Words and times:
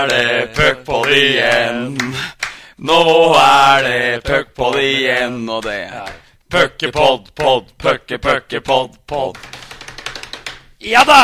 er 0.00 0.10
det 0.10 0.54
puckpod 0.56 1.10
igjen. 1.14 1.96
Nå 2.88 2.98
er 3.36 3.82
det 3.86 4.22
puckpod 4.26 4.78
igjen, 4.80 5.42
og 5.52 5.64
det 5.66 5.78
er 5.90 6.12
puckepod, 6.50 7.28
pod, 7.36 7.68
pucke, 7.78 8.18
pucke, 8.18 8.60
pod, 8.64 8.96
pod. 9.06 9.38
Ja 10.80 11.02
da! 11.04 11.22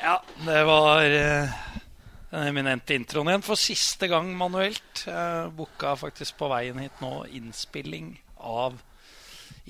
Ja, 0.00 0.14
det 0.46 0.60
var 0.64 1.02
eh, 1.04 1.56
den 2.30 2.46
eminente 2.48 2.94
introen 2.96 3.28
igjen 3.32 3.42
for 3.44 3.58
siste 3.60 4.08
gang 4.08 4.30
manuelt. 4.38 5.02
Jeg 5.06 5.50
booka 5.58 5.96
faktisk 6.00 6.38
på 6.40 6.48
veien 6.52 6.78
hit 6.80 7.02
nå 7.02 7.24
innspilling 7.36 8.14
av 8.40 8.78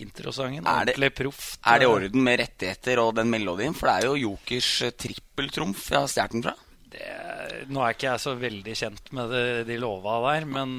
introsangen. 0.01 0.63
Det- 0.65 0.71
Ordentlig 0.71 1.11
proft. 1.19 1.59
Er 1.67 1.81
det 1.83 1.89
i 1.89 1.91
orden 1.91 2.23
med 2.25 2.39
rettigheter 2.45 3.01
og 3.03 3.15
den 3.19 3.31
melodien? 3.33 3.75
For 3.75 3.89
det 3.91 3.97
er 3.97 4.11
jo 4.13 4.21
Jokers 4.29 4.71
eh, 4.87 4.93
trippeltrumf 4.95 5.89
jeg 5.91 5.99
har 5.99 6.13
stjålet 6.13 6.37
den 6.37 6.45
fra. 6.47 6.55
Det- 6.91 7.69
Nå 7.71 7.83
er 7.85 7.95
ikke 7.95 8.09
jeg 8.11 8.21
så 8.23 8.35
veldig 8.41 8.75
kjent 8.77 9.13
med 9.17 9.31
det, 9.31 9.45
de 9.69 9.77
lova 9.79 10.19
der, 10.33 10.45
men 10.49 10.75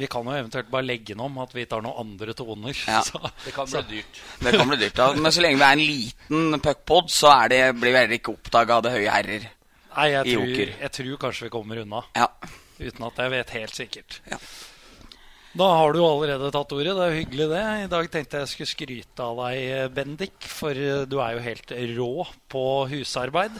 vi 0.00 0.06
kan 0.06 0.24
jo 0.24 0.32
eventuelt 0.32 0.70
bare 0.70 0.86
legge 0.86 1.12
den 1.14 1.20
om 1.24 1.38
at 1.42 1.52
vi 1.52 1.64
tar 1.68 1.82
noen 1.84 1.98
andre 2.04 2.32
toner. 2.36 2.76
Ja. 2.86 3.00
Så, 3.08 3.18
Det 3.44 3.52
kan 3.52 3.66
bli 3.68 3.82
dyrt. 3.98 4.20
Det 4.44 4.52
kan 4.56 4.68
bli 4.70 4.78
dyrt. 4.80 4.94
da 4.96 5.08
Men 5.18 5.32
så 5.34 5.42
lenge 5.44 5.58
vi 5.60 5.66
er 5.66 5.76
en 5.78 5.84
liten 5.84 6.60
puckpod, 6.62 7.10
så 7.12 7.32
er 7.42 7.48
det, 7.52 7.62
blir 7.80 7.92
vi 7.92 7.98
heller 7.98 8.18
ikke 8.20 8.34
oppdaga 8.36 8.78
av 8.78 8.84
det 8.86 8.92
høye 8.96 9.10
herrer. 9.16 9.48
nei, 9.96 10.08
jeg 10.14 10.26
I 10.26 10.34
tror, 10.34 10.46
Joker. 10.46 10.74
jeg 10.86 10.92
tror 11.00 11.16
kanskje 11.26 11.46
vi 11.48 11.52
kommer 11.58 11.82
unna. 11.82 12.02
Ja. 12.16 12.28
Uten 12.80 13.06
at 13.10 13.18
jeg 13.24 13.30
vet 13.34 13.50
helt 13.58 13.74
sikkert. 13.76 14.20
Ja. 14.30 14.38
Da 15.60 15.66
har 15.74 15.92
du 15.92 15.98
jo 15.98 16.06
allerede 16.06 16.48
tatt 16.54 16.72
ordet. 16.72 16.94
Det 16.94 17.02
er 17.04 17.10
jo 17.10 17.18
hyggelig, 17.24 17.46
det. 17.50 17.62
I 17.84 17.88
dag 17.90 18.08
tenkte 18.14 18.38
jeg 18.44 18.48
skulle 18.52 18.70
skryte 18.70 19.24
av 19.26 19.40
deg, 19.42 19.90
Bendik. 19.96 20.36
For 20.46 20.72
du 21.10 21.16
er 21.18 21.34
jo 21.34 21.42
helt 21.42 21.72
rå 21.98 22.10
på 22.54 22.62
husarbeid. 22.92 23.58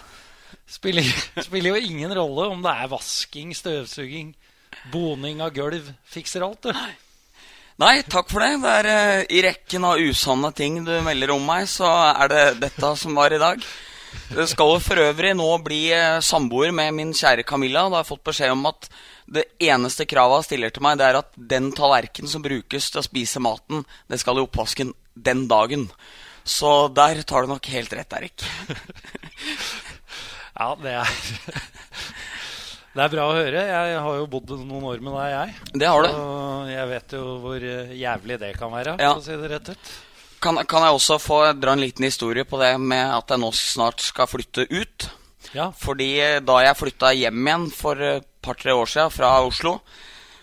Spiller, 0.71 1.07
spiller 1.47 1.75
jo 1.75 1.91
ingen 1.91 2.15
rolle 2.15 2.49
om 2.53 2.63
det 2.65 2.73
er 2.73 2.91
vasking, 2.93 3.55
støvsuging, 3.57 4.33
boning 4.93 5.43
av 5.43 5.55
gulv. 5.57 5.91
Fikser 6.09 6.47
alt, 6.47 6.71
du. 6.71 6.75
Nei, 7.81 8.01
takk 8.05 8.29
for 8.31 8.45
det. 8.45 8.59
Det 8.63 8.73
er 8.83 8.89
uh, 8.91 9.29
I 9.33 9.45
rekken 9.49 9.87
av 9.89 10.01
usanne 10.01 10.53
ting 10.57 10.83
du 10.87 10.93
melder 11.05 11.33
om 11.35 11.47
meg, 11.47 11.67
så 11.71 11.89
er 12.13 12.33
det 12.33 12.45
dette 12.67 12.97
som 13.01 13.17
var 13.17 13.33
i 13.35 13.41
dag. 13.41 13.65
Det 14.31 14.47
skal 14.51 14.75
jo 14.75 14.83
for 14.83 14.99
øvrig 14.99 15.31
nå 15.39 15.47
bli 15.63 15.85
eh, 15.95 16.19
samboer 16.25 16.73
med 16.75 16.95
min 16.97 17.13
kjære 17.15 17.45
Camilla. 17.47 17.85
Da 17.87 18.01
har 18.01 18.03
jeg 18.03 18.09
fått 18.09 18.25
beskjed 18.27 18.55
om 18.57 18.65
at 18.67 18.89
det 19.31 19.45
eneste 19.63 20.07
kravet 20.11 20.43
hun 20.43 20.47
stiller 20.49 20.75
til 20.75 20.83
meg, 20.83 20.99
det 20.99 21.07
er 21.07 21.21
at 21.21 21.31
den 21.53 21.71
tallerken 21.75 22.31
som 22.31 22.43
brukes 22.43 22.91
til 22.91 23.03
å 23.03 23.07
spise 23.07 23.43
maten, 23.43 23.85
det 24.11 24.19
skal 24.23 24.41
i 24.41 24.43
oppvasken 24.43 24.91
den 25.15 25.45
dagen. 25.51 25.87
Så 26.43 26.89
der 26.95 27.23
tar 27.23 27.47
du 27.47 27.53
nok 27.53 27.71
helt 27.71 27.95
rett, 27.95 28.19
Erik. 28.19 28.43
Ja, 30.61 30.75
det 30.77 30.93
er 31.01 31.09
Det 32.91 33.05
er 33.05 33.13
bra 33.13 33.25
å 33.31 33.35
høre. 33.37 33.61
Jeg 33.69 33.99
har 34.03 34.17
jo 34.19 34.25
bodd 34.27 34.51
noen 34.67 34.87
år 34.91 35.03
med 35.05 35.15
deg, 35.15 35.29
jeg. 35.31 35.75
Det 35.79 35.87
har 35.87 36.03
du. 36.03 36.09
Og 36.11 36.71
jeg 36.73 36.89
vet 36.91 37.13
jo 37.15 37.21
hvor 37.45 37.63
eh, 37.63 37.93
jævlig 37.95 38.39
det 38.43 38.49
kan 38.59 38.73
være, 38.75 38.97
Ja. 38.99 39.13
for 39.15 39.23
å 39.23 39.27
si 39.29 39.37
det 39.39 39.51
rett 39.53 39.71
ut. 39.71 39.93
Kan, 40.43 40.59
kan 40.67 40.83
jeg 40.83 40.97
også 40.97 41.19
få 41.23 41.39
dra 41.55 41.77
en 41.77 41.85
liten 41.85 42.05
historie 42.09 42.43
på 42.49 42.59
det 42.59 42.73
med 42.83 43.13
at 43.15 43.31
jeg 43.31 43.39
nå 43.45 43.53
snart 43.55 44.03
skal 44.03 44.27
flytte 44.27 44.67
ut? 44.73 45.07
Ja, 45.55 45.69
Fordi 45.79 46.09
eh, 46.19 46.41
da 46.43 46.59
jeg 46.67 46.81
flytta 46.81 47.13
hjem 47.15 47.47
igjen 47.47 47.69
for 47.79 48.03
et 48.11 48.27
par-tre 48.43 48.75
år 48.75 48.91
siden 48.91 49.15
fra 49.15 49.37
Oslo, 49.47 49.77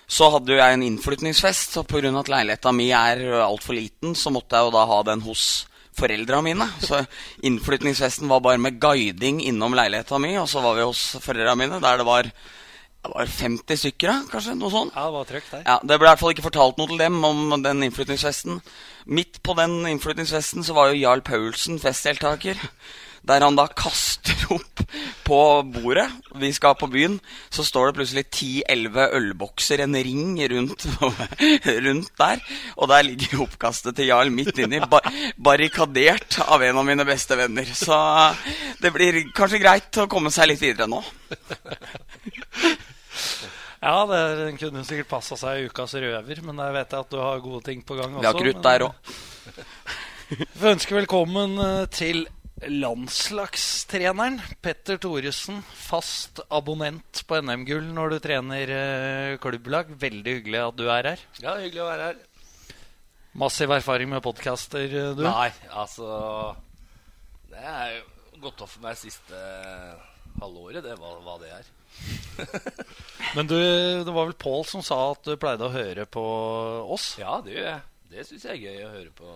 så 0.08 0.32
hadde 0.32 0.56
jo 0.56 0.62
jeg 0.62 0.78
en 0.80 0.88
innflytningsfest. 0.88 1.76
Og 1.84 1.92
pga. 1.92 2.14
at 2.24 2.32
leiligheta 2.32 2.72
mi 2.72 2.88
er 2.96 3.26
altfor 3.44 3.76
liten, 3.76 4.16
så 4.16 4.32
måtte 4.32 4.56
jeg 4.56 4.70
jo 4.70 4.76
da 4.80 4.88
ha 4.88 5.02
den 5.12 5.26
hos 5.28 5.66
foreldra 5.98 6.42
mine. 6.46 6.68
Så 6.84 7.02
innflytningsfesten 7.48 8.30
var 8.32 8.44
bare 8.46 8.62
med 8.62 8.80
guiding 8.82 9.42
innom 9.46 9.76
leiligheta 9.78 10.20
mi, 10.22 10.36
og 10.40 10.48
så 10.52 10.64
var 10.64 10.78
vi 10.78 10.86
hos 10.88 11.04
foreldra 11.24 11.56
mine, 11.60 11.82
der 11.84 12.02
det 12.02 12.08
var, 12.08 12.30
det 13.08 13.14
var 13.14 13.34
50 13.38 13.82
stykker, 13.84 14.12
da, 14.12 14.18
kanskje? 14.32 14.56
Noe 14.60 14.74
sånt. 14.74 14.94
ja 14.96 15.08
det 15.08 15.18
var 15.18 15.32
trøkk 15.32 15.50
der. 15.56 15.66
Ja, 15.66 15.80
Det 15.82 15.98
ble 15.98 16.08
i 16.08 16.12
hvert 16.12 16.22
fall 16.24 16.36
ikke 16.36 16.48
fortalt 16.50 16.80
noe 16.80 16.92
til 16.92 17.02
dem 17.02 17.20
om 17.28 17.58
den 17.64 17.84
innflytningsfesten. 17.88 18.62
Midt 19.08 19.42
på 19.44 19.56
den 19.58 19.80
innflytningsfesten 19.94 20.66
så 20.68 20.76
var 20.78 20.92
jo 20.92 21.02
Jarl 21.02 21.24
Paulsen 21.26 21.80
festdeltaker. 21.80 22.60
Der 23.28 23.44
han 23.44 23.58
da 23.58 23.66
kaster 23.68 24.38
opp 24.56 24.84
på 25.28 25.40
bordet. 25.68 26.08
Vi 26.40 26.52
skal 26.56 26.78
på 26.80 26.88
byen. 26.92 27.18
Så 27.52 27.66
står 27.68 27.90
det 27.90 27.98
plutselig 27.98 28.26
10-11 28.30 29.16
ølbokser, 29.20 29.84
en 29.84 29.98
ring 30.08 30.38
rundt, 30.54 30.88
rundt 31.88 32.12
der. 32.22 32.44
Og 32.78 32.92
der 32.92 33.08
ligger 33.10 33.44
oppkastet 33.48 33.98
til 33.98 34.12
Jarl 34.12 34.32
midt 34.34 34.58
inni, 34.64 34.80
bar 34.80 35.08
barrikadert 35.36 36.40
av 36.48 36.64
en 36.64 36.80
av 36.80 36.88
mine 36.88 37.08
beste 37.08 37.36
venner. 37.40 37.68
Så 37.76 37.98
det 38.82 38.94
blir 38.96 39.26
kanskje 39.36 39.62
greit 39.64 40.00
å 40.00 40.08
komme 40.12 40.32
seg 40.34 40.54
litt 40.54 40.64
videre 40.64 40.88
nå. 40.92 41.04
Ja, 43.78 44.06
det 44.10 44.20
den 44.40 44.58
kunne 44.58 44.82
sikkert 44.88 45.12
passa 45.12 45.38
seg 45.38 45.62
i 45.62 45.68
ukas 45.70 45.94
røver, 46.00 46.42
men 46.44 46.58
der 46.58 46.74
vet 46.74 46.94
jeg 46.94 47.06
at 47.06 47.12
du 47.14 47.20
har 47.22 47.44
gode 47.44 47.62
ting 47.68 47.84
på 47.86 47.98
gang 48.00 48.16
også. 48.16 48.24
Vi 48.24 48.30
har 48.32 48.40
krutt 48.42 48.64
der 48.66 48.88
òg. 48.88 49.16
Vi 50.28 50.66
ønsker 50.68 50.98
velkommen 50.98 51.54
eh, 51.64 51.86
til 51.94 52.26
landslagstreneren 52.66 54.42
Petter 54.62 54.98
Thoresen. 54.98 55.62
Fast 55.62 56.42
abonnent 56.50 57.22
på 57.28 57.42
NM-gull 57.42 57.92
når 57.94 58.16
du 58.16 58.18
trener 58.24 58.74
eh, 58.74 59.38
klubblag. 59.42 59.92
Veldig 60.02 60.38
hyggelig 60.40 60.64
at 60.64 60.80
du 60.80 60.88
er 60.90 61.12
her. 61.14 61.24
Ja, 61.44 61.58
hyggelig 61.62 61.84
å 61.86 61.90
være 61.92 62.10
her. 62.12 62.24
Massiv 63.38 63.72
erfaring 63.76 64.10
med 64.10 64.24
podkaster, 64.26 64.88
du. 64.90 65.22
Nei, 65.22 65.52
altså 65.70 66.56
Det 67.52 67.62
er 67.62 68.00
jo 68.00 68.40
gått 68.48 68.64
opp 68.66 68.72
for 68.72 68.86
meg 68.86 68.98
siste 68.98 69.42
halvåret, 70.42 70.82
det 70.86 70.96
hva, 70.98 71.12
hva 71.26 71.36
det 71.42 71.52
er. 71.54 71.70
Men 73.38 73.50
du, 73.50 73.58
det 73.58 74.14
var 74.14 74.30
vel 74.30 74.38
Pål 74.38 74.66
som 74.70 74.84
sa 74.86 74.98
at 75.12 75.26
du 75.26 75.38
pleide 75.42 75.66
å 75.66 75.74
høre 75.74 76.06
på 76.10 76.24
oss. 76.94 77.14
Ja, 77.22 77.40
det 77.46 77.56
gjør 77.56 77.70
jeg. 77.72 77.86
Det 78.08 78.24
syns 78.28 78.44
jeg 78.48 78.62
er 78.64 78.72
gøy 78.72 78.86
å 78.88 78.92
høre 78.94 79.12
på 79.18 79.32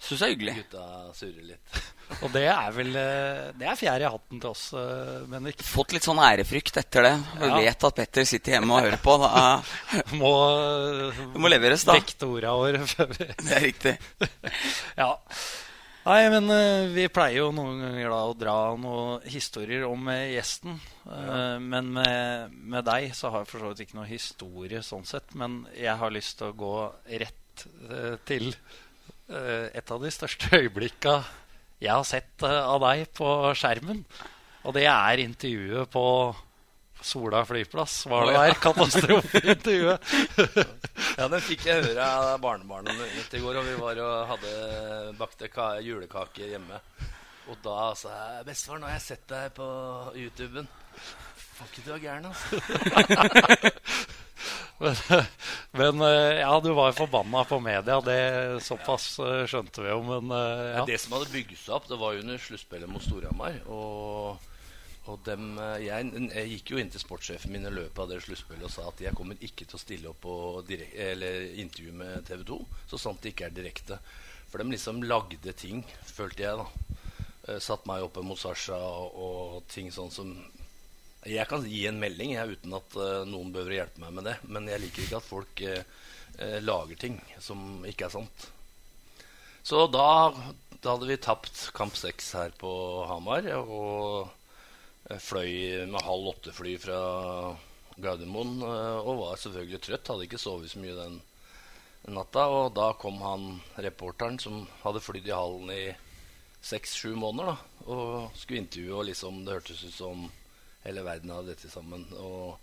Synes 0.00 0.20
jeg 0.22 0.26
er 0.28 0.32
hyggelig. 0.34 0.54
gutta 0.62 0.84
surre 1.16 1.42
litt. 1.50 1.76
Og 2.24 2.30
det 2.32 2.42
er 2.52 2.72
vel 2.76 2.96
eh, 3.00 3.50
Det 3.60 3.68
er 3.68 3.78
fjær 3.80 4.04
i 4.04 4.08
hatten 4.08 4.40
til 4.42 4.50
oss, 4.50 4.64
eh, 4.76 5.26
Bendik. 5.32 5.60
Fått 5.66 5.92
litt 5.96 6.04
sånn 6.06 6.20
ærefrykt 6.22 6.76
etter 6.80 7.06
det. 7.08 7.12
Vi 7.40 7.50
Ja. 7.50 7.60
vet 7.64 7.86
at 7.90 7.96
Petter 8.00 8.24
sitter 8.28 8.56
hjemme 8.56 8.76
og 8.76 8.84
hører 8.86 9.00
på. 9.04 9.16
Da. 9.20 9.44
Må, 10.20 10.32
eh, 10.56 11.22
Det 11.34 11.40
må 11.44 11.52
leveres, 11.52 11.84
da. 11.88 11.96
vekte 11.98 12.28
orda 12.28 12.56
våre 12.56 12.82
før 12.88 13.12
vi 13.14 13.28
Det 13.46 13.54
er 13.60 13.64
riktig. 13.68 13.94
Ja. 14.96 15.12
Nei, 16.06 16.20
men 16.30 16.46
eh, 16.54 16.84
vi 16.94 17.08
pleier 17.10 17.40
jo 17.40 17.48
noen 17.50 17.80
ganger 17.82 18.12
da 18.12 18.18
å 18.28 18.34
dra 18.38 18.52
noen 18.78 19.24
historier 19.26 19.88
om 19.88 20.06
eh, 20.12 20.36
gjesten. 20.36 20.76
Ja. 21.08 21.56
Men 21.58 21.88
med, 21.96 22.52
med 22.54 22.86
deg 22.86 23.08
så 23.18 23.32
har 23.34 23.42
jeg 23.42 23.50
for 23.50 23.64
så 23.64 23.72
vidt 23.72 23.82
ikke 23.88 23.98
noe 23.98 24.06
historie 24.12 24.84
sånn 24.86 25.02
sett. 25.08 25.34
Men 25.34 25.64
jeg 25.74 25.96
har 25.98 26.14
lyst 26.14 26.38
til 26.38 26.52
å 26.52 26.56
gå 26.62 26.74
rett 27.10 27.34
eh, 27.34 27.42
til 28.28 28.50
eh, 28.52 29.68
et 29.72 29.92
av 29.92 30.02
de 30.02 30.12
største 30.12 30.50
øyeblikka 30.60 31.20
jeg 31.82 31.92
har 31.92 32.06
sett 32.08 32.42
eh, 32.46 32.56
av 32.56 32.80
deg 32.86 33.06
på 33.16 33.28
skjermen. 33.56 34.02
Og 34.66 34.74
det 34.76 34.86
er 34.90 35.22
intervjuet 35.22 35.90
på 35.92 36.06
Sola 37.06 37.42
flyplass. 37.46 38.06
Var 38.08 38.26
det 38.26 38.36
der? 38.38 38.54
Katastrofeintervjuet. 38.62 40.00
Ja, 41.16 41.30
den 41.32 41.40
fikk 41.40 41.62
jeg 41.64 41.80
høre 41.80 42.04
av 42.04 42.40
barnebarnet 42.42 42.98
mitt 42.98 43.32
i 43.32 43.40
går, 43.40 43.56
og 43.56 43.64
vi 43.64 43.76
var 43.80 44.00
og 44.04 44.32
hadde 44.34 44.50
bakte 45.16 45.48
julekaker 45.80 46.50
hjemme. 46.50 46.80
Og 47.48 47.56
da 47.64 47.94
sa 47.96 48.12
jeg 48.12 48.44
'Bestefar, 48.44 48.82
nå 48.82 48.90
har 48.90 48.98
jeg 48.98 49.06
sett 49.06 49.24
deg 49.30 49.54
på 49.56 49.68
YouTuben'. 50.12 50.68
Fuck, 51.56 51.80
du 51.86 51.92
er 51.94 52.04
gæren, 52.04 52.28
altså. 52.28 53.72
Men, 55.70 56.00
eh, 56.00 56.40
ja, 56.40 56.60
du 56.60 56.72
var 56.72 56.92
forbanna 56.92 57.44
på 57.44 57.60
media. 57.60 58.00
Det 58.00 58.60
Såpass 58.62 59.18
eh, 59.18 59.44
skjønte 59.48 59.82
vi 59.82 59.88
jo, 59.92 60.02
men 60.04 60.32
eh, 60.36 60.74
ja. 60.76 60.84
Det 60.88 60.98
som 61.00 61.16
hadde 61.16 61.32
bygd 61.32 61.56
seg 61.56 61.78
opp, 61.78 61.88
det 61.88 61.98
var 62.00 62.12
jo 62.12 62.24
under 62.24 62.42
sluttspillet 62.42 62.90
mot 62.90 63.04
Storhamar. 63.04 63.56
Og, 63.72 64.52
og 65.06 65.22
dem, 65.24 65.54
jeg, 65.80 66.10
jeg 66.26 66.52
gikk 66.52 66.74
jo 66.74 66.82
inn 66.82 66.92
til 66.92 67.02
sportssjefen 67.02 67.54
min 67.54 67.68
i 67.68 67.72
løpet 67.72 68.02
av 68.04 68.12
det 68.12 68.20
sluttspillet 68.26 68.68
og 68.68 68.74
sa 68.74 68.88
at 68.90 69.00
jeg 69.06 69.16
kommer 69.16 69.40
ikke 69.40 69.64
til 69.64 69.78
å 69.78 69.82
stille 69.82 70.12
opp 70.12 70.20
på 70.26 70.36
intervju 70.66 71.94
med 71.96 72.26
TV 72.28 72.42
2 72.48 72.60
så 72.90 73.00
sant 73.00 73.22
det 73.22 73.32
ikke 73.32 73.48
er 73.48 73.56
direkte. 73.56 74.00
For 74.50 74.60
de 74.60 74.74
liksom 74.74 75.00
lagde 75.06 75.56
ting, 75.56 75.84
følte 76.10 76.44
jeg, 76.44 76.60
da. 76.60 77.58
Satt 77.62 77.86
meg 77.86 78.02
oppe 78.02 78.24
mot 78.26 78.38
Sasha 78.38 78.76
og, 78.76 79.14
og 79.14 79.66
ting 79.70 79.92
sånn 79.94 80.10
som 80.10 80.32
Jeg 81.26 81.48
kan 81.50 81.64
gi 81.66 81.86
en 81.88 81.98
melding 81.98 82.36
jeg, 82.36 82.56
uten 82.56 82.74
at 82.78 82.96
eh, 83.02 83.24
noen 83.26 83.50
behøver 83.54 83.74
å 83.74 83.78
hjelpe 83.80 84.02
meg 84.04 84.14
med 84.14 84.28
det. 84.28 84.36
Men 84.46 84.68
jeg 84.70 84.82
liker 84.82 85.02
ikke 85.02 85.18
at 85.18 85.26
folk 85.26 85.62
eh, 85.66 85.82
eh, 86.38 86.58
lager 86.62 87.00
ting 87.00 87.18
som 87.42 87.82
ikke 87.88 88.06
er 88.06 88.14
sant. 88.14 88.46
Så 89.66 89.88
da, 89.90 90.30
da 90.78 90.94
hadde 90.94 91.08
vi 91.10 91.18
tapt 91.18 91.64
kamp 91.74 91.98
seks 91.98 92.30
her 92.38 92.54
på 92.54 92.70
Hamar. 93.10 93.48
Og 93.58 94.30
fløy 95.22 95.86
med 95.90 96.06
halv 96.06 96.30
åtte-fly 96.36 96.76
fra 96.82 97.00
Gardermoen. 97.98 98.60
Og 98.62 99.24
var 99.24 99.42
selvfølgelig 99.42 99.82
trøtt. 99.82 100.12
Hadde 100.12 100.28
ikke 100.28 100.38
sovet 100.38 100.70
så 100.70 100.82
mye 100.82 100.94
den 100.94 101.18
natta. 102.14 102.46
Og 102.46 102.70
da 102.78 102.92
kom 103.02 103.18
han 103.26 103.56
reporteren 103.82 104.38
som 104.38 104.62
hadde 104.84 105.02
flydd 105.02 105.26
i 105.26 105.34
hallen 105.34 105.74
i 105.74 105.84
seks-sju 106.62 107.16
måneder. 107.18 107.56
da 107.56 107.90
Og 107.90 108.38
skulle 108.38 108.62
intervjue, 108.62 108.94
og 108.94 109.08
liksom 109.10 109.42
det 109.42 109.58
hørtes 109.58 109.82
ut 109.82 109.98
som 109.98 110.28
hele 110.86 111.04
verden 111.06 111.32
av 111.34 111.46
dette 111.48 111.70
sammen. 111.72 112.04
Og, 112.20 112.56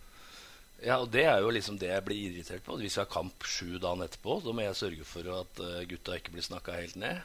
ja, 0.84 1.00
og 1.00 1.10
det 1.14 1.25
er 1.30 1.42
jo 1.44 1.54
liksom 1.54 1.80
det 1.81 1.92
jeg 1.92 2.06
blir 2.08 2.22
irritert 2.30 2.66
på. 2.66 2.78
Hvis 2.81 2.98
vi 2.98 3.04
har 3.04 3.12
kamp 3.12 3.48
sju 3.48 3.78
dagen 3.78 4.04
etterpå, 4.06 4.40
så 4.44 4.54
må 4.56 4.66
jeg 4.66 4.80
sørge 4.80 5.08
for 5.08 5.34
at 5.40 5.64
uh, 5.64 5.81
gutta 5.90 6.18
ikke 6.20 6.36
blir 6.36 6.46
snakka 6.46 6.78
helt 6.78 7.00
ned. 7.00 7.22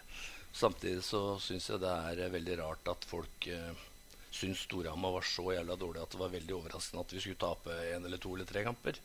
Samtidig 0.58 1.04
så 1.06 1.22
syns 1.42 1.68
jeg 1.70 1.82
det 1.82 1.94
er 2.10 2.24
uh, 2.26 2.32
veldig 2.34 2.58
rart 2.62 2.92
at 2.92 3.08
folk 3.08 3.50
uh, 3.52 3.86
syns 4.34 4.62
Storhamar 4.66 5.16
var 5.16 5.26
så 5.26 5.50
jævla 5.56 5.76
dårlig 5.80 6.02
at 6.02 6.14
det 6.14 6.20
var 6.20 6.32
veldig 6.32 6.56
overraskende 6.60 7.04
at 7.04 7.12
vi 7.14 7.22
skulle 7.24 7.40
tape 7.40 7.74
én 7.88 8.04
eller 8.04 8.20
to 8.22 8.34
eller 8.36 8.48
tre 8.48 8.64
kamper. 8.66 9.00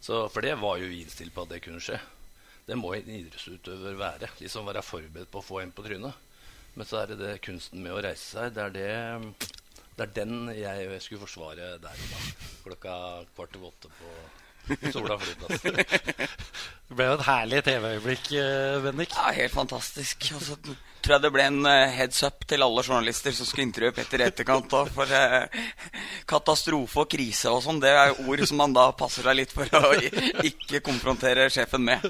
Så, 0.00 0.22
for 0.32 0.44
det 0.44 0.56
var 0.60 0.78
jo 0.80 0.88
vi 0.88 1.02
innstilt 1.04 1.34
på 1.34 1.44
at 1.44 1.52
det 1.52 1.62
kunne 1.64 1.82
skje. 1.84 1.98
Det 2.66 2.76
må 2.78 2.92
en 2.94 3.08
idrettsutøver 3.10 3.96
være. 3.98 4.30
Liksom 4.40 4.68
være 4.68 4.84
forberedt 4.84 5.30
på 5.32 5.40
å 5.40 5.44
få 5.44 5.60
en 5.60 5.72
på 5.74 5.84
trynet. 5.84 6.28
Men 6.76 6.86
så 6.86 7.00
er 7.00 7.10
det, 7.10 7.18
det 7.20 7.40
kunsten 7.44 7.82
med 7.82 7.96
å 7.96 8.02
reise 8.04 8.22
seg. 8.22 8.54
Det 8.54 8.62
er, 8.62 8.74
det, 8.76 9.56
det 10.00 10.06
er 10.08 10.12
den 10.24 10.52
jeg 10.56 11.00
skulle 11.04 11.26
forsvare 11.26 11.74
der 11.82 12.04
og 12.04 12.12
da. 12.12 12.20
Klokka 12.64 12.92
kvart 13.36 13.56
over 13.58 13.72
åtte 13.74 13.90
på 13.98 14.12
Sola 14.94 15.16
flyplass. 15.18 15.64
det 16.88 16.94
ble 16.96 17.08
jo 17.08 17.16
et 17.16 17.24
herlig 17.26 17.60
TV-øyeblikk, 17.66 18.30
eh, 18.38 18.78
Bendik. 18.84 19.16
Ja, 19.16 19.32
helt 19.34 19.52
fantastisk. 19.52 20.30
Og 20.36 20.44
så 20.46 20.56
tror 20.62 21.16
jeg 21.16 21.24
det 21.24 21.32
ble 21.34 21.46
en 21.48 21.60
uh, 21.66 21.90
heads 21.96 22.22
up 22.26 22.46
til 22.48 22.64
alle 22.64 22.84
journalister 22.86 23.34
som 23.34 23.48
skulle 23.48 23.66
intervjue 23.68 23.96
Petter 23.98 24.22
i 24.22 24.28
etterkant. 24.28 24.78
For 24.94 25.16
eh, 25.16 25.60
katastrofe 26.30 27.04
og 27.04 27.12
krise 27.12 27.52
og 27.52 27.64
sånn, 27.66 27.82
det 27.82 27.92
er 27.92 28.16
ord 28.24 28.46
som 28.46 28.62
man 28.62 28.76
da 28.76 28.90
passer 28.96 29.26
seg 29.26 29.40
litt 29.42 29.54
for 29.56 29.68
å 29.80 29.94
ikke 30.52 30.84
konfrontere 30.86 31.50
sjefen 31.52 31.88
med. 31.90 32.06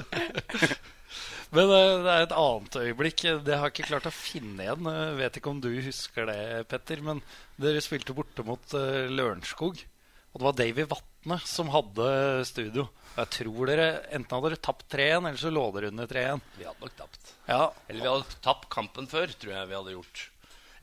Men 1.51 1.71
uh, 1.71 2.03
det 2.05 2.13
er 2.13 2.25
et 2.25 2.35
annet 2.39 2.81
øyeblikk. 2.85 3.25
Det 3.47 3.57
har 3.57 3.69
jeg 3.69 3.75
ikke 3.75 3.91
klart 3.91 4.09
å 4.11 4.15
finne 4.15 4.67
igjen. 4.67 4.91
Jeg 4.95 5.19
vet 5.19 5.39
ikke 5.41 5.53
om 5.53 5.63
du 5.63 5.71
husker 5.83 6.29
det, 6.31 6.41
Petter. 6.71 7.03
Men 7.07 7.23
dere 7.61 7.83
spilte 7.85 8.15
borte 8.17 8.47
mot 8.47 8.77
uh, 8.77 9.07
Lørenskog. 9.11 9.83
Og 10.31 10.39
det 10.39 10.47
var 10.47 10.59
Davy 10.61 10.87
Vatne 10.87 11.41
som 11.43 11.73
hadde 11.75 12.11
studio. 12.47 12.87
Jeg 13.17 13.33
tror 13.35 13.71
dere 13.73 13.89
enten 14.15 14.37
hadde 14.37 14.53
dere 14.53 14.63
tapt 14.63 14.87
3-1, 14.95 15.27
eller 15.27 15.41
så 15.43 15.51
lå 15.51 15.65
dere 15.75 15.91
under 15.91 16.11
3-1. 16.11 16.45
Vi 16.61 16.69
hadde 16.69 16.85
nok 16.85 16.99
tapt. 17.01 17.33
Ja. 17.49 17.65
Eller 17.89 18.05
vi 18.05 18.13
hadde 18.13 18.43
tapt 18.45 18.69
kampen 18.71 19.11
før, 19.11 19.35
tror 19.35 19.57
jeg 19.57 19.71
vi 19.73 19.79
hadde 19.81 19.97
gjort. 19.97 20.23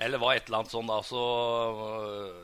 Eller 0.03 0.21
var 0.21 0.35
et 0.35 0.49
eller 0.49 0.59
annet 0.59 0.75
sånn 0.75 0.91
da. 0.91 0.99
Så 1.05 1.21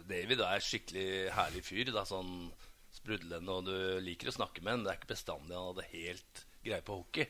David 0.09 0.41
er 0.47 0.63
skikkelig 0.63 1.09
herlig 1.35 1.65
fyr. 1.67 1.91
Da, 1.93 2.05
sånn 2.07 2.47
sprudlende, 2.95 3.59
og 3.59 3.67
du 3.67 3.99
liker 4.05 4.31
å 4.31 4.37
snakke 4.39 4.63
med 4.63 4.77
ham. 4.77 4.87
Det 4.87 4.93
er 4.93 5.01
ikke 5.01 5.11
bestandig 5.11 5.59
han 5.59 5.69
hadde 5.73 5.91
helt 5.91 6.43
greie 6.63 6.85
på 6.87 7.01
hockey. 7.01 7.27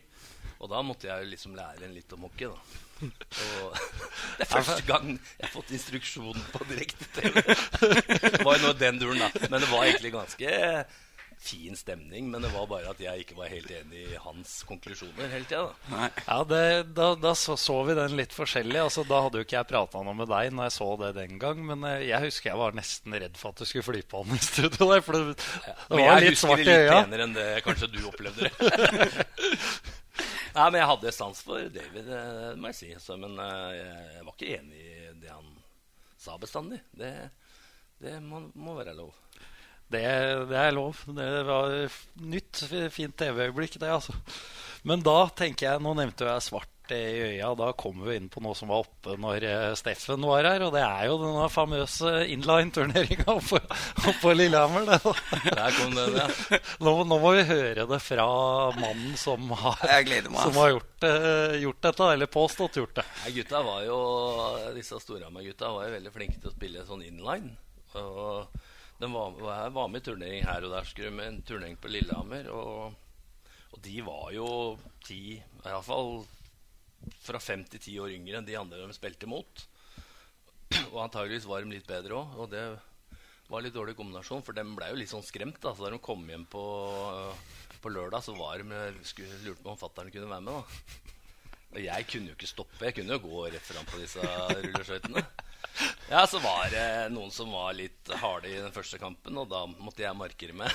Og 0.64 0.72
da 0.72 0.82
måtte 0.86 1.10
jeg 1.12 1.30
liksom 1.34 1.58
lære 1.60 1.88
en 1.88 1.96
litt 1.96 2.16
om 2.16 2.26
hockey. 2.30 2.48
da 2.48 2.82
og 3.04 3.80
Det 4.38 4.46
er 4.46 4.50
første 4.50 4.84
gang 4.88 5.16
jeg 5.18 5.46
har 5.46 5.54
fått 5.54 5.72
instruksjon 5.76 6.44
på 6.54 6.68
direkte-TV. 6.70 7.42
Det 7.44 8.44
var 8.44 8.60
jo 8.60 8.68
noe 8.68 8.78
den 8.78 9.02
duren, 9.02 9.24
da. 9.26 9.48
Men 9.50 9.60
det 9.62 9.72
var 9.72 9.88
egentlig 9.88 10.14
ganske 10.14 10.54
fin 11.44 11.76
stemning. 11.76 12.30
Men 12.32 12.46
det 12.46 12.52
var 12.54 12.68
bare 12.72 12.92
at 12.94 13.02
jeg 13.04 13.26
ikke 13.26 13.36
var 13.38 13.52
helt 13.52 13.72
enig 13.76 14.06
i 14.08 14.20
hans 14.24 14.56
konklusjoner 14.68 15.32
hele 15.32 15.48
tida. 15.50 16.10
Ja, 16.26 16.40
det, 16.48 16.64
da, 16.96 17.10
da 17.20 17.34
så, 17.38 17.58
så, 17.60 17.76
vi 17.88 17.98
den 17.98 18.16
litt 18.20 18.36
forskjellig. 18.36 18.80
Altså, 18.82 19.04
da 19.08 19.22
hadde 19.26 19.42
jo 19.42 19.48
ikke 19.48 19.60
jeg 19.60 19.70
prata 19.74 20.04
noe 20.06 20.18
med 20.18 20.32
deg 20.32 20.54
når 20.56 20.70
jeg 20.70 20.78
så 20.78 20.90
det 21.04 21.12
den 21.20 21.42
gang. 21.42 21.60
Men 21.68 21.84
eh, 21.90 22.06
jeg 22.08 22.30
husker 22.30 22.54
jeg 22.54 22.62
var 22.62 22.78
nesten 22.80 23.18
redd 23.26 23.40
for 23.40 23.54
at 23.54 23.64
du 23.64 23.70
skulle 23.70 23.88
fly 23.90 24.06
på 24.08 24.24
han 24.24 24.38
i 24.38 24.44
studio 24.44 24.92
der. 24.94 25.04
For 25.04 25.20
det, 25.20 25.36
det 25.36 25.76
var 25.90 26.00
men 26.00 26.08
jeg 26.08 26.30
litt 26.30 26.44
svart 26.46 26.64
i 26.64 26.70
øya. 26.70 26.78
Jeg 26.78 26.88
husker 26.88 26.88
det 26.88 26.88
litt 26.88 27.12
penere 27.12 27.28
enn 27.28 27.38
det 27.42 27.50
kanskje 27.68 27.92
du 27.92 28.02
opplevde 28.14 28.48
det. 28.48 30.00
Nei, 30.58 30.68
men 30.70 30.80
jeg 30.82 30.90
hadde 30.92 31.14
sans 31.16 31.40
for 31.42 31.70
David, 31.74 32.06
det 32.06 32.20
eh, 32.20 32.56
må 32.62 32.70
jeg 32.70 32.78
si. 32.78 32.90
Så, 33.02 33.18
men 33.18 33.34
uh, 33.40 33.72
jeg 33.74 34.26
var 34.26 34.36
ikke 34.36 34.52
enig 34.60 34.84
i 34.84 35.12
det 35.24 35.32
han 35.32 35.48
sa 36.22 36.38
bestandig. 36.42 36.80
Det, 36.94 37.10
det 38.04 38.20
må, 38.22 38.44
må, 38.54 38.76
være 38.78 38.94
lov. 38.98 39.16
Det, 39.90 40.04
det, 40.50 40.60
er 40.60 40.76
lov. 40.76 41.02
Det 41.10 41.30
var 41.48 41.74
nytt, 42.22 42.64
fint 42.94 43.18
TV-øyeblikk, 43.18 43.80
det, 43.82 43.90
altså. 43.94 44.16
Men 44.88 45.04
da 45.06 45.18
tenker 45.32 45.70
jeg 45.70 45.82
Nå 45.84 45.94
nevnte 45.96 46.28
jeg 46.28 46.46
svart 46.46 46.73
i 46.92 47.22
øya. 47.22 47.54
Da 47.56 47.72
kommer 47.78 48.10
vi 48.10 48.18
inn 48.20 48.30
på 48.32 48.42
noe 48.44 48.56
som 48.58 48.72
var 48.72 48.84
oppe 48.84 49.16
når 49.20 49.46
eh, 49.48 49.76
Steffen 49.80 50.26
var 50.28 50.44
her. 50.48 50.66
Og 50.68 50.74
det 50.76 50.84
er 50.84 51.08
jo 51.08 51.20
denne 51.22 51.48
famøse 51.54 52.12
inline-turneringa 52.34 53.28
oppe, 53.38 53.62
på 54.22 54.34
Lillehammer. 54.36 54.90
Der 55.48 55.78
kom 55.78 55.96
den, 55.96 56.18
ja. 56.20 56.28
Nå, 56.84 56.96
nå, 57.08 57.20
må 57.22 57.34
vi 57.38 57.46
høre 57.48 57.88
det 57.90 58.02
fra 58.04 58.28
mannen 58.76 59.16
som 59.20 59.54
har, 59.64 59.80
som 60.44 60.60
har 60.60 60.74
gjort, 60.74 61.08
uh, 61.08 61.56
gjort, 61.62 61.82
dette, 61.88 62.12
eller 62.18 62.32
påstått 62.32 62.82
gjort 62.82 63.00
det. 63.00 63.08
Ja, 63.24 63.34
gutta 63.38 63.64
var 63.66 63.82
jo, 63.88 63.98
Disse 64.76 65.00
Storhamar-gutta 65.00 65.72
var 65.76 65.88
jo 65.88 65.98
veldig 65.98 66.14
flinke 66.14 66.42
til 66.42 66.52
å 66.52 66.56
spille 66.56 66.86
sånn 66.88 67.06
inline. 67.08 67.56
Og 67.94 68.60
de 69.00 69.10
var, 69.14 69.70
var 69.70 69.90
med 69.92 70.02
i 70.02 70.06
turnering 70.06 70.46
her 70.48 70.66
og 70.66 70.74
der. 70.74 70.88
Skulle 70.90 71.16
med 71.16 71.30
en 71.30 71.42
turnering 71.46 71.80
på 71.80 71.92
Lillehammer. 71.92 72.50
Og, 72.54 73.50
og 73.72 73.84
de 73.86 74.00
var 74.06 74.32
jo 74.36 74.48
ti, 75.06 75.38
iallfall 75.66 76.24
fra 77.24 77.40
fem 77.42 77.64
til 77.68 77.82
ti 77.82 77.94
år 78.02 78.14
yngre 78.16 78.40
enn 78.40 78.48
de 78.48 78.58
andre 78.60 78.84
de 78.84 78.96
spilte 78.96 79.30
mot. 79.30 79.66
Og 80.92 81.00
antageligvis 81.04 81.48
var 81.50 81.64
de 81.64 81.76
litt 81.76 81.88
bedre 81.88 82.18
òg. 82.20 82.36
Og 82.44 82.52
det 82.54 82.66
var 83.52 83.64
litt 83.64 83.76
dårlig 83.76 83.96
kombinasjon, 83.98 84.44
for 84.46 84.56
de 84.58 84.66
ble 84.66 84.90
jo 84.92 85.00
litt 85.00 85.12
sånn 85.12 85.26
skremt. 85.26 85.60
da 85.62 85.76
Så 85.76 85.86
da 85.86 85.94
de 85.94 86.02
kom 86.04 86.24
hjem 86.30 86.46
på, 86.50 86.64
på 87.84 87.94
lørdag, 87.94 88.26
så 88.26 88.36
var 88.38 88.64
de 88.64 89.06
skulle, 89.08 89.42
lurte 89.46 89.64
på 89.64 89.74
om 89.74 89.80
fattern 89.80 90.12
kunne 90.14 90.32
være 90.32 90.48
med. 90.48 90.54
da 90.54 91.78
Og 91.78 91.82
jeg 91.84 92.10
kunne 92.10 92.32
jo 92.32 92.38
ikke 92.38 92.54
stoppe. 92.54 92.86
Jeg 92.88 92.98
kunne 93.00 93.18
jo 93.18 93.26
gå 93.28 93.48
rett 93.50 93.72
fram 93.72 93.90
på 93.90 94.02
disse 94.02 94.22
rulleskøytene. 94.24 95.26
Ja, 96.10 96.28
så 96.30 96.38
var 96.44 96.68
det 96.70 96.86
noen 97.14 97.32
som 97.34 97.50
var 97.50 97.74
litt 97.74 98.12
harde 98.22 98.52
i 98.52 98.60
den 98.60 98.74
første 98.76 99.00
kampen, 99.02 99.38
og 99.42 99.48
da 99.50 99.64
måtte 99.66 100.04
jeg 100.04 100.18
markere 100.20 100.54
med. 100.54 100.70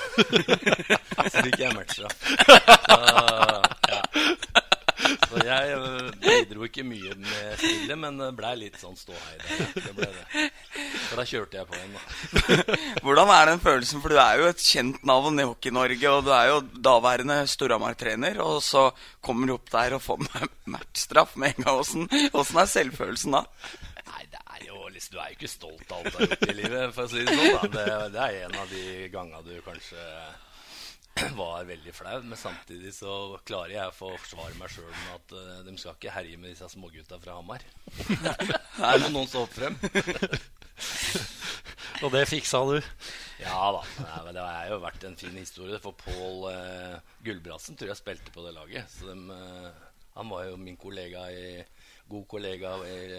så 1.32 1.44
fikk 1.44 1.60
jeg 1.62 1.76
matchstraff. 1.76 2.18
Ja. 3.88 4.54
Så 5.28 5.42
jeg 5.44 5.72
eh, 5.76 6.10
bidro 6.22 6.64
ikke 6.66 6.84
mye 6.86 7.14
med 7.20 7.58
spillet, 7.60 7.98
men 8.00 8.20
det 8.20 8.28
blei 8.38 8.54
litt 8.62 8.78
sånn 8.80 8.96
ståhei 8.98 9.34
der. 9.42 9.66
Det 9.76 9.92
ble 9.96 10.08
det. 10.14 10.46
For 11.08 11.20
da 11.20 11.26
kjørte 11.28 11.60
jeg 11.60 11.68
på 11.68 11.78
en, 11.78 11.96
da. 11.96 12.02
Hvordan 13.04 13.32
er 13.34 13.52
den 13.52 13.62
følelsen? 13.64 14.02
For 14.04 14.14
du 14.14 14.20
er 14.22 14.42
jo 14.42 14.48
et 14.50 14.64
kjent 14.64 15.04
navn 15.08 15.42
i 15.42 15.46
Hockey-Norge, 15.48 16.14
og 16.14 16.24
du 16.28 16.32
er 16.36 16.52
jo 16.52 16.62
daværende 16.88 17.42
Storhamar-trener, 17.50 18.40
og 18.44 18.62
så 18.64 18.88
kommer 19.24 19.50
du 19.50 19.56
opp 19.58 19.70
der 19.74 19.98
og 19.98 20.04
får 20.04 20.24
matchstraff 20.72 21.36
med 21.40 21.56
en 21.56 21.68
gang. 21.68 21.78
Åssen 22.32 22.62
er 22.64 22.72
selvfølelsen 22.72 23.36
da? 23.38 23.44
Nei, 24.08 24.24
det 24.32 24.40
er 24.40 24.66
jo 24.66 24.88
liksom, 24.88 25.14
Du 25.14 25.20
er 25.20 25.30
jo 25.32 25.38
ikke 25.38 25.50
stolt 25.52 25.92
av 25.92 26.00
alt 26.00 26.12
du 26.12 26.18
har 26.18 26.30
gjort 26.32 26.48
i 26.48 26.58
livet, 26.62 26.94
for 26.96 27.04
å 27.04 27.12
si 27.12 27.24
det 27.24 27.36
sånn. 27.36 27.56
da. 27.56 27.72
Det, 27.76 27.96
det 28.14 28.26
er 28.26 28.44
en 28.46 28.60
av 28.62 28.72
de 28.72 28.84
gangene 29.12 29.44
du 29.46 29.56
kanskje 29.66 30.04
var 31.38 31.64
veldig 31.68 31.94
flau, 31.94 32.20
men 32.24 32.38
samtidig 32.38 32.92
så 32.96 33.12
klarer 33.46 33.74
jeg 33.74 33.90
å 33.90 33.96
forsvare 33.96 34.56
meg 34.58 34.72
sjøl 34.72 34.90
med 34.90 35.14
at 35.16 35.34
uh, 35.36 35.58
de 35.66 35.74
skal 35.80 35.96
ikke 35.96 36.14
herje 36.14 36.38
med 36.40 36.52
disse 36.52 36.68
smågutta 36.72 37.18
fra 37.22 37.38
Hamar. 37.38 37.64
Her 38.78 39.02
må 39.04 39.10
noen 39.14 39.30
stå 39.30 39.44
opp 39.46 39.54
frem. 39.56 39.78
Og 42.04 42.12
det 42.14 42.28
fiksa 42.30 42.60
du? 42.68 42.76
Ja 43.42 43.72
da. 43.74 43.82
Nei, 44.04 44.34
det 44.36 44.44
har 44.44 44.68
jo 44.70 44.78
vært 44.84 45.06
en 45.08 45.18
fin 45.18 45.34
historie. 45.34 45.80
For 45.82 45.96
Pål 45.98 46.46
uh, 46.46 47.14
Gulbrandsen 47.26 47.78
tror 47.78 47.92
jeg 47.92 48.00
spilte 48.00 48.34
på 48.34 48.44
det 48.46 48.54
laget. 48.54 48.86
Så 48.92 49.10
de, 49.10 49.18
uh, 49.34 49.88
han 50.18 50.30
var 50.30 50.46
jo 50.46 50.60
min 50.60 50.78
kollega 50.78 51.26
i 51.34 51.64
god 52.08 52.24
kollega 52.30 52.70
i, 52.88 53.18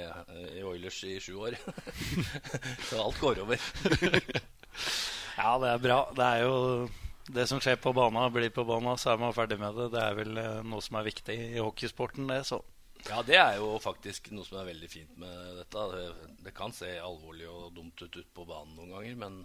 i 0.58 0.64
Oilers 0.66 1.04
i 1.06 1.20
sju 1.22 1.36
år. 1.44 1.60
så 2.88 3.04
alt 3.04 3.20
går 3.22 3.44
over. 3.44 3.62
ja, 5.36 5.52
det 5.62 5.70
er 5.76 5.84
bra. 5.84 6.00
Det 6.16 6.26
er 6.26 6.48
jo 6.48 6.56
det 7.34 7.46
som 7.48 7.62
skjer 7.62 7.78
på 7.82 7.94
bana, 7.94 8.26
blir 8.34 8.50
på 8.54 8.66
bana, 8.66 8.96
så 8.98 9.14
er 9.14 9.22
man 9.22 9.36
ferdig 9.36 9.60
med 9.62 9.78
det. 9.78 9.88
Det 9.94 10.02
er 10.02 10.18
vel 10.18 10.42
eh, 10.42 10.60
noe 10.66 10.82
som 10.82 10.98
er 11.00 11.08
viktig 11.10 11.38
i 11.54 11.62
hockeysporten, 11.62 12.30
det. 12.32 12.44
så. 12.50 12.62
Ja, 13.08 13.22
det 13.24 13.38
er 13.40 13.60
jo 13.62 13.78
faktisk 13.80 14.32
noe 14.36 14.48
som 14.48 14.60
er 14.60 14.68
veldig 14.74 14.90
fint 14.92 15.16
med 15.22 15.62
dette. 15.62 15.86
Det, 15.94 16.34
det 16.48 16.56
kan 16.58 16.74
se 16.76 16.92
alvorlig 17.00 17.48
og 17.48 17.72
dumt 17.76 18.02
ut, 18.02 18.18
ut 18.18 18.34
på 18.36 18.48
banen 18.50 18.76
noen 18.76 18.96
ganger, 18.98 19.16
men 19.22 19.40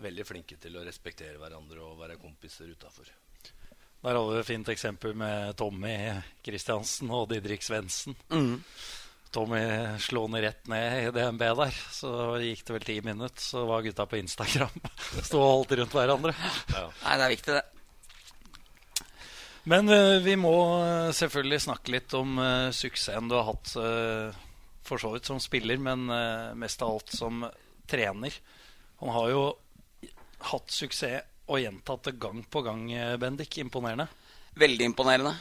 veldig 0.00 0.26
flinke 0.26 0.58
til 0.60 0.76
å 0.76 0.84
respektere 0.84 1.38
hverandre 1.40 1.82
og 1.84 1.98
være 2.00 2.18
kompiser 2.20 2.70
utafor. 2.72 3.08
Der 4.00 4.16
hadde 4.16 4.32
vi 4.32 4.40
et 4.40 4.48
fint 4.48 4.68
eksempel 4.72 5.16
med 5.18 5.54
Tommy 5.60 5.92
Kristiansen 6.44 7.10
og 7.12 7.26
Didrik 7.32 7.64
Svendsen. 7.64 8.16
Mm. 8.32 8.62
Tommy 9.30 9.62
slo 10.02 10.24
ned 10.30 10.42
rett 10.42 10.70
ned 10.70 10.96
i 11.04 11.10
DNB 11.14 11.42
der. 11.62 11.76
Så 11.94 12.10
gikk 12.42 12.64
det 12.66 12.74
vel 12.74 12.86
ti 12.86 12.96
minutter, 13.06 13.42
så 13.42 13.62
var 13.68 13.84
gutta 13.86 14.06
på 14.10 14.18
Instagram. 14.18 14.80
Sto 15.26 15.38
og 15.38 15.52
holdt 15.52 15.76
rundt 15.78 15.94
hverandre. 15.94 16.34
Ja. 16.74 16.88
Nei, 17.04 17.14
det 17.14 17.26
er 17.26 17.34
viktig, 17.36 17.58
det. 17.58 17.66
Men 19.70 19.92
uh, 19.92 20.18
vi 20.24 20.34
må 20.40 20.54
uh, 20.80 21.12
selvfølgelig 21.14 21.62
snakke 21.66 21.94
litt 21.94 22.14
om 22.18 22.38
uh, 22.40 22.70
suksessen 22.74 23.28
du 23.30 23.36
har 23.36 23.46
hatt 23.52 23.74
for 24.90 24.98
så 24.98 25.12
vidt 25.12 25.28
som 25.28 25.38
spiller, 25.38 25.78
men 25.78 26.08
mest 26.58 26.80
av 26.82 26.96
alt 26.96 27.12
som 27.14 27.44
trener. 27.86 28.34
Han 28.98 29.12
har 29.14 29.28
jo 29.30 29.42
hatt 30.50 30.72
suksess 30.74 31.28
og 31.46 31.60
gjentatt 31.62 32.08
det 32.08 32.16
gang 32.18 32.40
på 32.42 32.62
gang, 32.66 32.88
Bendik. 33.20 33.60
Imponerende. 33.62 34.08
Veldig 34.58 34.88
imponerende. 34.90 35.34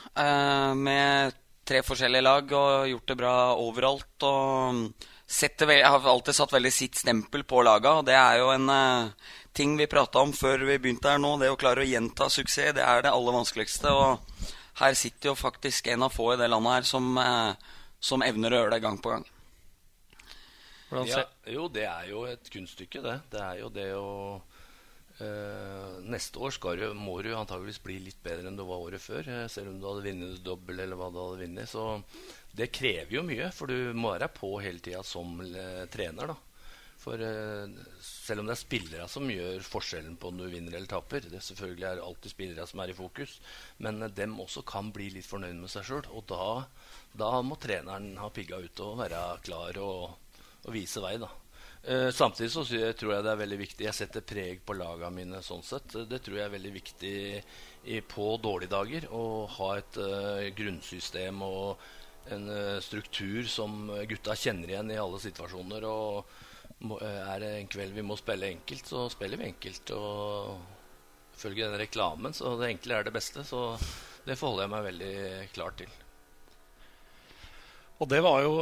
med 0.78 1.34
tre 1.70 1.82
forskjellige 1.86 2.26
lag 2.26 2.54
og 2.58 2.90
gjort 2.90 3.12
det 3.12 3.18
bra 3.20 3.34
overalt. 3.62 4.26
Og 4.26 5.08
setter, 5.30 5.76
jeg 5.78 5.86
har 5.86 6.08
alltid 6.12 6.38
satt 6.38 6.56
veldig 6.56 6.72
sitt 6.74 6.98
stempel 6.98 7.46
på 7.46 7.62
laga, 7.66 8.00
og 8.00 8.08
det 8.08 8.16
er 8.18 8.40
jo 8.42 8.50
en 8.56 8.70
uh, 8.74 9.34
ting 9.54 9.76
vi 9.78 9.90
prata 9.90 10.24
om 10.26 10.34
før 10.34 10.66
vi 10.66 10.80
begynte 10.82 11.12
her 11.14 11.22
nå. 11.22 11.36
Det 11.42 11.52
å 11.54 11.60
klare 11.60 11.86
å 11.86 11.90
gjenta 11.90 12.30
suksess, 12.34 12.74
det 12.78 12.86
er 12.86 13.06
det 13.06 13.14
aller 13.14 13.38
vanskeligste. 13.38 13.94
Og 13.94 14.48
her 14.82 14.98
sitter 14.98 15.32
jo 15.32 15.38
faktisk 15.38 15.92
en 15.94 16.08
av 16.08 16.16
få 16.16 16.34
i 16.34 16.40
det 16.42 16.50
landet 16.50 16.80
her 16.80 16.90
som, 16.90 17.12
uh, 17.18 17.54
som 18.02 18.26
evner 18.26 18.56
å 18.56 18.64
gjøre 18.64 18.74
det 18.78 18.86
gang 18.88 18.98
på 19.04 19.14
gang. 19.14 19.28
Ja, 21.06 21.22
jo, 21.46 21.68
det 21.70 21.86
er 21.86 22.08
jo 22.10 22.24
et 22.26 22.50
kunststykke, 22.50 23.04
det. 23.06 23.20
Det 23.30 23.42
er 23.46 23.60
jo 23.62 23.68
det 23.70 23.92
å 23.94 24.10
Uh, 25.20 26.00
neste 26.08 26.40
år 26.40 26.54
skal 26.56 26.80
du, 26.80 26.86
må 26.96 27.18
du 27.20 27.34
antageligvis 27.36 27.82
bli 27.84 27.98
litt 28.06 28.20
bedre 28.24 28.48
enn 28.48 28.56
du 28.56 28.64
var 28.64 28.80
året 28.80 29.04
før. 29.04 29.28
Uh, 29.28 29.48
selv 29.52 29.74
om 29.74 29.80
du 29.80 29.88
hadde 29.90 30.06
vunnet 30.06 30.44
dobbel 30.46 30.80
eller 30.80 31.00
hva 31.00 31.10
du 31.12 31.20
hadde 31.20 31.42
vunnet. 31.42 31.68
Så 31.68 31.88
det 32.56 32.70
krever 32.76 33.18
jo 33.18 33.26
mye, 33.28 33.50
for 33.56 33.68
du 33.68 33.92
må 33.98 34.14
være 34.14 34.30
på 34.32 34.54
hele 34.64 34.80
tida 34.84 35.04
som 35.04 35.42
uh, 35.44 35.84
trener. 35.92 36.32
da. 36.32 36.38
For 37.00 37.16
selv 38.04 38.42
om 38.42 38.50
det 38.50 38.58
er 38.58 38.60
spillere 38.60 39.06
som 39.08 39.30
gjør 39.32 39.64
forskjellen 39.64 40.18
på 40.20 40.34
om 40.34 40.42
du 40.42 40.50
vinner 40.52 40.74
eller 40.76 40.90
taper 40.92 41.30
Det 41.32 41.40
selvfølgelig 41.46 41.86
er 41.88 42.02
alltid 42.04 42.34
spillere 42.34 42.66
som 42.68 42.82
er 42.84 42.92
i 42.92 42.96
fokus, 42.98 43.38
men 43.80 44.04
dem 44.18 44.34
også 44.44 44.66
kan 44.68 44.90
bli 44.92 45.08
litt 45.16 45.30
fornøyd 45.30 45.62
med 45.62 45.72
seg 45.72 45.88
sjøl. 45.88 46.10
Og 46.12 46.28
da, 46.28 46.66
da, 47.16 47.30
må 47.40 47.56
treneren 47.56 48.18
ha 48.20 48.28
pigga 48.36 48.60
ut 48.60 48.84
og 48.84 49.00
være 49.00 49.22
klar 49.48 49.80
og, 49.80 50.42
og 50.66 50.76
vise 50.76 51.00
vei, 51.00 51.16
da. 51.24 51.32
Eh, 51.84 52.10
samtidig 52.12 52.52
så 52.52 52.64
tror 52.68 53.14
jeg 53.14 53.24
det 53.24 53.32
er 53.32 53.40
veldig 53.40 53.58
viktig 53.62 53.86
Jeg 53.86 53.96
setter 53.96 54.24
preg 54.28 54.60
på 54.68 54.76
lagene 54.76 55.14
mine 55.16 55.40
sånn 55.46 55.64
sett. 55.64 55.96
Det 56.10 56.20
tror 56.26 56.38
jeg 56.38 56.48
er 56.48 56.58
veldig 56.58 56.74
viktig 56.76 57.14
i, 57.40 58.02
på 58.04 58.34
dårlige 58.44 58.74
dager 58.74 59.08
å 59.16 59.46
ha 59.56 59.70
et 59.80 60.00
uh, 60.04 60.50
grunnsystem 60.58 61.40
og 61.46 61.80
en 62.36 62.50
uh, 62.52 62.82
struktur 62.84 63.48
som 63.48 63.88
gutta 64.10 64.36
kjenner 64.36 64.74
igjen 64.74 64.92
i 64.92 65.00
alle 65.00 65.22
situasjoner. 65.24 65.88
Og 65.88 66.84
må, 66.84 67.00
er 67.00 67.40
det 67.40 67.54
en 67.56 67.72
kveld 67.72 67.96
vi 67.96 68.04
må 68.04 68.20
spille 68.20 68.52
enkelt, 68.52 68.86
så 68.92 69.08
spiller 69.12 69.40
vi 69.40 69.48
enkelt. 69.54 69.96
Og 69.96 70.60
følger 71.40 71.70
den 71.70 71.80
reklamen, 71.80 72.36
så 72.36 72.58
det 72.60 72.74
enkle 72.74 73.00
er 73.00 73.08
det 73.08 73.16
beste. 73.16 73.48
Så 73.48 73.64
det 74.28 74.36
forholder 74.36 74.68
jeg 74.68 74.74
meg 74.76 74.88
veldig 74.90 75.16
klar 75.56 75.76
til. 75.80 75.96
Og 78.00 78.08
det 78.12 78.20
var 78.24 78.44
jo 78.44 78.60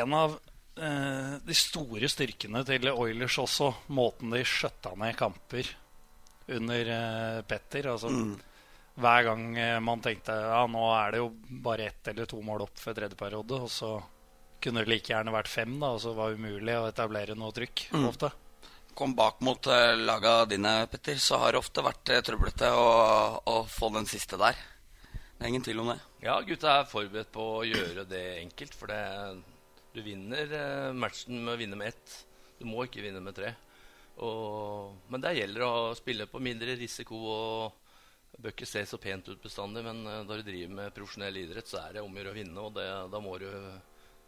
en 0.00 0.16
av 0.16 0.36
eh, 0.36 0.53
de 0.74 1.54
store 1.54 2.08
styrkene 2.10 2.64
til 2.66 2.88
Oilers 2.90 3.36
også. 3.38 3.68
Måten 3.94 4.32
de 4.34 4.40
skjøtta 4.48 4.94
ned 4.98 5.14
kamper 5.18 5.68
under 6.46 6.90
eh, 6.96 7.42
Petter. 7.42 7.88
Altså, 7.92 8.08
mm. 8.08 8.34
Hver 8.94 9.26
gang 9.26 9.58
eh, 9.58 9.80
man 9.82 10.02
tenkte 10.04 10.36
ja, 10.36 10.64
nå 10.70 10.84
er 10.94 11.14
det 11.14 11.22
jo 11.22 11.30
bare 11.64 11.88
ett 11.90 12.12
eller 12.12 12.28
to 12.30 12.40
mål 12.44 12.66
opp 12.68 12.78
for 12.78 12.96
tredje 12.96 13.18
periode, 13.18 13.64
og 13.66 13.70
så 13.72 13.96
kunne 14.62 14.84
det 14.84 14.92
like 14.92 15.12
gjerne 15.12 15.34
vært 15.34 15.50
fem, 15.50 15.74
da, 15.80 15.92
og 15.92 16.00
så 16.00 16.14
var 16.16 16.30
det 16.30 16.40
umulig 16.40 16.76
å 16.78 16.88
etablere 16.88 17.36
noe 17.36 17.52
trykk. 17.52 17.88
Mm. 17.92 18.08
ofte. 18.08 18.30
Kom 18.94 19.16
bak 19.18 19.40
mot 19.42 19.66
laga 19.66 20.44
dine, 20.46 20.84
Petter, 20.90 21.18
så 21.18 21.40
har 21.42 21.52
det 21.52 21.60
ofte 21.60 21.82
vært 21.82 22.12
trøblete 22.24 22.70
å, 22.78 22.86
å, 23.50 23.56
få 23.66 23.90
den 23.96 24.06
siste 24.06 24.38
der. 24.38 24.54
Det 25.10 25.42
er 25.42 25.50
ingen 25.50 25.64
tvil 25.66 25.82
om 25.82 25.90
det. 25.90 25.98
Ja, 26.22 26.38
gutta 26.46 26.78
er 26.78 26.86
forberedt 26.88 27.32
på 27.34 27.48
å 27.56 27.64
gjøre 27.66 28.06
det 28.08 28.22
enkelt. 28.38 28.76
For 28.78 28.88
det, 28.88 29.02
du 29.94 30.02
vinner 30.02 30.50
eh, 30.52 30.92
matchen 30.92 31.38
med 31.44 31.54
å 31.54 31.60
vinne 31.60 31.78
med 31.78 31.92
ett. 31.92 32.14
Du 32.58 32.66
må 32.66 32.82
ikke 32.84 33.04
vinne 33.04 33.22
med 33.22 33.36
tre. 33.36 33.52
Og, 34.26 34.94
men 35.10 35.22
det 35.22 35.36
gjelder 35.36 35.64
å 35.66 35.94
spille 35.94 36.26
på 36.30 36.42
mindre 36.42 36.74
risiko. 36.78 37.18
og 37.30 38.32
Det 38.32 38.42
bør 38.42 38.54
ikke 38.56 38.66
se 38.66 38.82
så 38.90 38.98
pent 38.98 39.30
ut 39.30 39.42
bestandig, 39.42 39.84
men 39.86 40.02
uh, 40.06 40.22
når 40.26 40.42
du 40.42 40.50
driver 40.50 40.74
med 40.80 40.94
profesjonell 40.96 41.38
idrett, 41.38 41.70
så 41.70 41.84
er 41.84 41.96
det 41.96 42.02
om 42.02 42.10
å 42.10 42.18
gjøre 42.20 42.34
å 42.34 42.38
vinne. 42.40 42.66
Og 42.66 42.74
det, 42.74 42.88
da 43.12 43.22
må 43.22 43.36
du 43.38 43.48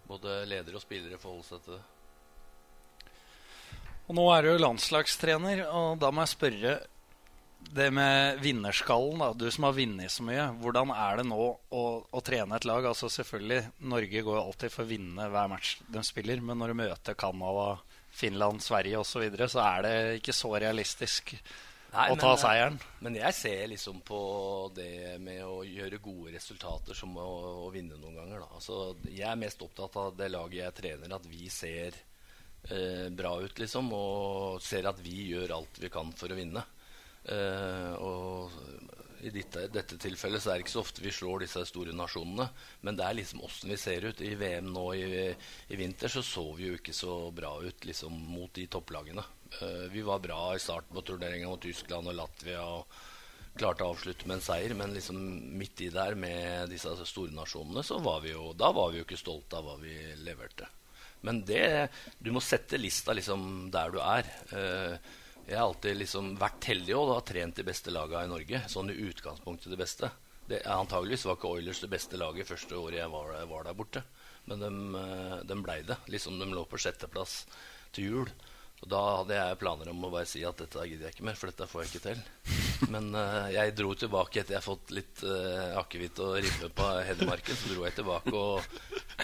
både 0.06 0.38
ledere 0.46 0.78
og 0.78 0.87
spillere 0.87 1.18
forholde 1.18 1.49
seg 1.49 1.64
til 1.66 1.78
det. 1.78 1.85
Og 4.06 4.14
Nå 4.14 4.26
er 4.37 4.46
du 4.46 4.62
landslagstrener, 4.62 5.64
og 5.66 5.99
da 5.99 6.12
må 6.14 6.23
jeg 6.23 6.37
spørre 6.37 6.76
det 7.58 7.90
med 7.90 8.40
vinnerskallen, 8.40 9.20
da, 9.20 9.32
du 9.36 9.50
som 9.50 9.66
har 9.68 9.76
vunnet 9.76 10.12
så 10.12 10.25
mye. 10.25 10.46
Hvordan 10.62 10.92
er 10.94 11.20
det 11.20 11.26
nå 11.28 11.40
å, 11.44 11.84
å, 12.08 12.22
trene 12.25 12.56
et 12.56 12.66
lag? 12.68 12.86
Altså 12.88 13.10
selvfølgelig, 13.12 13.62
Norge 13.92 14.22
går 14.28 14.40
alltid 14.40 14.72
for 14.72 14.86
å 14.86 14.90
vinne 14.90 15.28
hver 15.32 15.50
match 15.52 15.76
de 15.92 16.02
spiller. 16.06 16.40
Men 16.44 16.60
når 16.62 16.72
du 16.72 16.80
møter 16.82 17.18
Canada, 17.18 17.80
Finland, 18.16 18.64
Sverige 18.64 19.02
osv., 19.02 19.16
så, 19.16 19.25
videre, 19.25 19.48
så 19.52 19.64
er 19.64 19.86
det 19.86 19.96
ikke 20.20 20.36
så 20.36 20.52
realistisk 20.56 21.34
Nei, 21.96 22.10
å 22.12 22.16
ta 22.20 22.32
men, 22.32 22.40
seieren. 22.40 22.78
Men 23.04 23.18
jeg 23.18 23.36
ser 23.36 23.62
liksom 23.72 24.02
på 24.06 24.20
det 24.76 25.16
med 25.22 25.42
å 25.46 25.62
gjøre 25.64 26.00
gode 26.04 26.34
resultater 26.34 26.96
som 26.96 27.16
å, 27.20 27.28
å 27.66 27.70
vinne 27.75 27.98
noen 28.00 28.18
ganger. 28.20 28.44
Da. 28.44 28.50
Altså, 28.58 28.80
jeg 29.08 29.26
er 29.30 29.40
mest 29.40 29.64
opptatt 29.64 29.96
av 30.00 30.16
det 30.18 30.30
laget 30.32 30.62
jeg 30.62 30.78
trener, 30.82 31.16
at 31.16 31.28
vi 31.28 31.48
ser 31.52 31.96
eh, 32.70 33.08
bra 33.12 33.36
ut, 33.40 33.58
liksom. 33.60 33.92
Og 33.96 34.64
ser 34.64 34.88
at 34.90 35.00
vi 35.04 35.32
gjør 35.32 35.58
alt 35.60 35.80
vi 35.82 35.92
kan 35.92 36.12
for 36.16 36.32
å 36.32 36.38
vinne. 36.38 36.64
Uh, 37.26 37.92
og 37.99 38.52
i 39.26 39.33
dette, 39.35 39.64
dette, 39.73 39.97
tilfellet 39.99 40.42
så 40.42 40.52
er 40.52 40.59
det 40.59 40.66
ikke 40.66 40.75
så 40.76 40.83
ofte 40.85 41.02
vi 41.02 41.12
slår 41.14 41.42
disse 41.42 41.64
store 41.66 41.95
nasjonene. 41.97 42.47
Men 42.87 42.99
det 42.99 43.06
er 43.06 43.18
liksom 43.18 43.42
åssen 43.47 43.73
vi 43.73 43.78
ser 43.80 44.06
ut. 44.06 44.23
I 44.23 44.37
VM 44.38 44.71
nå 44.75 44.87
i, 44.95 45.09
i, 45.33 45.78
vinter 45.78 46.12
så 46.12 46.23
så 46.26 46.45
vi 46.59 46.71
jo 46.71 46.78
ikke 46.78 46.95
så 46.95 47.16
bra 47.35 47.56
ut 47.64 47.88
liksom, 47.88 48.14
mot 48.30 48.52
de 48.54 48.68
topplagene. 48.71 49.25
Uh, 49.59 49.87
vi 49.92 50.04
var 50.06 50.23
bra 50.25 50.54
i 50.54 50.62
starten 50.62 50.95
på 50.95 51.04
turneringa 51.06 51.50
mot 51.50 51.62
Tyskland 51.62 52.12
og 52.12 52.18
Latvia 52.21 52.62
og 52.62 52.97
klarte 53.56 53.87
å 53.87 53.95
avslutte 53.95 54.28
med 54.28 54.38
en 54.38 54.47
seier. 54.47 54.76
Men 54.78 54.95
liksom 54.95 55.21
midt 55.59 55.87
i 55.87 55.92
der 55.95 56.18
med 56.18 56.71
disse 56.71 56.95
store 57.02 57.35
nasjonene 57.35 57.85
så 57.87 57.99
var 58.04 58.23
vi 58.25 58.35
jo, 58.37 58.52
da 58.54 58.71
var 58.76 58.92
vi 58.92 59.02
jo 59.02 59.09
ikke 59.09 59.21
stolte 59.21 59.59
av 59.59 59.71
hva 59.71 59.78
vi 59.83 59.97
leverte. 60.23 60.68
Men 61.26 61.40
det, 61.49 61.88
du 62.23 62.28
må 62.35 62.42
sette 62.45 62.78
lista 62.78 63.14
liksom 63.16 63.71
der 63.75 63.95
du 63.95 64.02
er. 64.04 64.28
Uh, 64.52 65.23
jeg 65.46 65.58
har 65.58 65.68
alltid 65.68 66.00
liksom 66.00 66.32
vært 66.40 66.66
heldig 66.72 66.94
og 66.98 67.10
da 67.12 67.20
trent 67.28 67.58
de 67.58 67.64
beste 67.66 67.92
lagene 67.94 68.26
i 68.26 68.30
Norge. 68.32 68.62
Sånn 68.70 68.90
i 68.90 68.98
utgangspunktet 69.06 69.70
det 69.70 69.78
beste. 69.78 70.10
Det, 70.46 70.58
antageligvis 70.70 71.26
var 71.26 71.38
ikke 71.38 71.52
Oilers 71.54 71.82
det 71.82 71.90
beste 71.90 72.18
laget 72.18 72.48
første 72.48 72.78
året 72.78 72.98
jeg 72.98 73.12
var, 73.12 73.30
var 73.50 73.68
der 73.68 73.78
borte. 73.78 74.02
Men 74.50 74.62
de, 74.62 74.72
eh, 74.98 75.36
de 75.46 75.58
blei 75.62 75.80
det. 75.86 75.98
Liksom 76.10 76.38
De 76.42 76.50
lå 76.50 76.66
på 76.66 76.80
sjetteplass 76.82 77.44
til 77.94 78.10
jul. 78.10 78.34
Og 78.82 78.90
Da 78.90 79.00
hadde 79.20 79.38
jeg 79.38 79.60
planer 79.62 79.92
om 79.92 80.04
å 80.04 80.12
bare 80.12 80.28
si 80.28 80.42
at 80.44 80.58
dette 80.60 80.82
gidder 80.82 81.08
jeg 81.08 81.16
ikke 81.16 81.28
mer, 81.30 81.38
for 81.38 81.50
dette 81.50 81.70
får 81.70 81.84
jeg 81.84 81.92
ikke 81.92 82.04
til. 82.10 82.26
Men 82.92 83.08
uh, 83.16 83.46
jeg 83.48 83.72
dro 83.78 83.94
tilbake 83.96 84.42
etter 84.42 84.52
jeg 84.52 84.60
har 84.60 84.66
fått 84.66 84.92
litt 84.92 85.22
uh, 85.24 85.78
akevitt 85.80 86.20
og 86.20 86.36
ribbe 86.44 86.68
på 86.76 86.90
Hedmarken. 87.06 87.56
Så 87.56 87.72
dro 87.72 87.86
jeg 87.86 87.96
tilbake, 87.96 88.34
og 88.36 88.60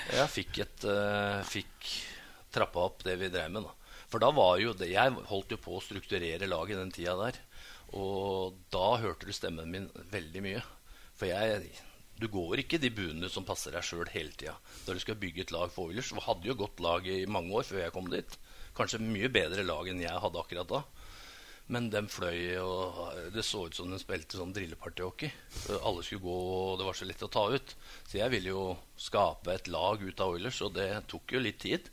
jeg 0.09 0.33
fikk, 0.38 0.62
et, 0.64 0.88
uh, 0.88 1.45
fikk 1.45 1.93
trappa 2.55 2.87
opp 2.88 3.05
det 3.05 3.19
vi 3.21 3.29
drev 3.35 3.52
med. 3.52 3.69
da 3.69 3.82
for 4.12 4.23
da 4.23 4.28
var 4.37 4.59
jo 4.61 4.75
det 4.76 4.90
Jeg 4.92 5.14
holdt 5.31 5.54
jo 5.54 5.61
på 5.61 5.78
å 5.78 5.85
strukturere 5.85 6.50
laget 6.50 6.78
den 6.78 6.92
tida 6.92 7.16
der. 7.16 7.40
Og 7.97 8.59
da 8.73 8.99
hørte 9.00 9.28
du 9.28 9.33
stemmen 9.37 9.73
min 9.73 9.88
veldig 10.12 10.45
mye. 10.45 10.61
For 11.16 11.28
jeg 11.28 11.73
du 12.23 12.28
går 12.31 12.61
ikke 12.62 12.78
de 12.78 12.90
buene 12.95 13.26
som 13.33 13.47
passer 13.47 13.75
deg 13.75 13.83
sjøl 13.83 14.07
hele 14.12 14.31
tida. 14.38 14.54
Når 14.87 14.99
du 14.99 15.02
skal 15.02 15.19
bygge 15.19 15.42
et 15.42 15.54
lag 15.54 15.73
for 15.75 15.90
Oilers. 15.90 16.12
Vi 16.14 16.23
hadde 16.23 16.47
jo 16.47 16.59
godt 16.61 16.83
lag 16.85 17.09
i 17.09 17.25
mange 17.26 17.50
år 17.59 17.66
før 17.66 17.81
jeg 17.83 17.95
kom 17.97 18.11
dit. 18.12 18.37
Kanskje 18.78 19.02
mye 19.02 19.31
bedre 19.33 19.64
lag 19.66 19.88
enn 19.90 20.04
jeg 20.04 20.23
hadde 20.23 20.38
akkurat 20.38 20.71
da. 20.71 20.83
Men 21.73 21.88
de 21.90 22.02
fløy, 22.11 22.59
og 22.61 23.33
det 23.35 23.45
så 23.47 23.64
ut 23.66 23.76
som 23.76 23.90
de 23.90 23.99
spilte 23.99 24.38
sånn 24.38 24.52
drillepartyhockey. 24.54 25.31
Alle 25.81 26.04
skulle 26.04 26.25
gå, 26.25 26.37
og 26.37 26.78
det 26.78 26.87
var 26.88 26.99
så 26.99 27.09
lett 27.09 27.26
å 27.26 27.31
ta 27.33 27.45
ut. 27.54 27.75
Så 28.07 28.19
jeg 28.19 28.35
ville 28.35 28.52
jo 28.52 28.64
skape 28.99 29.54
et 29.54 29.71
lag 29.73 30.02
ut 30.02 30.23
av 30.23 30.35
Oilers, 30.37 30.61
og 30.66 30.75
det 30.76 30.90
tok 31.11 31.35
jo 31.37 31.42
litt 31.42 31.62
tid. 31.62 31.88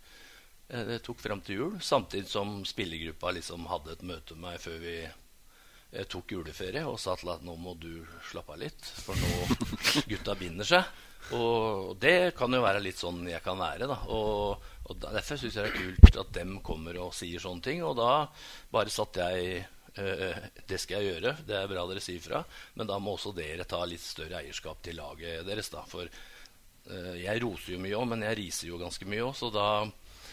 Eh, 0.70 0.86
det 0.86 1.02
tok 1.06 1.20
frem 1.22 1.42
til 1.46 1.62
jul, 1.62 1.82
samtidig 1.82 2.30
som 2.30 2.62
spillergruppa 2.68 3.34
liksom 3.36 3.68
hadde 3.72 3.96
et 3.96 4.06
møte 4.06 4.38
med 4.38 4.46
meg 4.52 4.62
før 4.62 4.78
vi 4.84 4.96
eh, 5.02 6.06
tok 6.06 6.36
juleferie 6.38 6.86
og 6.86 7.00
sa 7.02 7.16
til 7.18 7.34
at 7.34 7.46
nå 7.46 7.56
må 7.58 7.74
du 7.82 8.06
slappe 8.30 8.54
av 8.54 8.62
litt, 8.62 8.92
for 9.04 9.18
nå 9.18 9.48
gutta 10.12 10.38
binder 10.40 10.70
seg. 10.70 11.06
Og 11.36 11.98
det 12.02 12.34
kan 12.38 12.54
jo 12.54 12.62
være 12.64 12.82
litt 12.82 12.98
sånn 12.98 13.26
jeg 13.28 13.42
kan 13.46 13.60
være. 13.60 13.90
da 13.90 13.98
Og, 14.16 14.70
og 14.90 15.02
Derfor 15.04 15.38
syns 15.38 15.58
jeg 15.58 15.68
det 15.68 15.74
er 15.74 15.76
kult 15.76 16.22
at 16.24 16.32
dem 16.38 16.56
kommer 16.66 16.98
og 17.04 17.14
sier 17.14 17.42
sånne 17.44 17.66
ting. 17.66 17.84
Og 17.86 17.98
da 18.00 18.30
bare 18.72 18.94
satte 18.94 19.28
jeg 19.28 19.60
eh, 20.00 20.48
det 20.70 20.80
skal 20.82 21.04
jeg 21.04 21.14
gjøre, 21.14 21.36
det 21.46 21.58
er 21.60 21.70
bra 21.70 21.86
dere 21.90 22.02
sier 22.02 22.24
fra. 22.24 22.42
Men 22.80 22.90
da 22.90 22.98
må 23.04 23.14
også 23.18 23.36
dere 23.38 23.68
ta 23.70 23.84
litt 23.86 24.02
større 24.02 24.42
eierskap 24.42 24.82
til 24.86 24.98
laget 24.98 25.46
deres. 25.46 25.70
da 25.74 25.84
For 25.92 26.08
eh, 26.08 27.16
jeg 27.20 27.44
roser 27.44 27.76
jo 27.76 27.84
mye 27.84 28.00
òg, 28.00 28.08
men 28.16 28.26
jeg 28.26 28.40
riser 28.42 28.72
jo 28.72 28.82
ganske 28.82 29.10
mye 29.10 29.28
òg. 29.28 29.36
Så 29.38 29.52
da 29.54 29.70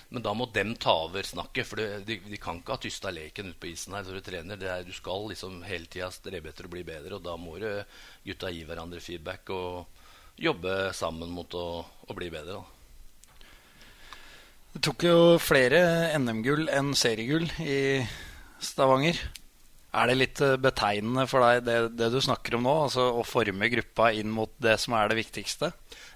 men 0.09 0.23
da 0.23 0.33
må 0.39 0.47
dem 0.55 0.75
ta 0.79 0.93
over 1.07 1.27
snakket. 1.27 1.67
For 1.67 1.81
de, 1.81 2.19
de, 2.23 2.39
kan 2.43 2.61
ikke 2.61 2.77
ha 2.77 2.83
tysta 2.83 3.13
leken 3.15 3.51
ute 3.51 3.61
på 3.63 3.71
isen 3.73 3.97
her 3.97 4.07
når 4.07 4.21
du 4.21 4.27
trener. 4.29 4.63
Er, 4.63 4.87
du 4.87 4.95
skal 4.95 5.27
liksom 5.33 5.61
hele 5.67 5.91
tida 5.91 6.11
strebe 6.15 6.53
etter 6.53 6.69
å 6.69 6.73
bli 6.73 6.85
bedre, 6.87 7.19
og 7.19 7.25
da 7.27 7.37
må 7.41 7.59
du 7.63 7.69
gutta 8.27 8.53
gi 8.55 8.65
hverandre 8.69 9.03
feedback 9.03 9.51
og 9.55 10.41
jobbe 10.41 10.77
sammen 10.95 11.33
mot 11.33 11.55
å, 11.59 11.67
å 11.83 12.17
bli 12.17 12.31
bedre. 12.33 12.61
Da. 12.61 13.45
Det 14.77 14.85
tok 14.85 15.07
jo 15.09 15.19
flere 15.41 15.81
NM-gull 16.21 16.69
enn 16.69 16.93
seriegull 16.99 17.49
i 17.65 18.05
Stavanger. 18.61 19.19
Er 19.95 20.11
det 20.11 20.17
litt 20.19 20.41
eh, 20.45 20.57
betegnende 20.61 21.27
for 21.31 21.45
deg 21.45 21.65
det, 21.67 21.77
det, 21.97 22.11
du 22.13 22.19
snakker 22.23 22.59
om 22.59 22.67
nå? 22.67 22.75
Altså 22.87 23.07
Å 23.17 23.25
forme 23.27 23.71
gruppa 23.73 24.11
inn 24.13 24.33
mot 24.35 24.53
det 24.63 24.77
som 24.83 24.97
er 24.99 25.11
det 25.11 25.21
viktigste? 25.21 25.71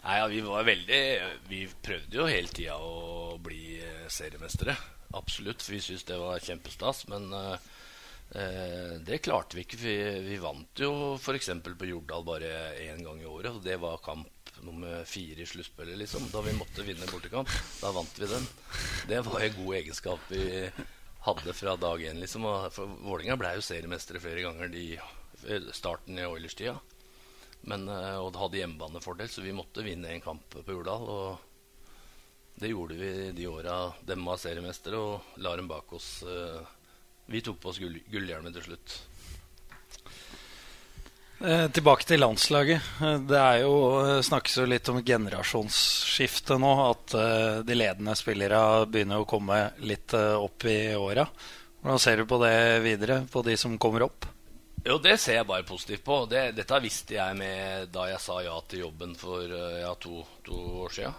Nei, 0.05 0.17
ja, 0.19 0.27
Vi 0.33 0.41
var 0.45 0.67
veldig 0.69 1.03
Vi 1.51 1.67
prøvde 1.83 2.21
jo 2.21 2.31
hele 2.31 2.53
tida 2.53 2.79
å 2.81 3.37
bli 3.41 3.79
eh, 3.79 4.09
seriemestere. 4.11 4.77
Absolutt. 5.17 5.63
For 5.63 5.77
vi 5.77 5.85
syntes 5.85 6.09
det 6.09 6.19
var 6.21 6.43
kjempestas. 6.45 7.07
Men 7.11 7.33
uh, 7.35 7.57
det 9.03 9.19
klarte 9.25 9.57
vi 9.59 9.65
ikke. 9.65 9.79
Vi, 9.81 9.95
vi 10.29 10.37
vant 10.39 10.83
jo 10.83 11.17
f.eks. 11.17 11.51
på 11.67 11.89
Jordal 11.89 12.23
bare 12.27 12.53
én 12.85 13.03
gang 13.03 13.19
i 13.19 13.27
året. 13.27 13.57
Og 13.57 13.65
det 13.65 13.81
var 13.83 13.99
kamp 14.05 14.53
nummer 14.63 15.03
fire 15.09 15.43
i 15.43 15.49
sluttspillet, 15.49 15.99
liksom. 15.99 16.29
Da 16.31 16.45
vi 16.47 16.55
måtte 16.55 16.87
vinne 16.87 17.11
bortekamp. 17.11 17.51
Da 17.81 17.91
vant 17.97 18.23
vi 18.23 18.31
den. 18.31 18.47
Det 19.11 19.25
var 19.27 19.43
en 19.43 19.59
god 19.59 19.77
egenskap 19.81 20.31
vi 20.31 20.45
hadde 21.27 21.53
fra 21.53 21.77
dag 21.77 22.03
én. 22.03 22.21
Liksom. 22.21 22.47
For 22.73 22.97
Vålinga 23.05 23.37
ble 23.41 23.55
jo 23.59 23.65
seriemestere 23.65 24.23
flere 24.23 24.45
ganger 24.47 24.75
i 24.77 24.89
starten 25.73 26.19
i 26.19 26.27
Oilers-tida. 26.27 26.79
Eh, 27.69 28.19
og 28.19 28.33
det 28.33 28.41
hadde 28.41 28.61
hjemmebanefordel, 28.63 29.29
så 29.29 29.45
vi 29.45 29.55
måtte 29.57 29.85
vinne 29.85 30.13
en 30.13 30.25
kamp 30.25 30.57
på 30.57 30.77
Jordal. 30.77 31.07
Og 31.09 32.61
det 32.61 32.73
gjorde 32.73 32.99
vi 33.01 33.13
de 33.37 33.49
åra 33.49 33.79
dem 34.07 34.25
var 34.29 34.41
seriemestere, 34.41 35.01
og 35.01 35.41
la 35.45 35.57
dem 35.57 35.69
bak 35.69 35.93
oss. 35.97 36.23
Eh, 36.23 36.61
vi 37.31 37.43
tok 37.45 37.61
på 37.61 37.71
oss 37.71 37.79
gull, 37.79 38.01
gullhjelmen 38.11 38.55
til 38.57 38.71
slutt. 38.71 38.97
Eh, 41.41 41.71
tilbake 41.73 42.05
til 42.05 42.21
landslaget. 42.21 42.83
Eh, 43.01 43.15
det 43.25 43.39
er 43.41 43.63
jo, 43.63 43.73
eh, 44.05 44.21
snakkes 44.21 44.59
jo 44.59 44.67
litt 44.69 44.89
om 44.93 45.01
generasjonsskifte 45.01 46.59
nå. 46.61 46.73
At 46.91 47.65
de 47.65 47.75
ledende 47.75 48.15
spillere 48.15 48.85
begynner 48.87 49.23
å 49.23 49.29
komme 49.29 49.73
litt 49.81 50.13
opp 50.13 50.65
i 50.65 50.95
åra. 50.95 51.27
Hvordan 51.81 51.99
ser 51.99 52.17
du 52.19 52.27
på 52.27 52.39
det 52.45 52.83
videre, 52.85 53.27
på 53.27 53.43
de 53.43 53.57
som 53.57 53.79
kommer 53.79 54.03
opp? 54.03 54.27
Jo, 54.85 54.99
det 54.99 55.19
ser 55.19 55.41
jeg 55.41 55.47
bare 55.47 55.65
positivt 55.65 56.05
på. 56.05 56.29
Det, 56.29 56.55
dette 56.55 56.81
visste 56.81 57.15
jeg 57.15 57.37
med 57.37 57.89
da 57.89 58.07
jeg 58.09 58.21
sa 58.21 58.41
ja 58.43 58.61
til 58.69 58.81
jobben 58.81 59.15
for 59.17 59.45
ja, 59.49 59.95
to, 59.95 60.25
to 60.45 60.53
år 60.85 60.93
sia. 60.93 61.15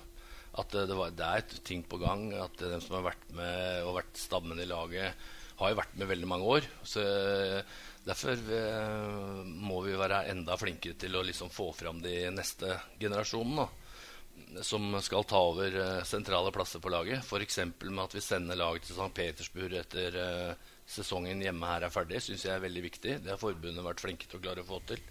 At 0.54 0.70
det, 0.70 0.94
var, 0.94 1.10
det 1.10 1.26
er 1.26 1.62
ting 1.66 1.82
på 1.82 1.98
gang. 1.98 2.32
At 2.34 2.58
de 2.62 2.80
som 2.80 3.00
har 3.00 3.10
vært 3.10 3.30
med 3.34 3.84
og 3.86 3.98
vært 3.98 4.18
stammen 4.18 4.60
i 4.60 4.70
laget, 4.70 5.14
har 5.58 5.70
jo 5.70 5.82
vært 5.82 5.98
med 5.98 6.10
veldig 6.14 6.30
mange 6.30 6.46
år. 6.46 6.70
Så 6.84 7.02
Derfor 8.06 8.34
eh, 8.34 9.44
må 9.46 9.84
vi 9.86 9.94
være 9.98 10.24
enda 10.32 10.58
flinkere 10.58 10.98
til 10.98 11.16
å 11.18 11.24
liksom 11.26 11.52
få 11.54 11.70
fram 11.78 12.02
de 12.02 12.16
neste 12.34 12.74
generasjonene. 13.02 13.68
Som 14.66 14.96
skal 15.06 15.28
ta 15.30 15.40
over 15.52 15.76
eh, 15.78 16.04
sentrale 16.08 16.52
plasser 16.56 16.82
på 16.82 16.92
laget. 16.92 17.22
F.eks. 17.22 17.60
med 17.84 18.04
at 18.04 18.16
vi 18.18 18.24
sender 18.26 18.58
laget 18.58 18.90
til 18.90 18.98
St. 18.98 19.12
Petersburg 19.18 19.76
etter 19.78 20.18
eh, 20.18 20.70
sesongen 20.90 21.44
hjemme 21.46 21.70
her 21.70 21.86
er 21.86 21.94
ferdig. 21.94 22.24
Synes 22.26 22.48
jeg 22.48 22.56
er 22.56 22.66
veldig 22.66 22.86
viktig. 22.88 23.20
Det 23.22 23.36
har 23.36 23.42
forbundet 23.42 23.86
vært 23.86 24.02
flinke 24.04 24.30
til 24.30 24.42
å 24.42 24.46
klare 24.48 24.66
å 24.66 24.72
få 24.72 24.82
til. 24.90 25.04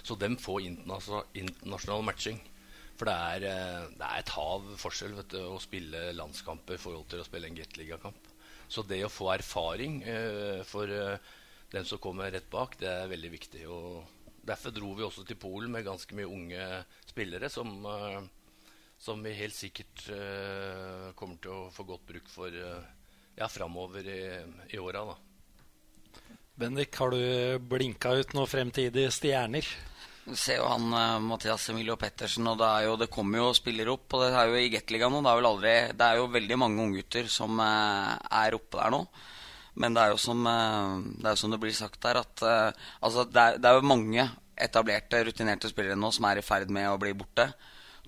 Så 0.00 0.16
dem 0.16 0.38
får 0.40 0.64
internasjonal 0.64 2.06
matching. 2.06 2.40
For 2.98 3.06
det 3.06 3.14
er, 3.14 3.44
det 3.94 4.06
er, 4.06 4.16
et 4.22 4.32
hav 4.34 4.64
forskjell 4.80 5.12
vet 5.20 5.36
du, 5.36 5.38
å 5.52 5.60
spille 5.62 6.08
landskamper 6.16 6.74
i 6.74 6.82
forhold 6.82 7.06
til 7.12 7.20
å 7.22 7.26
spille 7.28 7.46
en 7.50 7.58
Gateliga-kamp. 7.60 8.32
Så 8.68 8.84
det 8.84 9.00
å 9.04 9.12
få 9.12 9.30
erfaring 9.32 10.00
eh, 10.04 10.60
for 10.68 10.92
eh, 10.92 11.36
den 11.72 11.84
som 11.84 12.00
kommer 12.00 12.30
rett 12.32 12.48
bak, 12.50 12.78
det 12.80 12.88
er 12.88 13.10
veldig 13.10 13.30
viktig. 13.34 13.64
Og 13.68 14.42
derfor 14.48 14.74
dro 14.74 14.94
vi 14.96 15.06
også 15.06 15.24
til 15.28 15.40
Polen 15.40 15.72
med 15.74 15.86
ganske 15.86 16.16
mye 16.16 16.28
unge 16.28 16.68
spillere 17.08 17.50
som, 17.52 17.72
uh, 17.84 18.22
som 18.98 19.20
vi 19.24 19.36
helt 19.36 19.56
sikkert 19.56 20.06
uh, 20.12 21.10
kommer 21.18 21.40
til 21.42 21.54
å 21.54 21.72
få 21.74 21.84
godt 21.88 22.06
bruk 22.08 22.32
for 22.32 22.52
uh, 22.52 22.80
ja, 23.38 23.48
framover 23.52 24.08
i, 24.08 24.22
i 24.72 24.80
åra. 24.80 25.04
Bendik, 26.58 26.96
har 26.98 27.14
du 27.14 27.68
blinka 27.70 28.16
ut 28.18 28.32
noen 28.34 28.50
fremtidige 28.50 29.12
stjerner? 29.14 29.68
Du 30.28 30.34
ser 30.36 30.58
jo 30.58 30.66
han 30.68 30.90
uh, 30.92 31.20
Mathias 31.24 31.68
Emilio 31.72 31.94
Pettersen, 31.96 32.48
og 32.50 32.58
det, 32.60 32.68
jo, 32.84 32.96
det, 33.00 33.06
kommer 33.12 33.40
jo 33.40 33.52
spillere 33.56 33.94
opp. 33.94 34.10
Og 34.12 34.24
det 34.24 34.32
er 34.36 34.50
jo 34.50 34.58
i 34.60 34.70
Gateligaen 34.72 35.14
nå. 35.14 35.22
Det 35.24 35.30
er, 35.30 35.48
aldri, 35.52 35.74
det 35.96 36.08
er 36.08 36.18
jo 36.18 36.30
veldig 36.34 36.58
mange 36.60 36.84
unggutter 36.84 37.30
som 37.32 37.60
uh, 37.62 38.16
er 38.42 38.56
oppe 38.58 38.80
der 38.80 38.92
nå. 38.96 39.04
Men 39.74 39.94
det 39.94 40.02
er 40.02 40.14
jo 40.14 40.20
som 40.20 40.46
eh, 40.50 40.94
det, 41.24 41.36
som 41.38 41.52
det 41.52 41.60
blir 41.62 41.74
sagt 41.76 42.00
der, 42.04 42.20
at 42.22 42.44
uh, 42.44 42.86
altså 43.04 43.24
det, 43.28 43.42
er, 43.42 43.58
det, 43.60 43.68
er, 43.68 43.78
jo 43.78 43.90
mange 43.90 44.28
etablerte, 44.58 45.22
rutinerte 45.26 45.70
spillere 45.70 45.98
nå 45.98 46.10
som 46.14 46.26
er 46.28 46.40
i 46.40 46.46
ferd 46.46 46.72
med 46.74 46.88
å 46.90 46.98
bli 47.00 47.14
borte. 47.18 47.50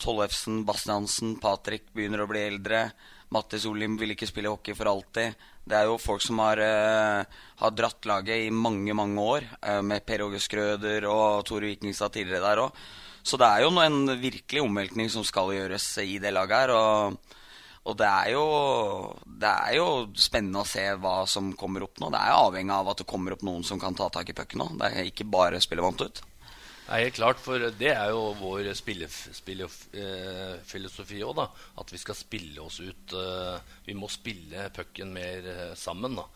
Tollefsen, 0.01 0.65
Bastiansen, 0.67 1.37
Patrick 1.43 1.91
begynner 1.95 2.25
å 2.25 2.31
bli 2.31 2.43
eldre. 2.49 2.89
Mattis 3.31 3.67
Olim 3.69 3.95
vil 4.01 4.17
ikke 4.17 4.27
spille 4.27 4.51
hockey 4.51 4.75
for 4.75 4.91
alltid. 4.91 5.37
Det 5.71 5.77
er 5.77 5.87
jo 5.87 6.01
folk 6.03 6.25
som 6.25 6.41
har, 6.43 6.59
uh, 6.59 7.43
har 7.61 7.77
dratt 7.77 8.09
laget 8.09 8.49
i 8.49 8.55
mange, 8.55 8.97
mange 8.97 9.27
år, 9.37 9.47
uh, 9.61 9.83
med 9.87 10.07
Per 10.09 10.25
Åge 10.27 10.41
Skrøder 10.43 11.07
og 11.11 11.45
Tore 11.47 11.71
Vikingstad 11.71 12.17
tidligere 12.17 12.49
der 12.49 12.65
òg. 12.65 12.83
Så 13.23 13.37
det 13.37 13.47
er 13.47 13.67
jo 13.67 13.75
en 13.85 14.17
virkelig 14.19 14.65
omveltning 14.65 15.11
som 15.13 15.27
skal 15.29 15.53
gjøres 15.53 15.93
i 16.03 16.17
det 16.19 16.33
laget 16.33 16.65
her. 16.65 16.73
og 16.75 17.37
og 17.89 17.97
det 17.97 18.07
er, 18.07 18.31
jo, 18.35 18.45
det 19.25 19.51
er 19.51 19.75
jo 19.79 19.85
spennende 20.21 20.61
å 20.61 20.69
se 20.69 20.83
hva 21.01 21.27
som 21.31 21.57
kommer 21.57 21.83
opp 21.87 21.97
nå. 22.03 22.11
Det 22.13 22.21
er 22.21 22.29
jo 22.35 22.43
avhengig 22.51 22.75
av 22.77 22.89
at 22.93 22.99
det 23.01 23.09
kommer 23.09 23.33
opp 23.33 23.45
noen 23.47 23.65
som 23.65 23.81
kan 23.81 23.97
ta 23.97 24.11
tak 24.13 24.29
i 24.29 24.37
pucken 24.37 24.61
nå. 24.61 24.67
Det 24.83 24.89
er 24.91 25.09
ikke 25.09 25.33
bare 25.33 25.63
spille 25.65 25.87
vant 25.87 26.05
ut. 26.05 26.17
Er 26.91 27.05
helt 27.05 27.17
klart, 27.17 27.39
for 27.39 27.59
det 27.79 27.93
er 27.93 28.09
jo 28.11 28.35
vår 28.41 28.73
spillefilosofi 28.75 31.23
òg, 31.23 31.37
da. 31.39 31.47
At 31.79 31.93
vi 31.95 31.99
skal 32.03 32.17
spille 32.19 32.59
oss 32.65 32.81
ut. 32.83 33.13
Eh, 33.15 33.59
vi 33.87 33.95
må 33.95 34.09
spille 34.11 34.67
pucken 34.75 35.15
mer 35.15 35.47
eh, 35.53 35.71
sammen, 35.79 36.19
da. 36.19 36.27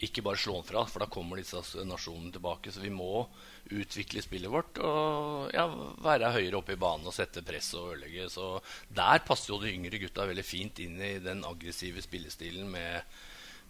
Ikke 0.00 0.22
bare 0.24 0.40
slå 0.40 0.54
den 0.56 0.66
fra, 0.66 0.84
for 0.88 1.04
da 1.04 1.08
kommer 1.12 1.38
disse 1.38 1.84
nasjonene 1.84 2.32
tilbake. 2.32 2.72
Så 2.72 2.80
vi 2.80 2.90
må 2.90 3.26
utvikle 3.72 4.22
spillet 4.24 4.50
vårt 4.50 4.80
og 4.82 5.52
ja, 5.54 5.66
være 6.02 6.32
høyere 6.34 6.58
oppe 6.58 6.74
i 6.74 6.80
banen 6.80 7.06
og 7.06 7.14
sette 7.14 7.44
press 7.46 7.74
og 7.78 7.92
ødelegge. 7.92 8.30
Så 8.32 8.54
der 8.88 9.22
passer 9.26 9.52
jo 9.52 9.60
de 9.62 9.74
yngre 9.74 10.00
gutta 10.02 10.26
veldig 10.28 10.46
fint 10.46 10.80
inn 10.82 10.96
i 10.96 11.12
den 11.22 11.44
aggressive 11.46 12.02
spillestilen 12.02 12.72
med, 12.72 13.20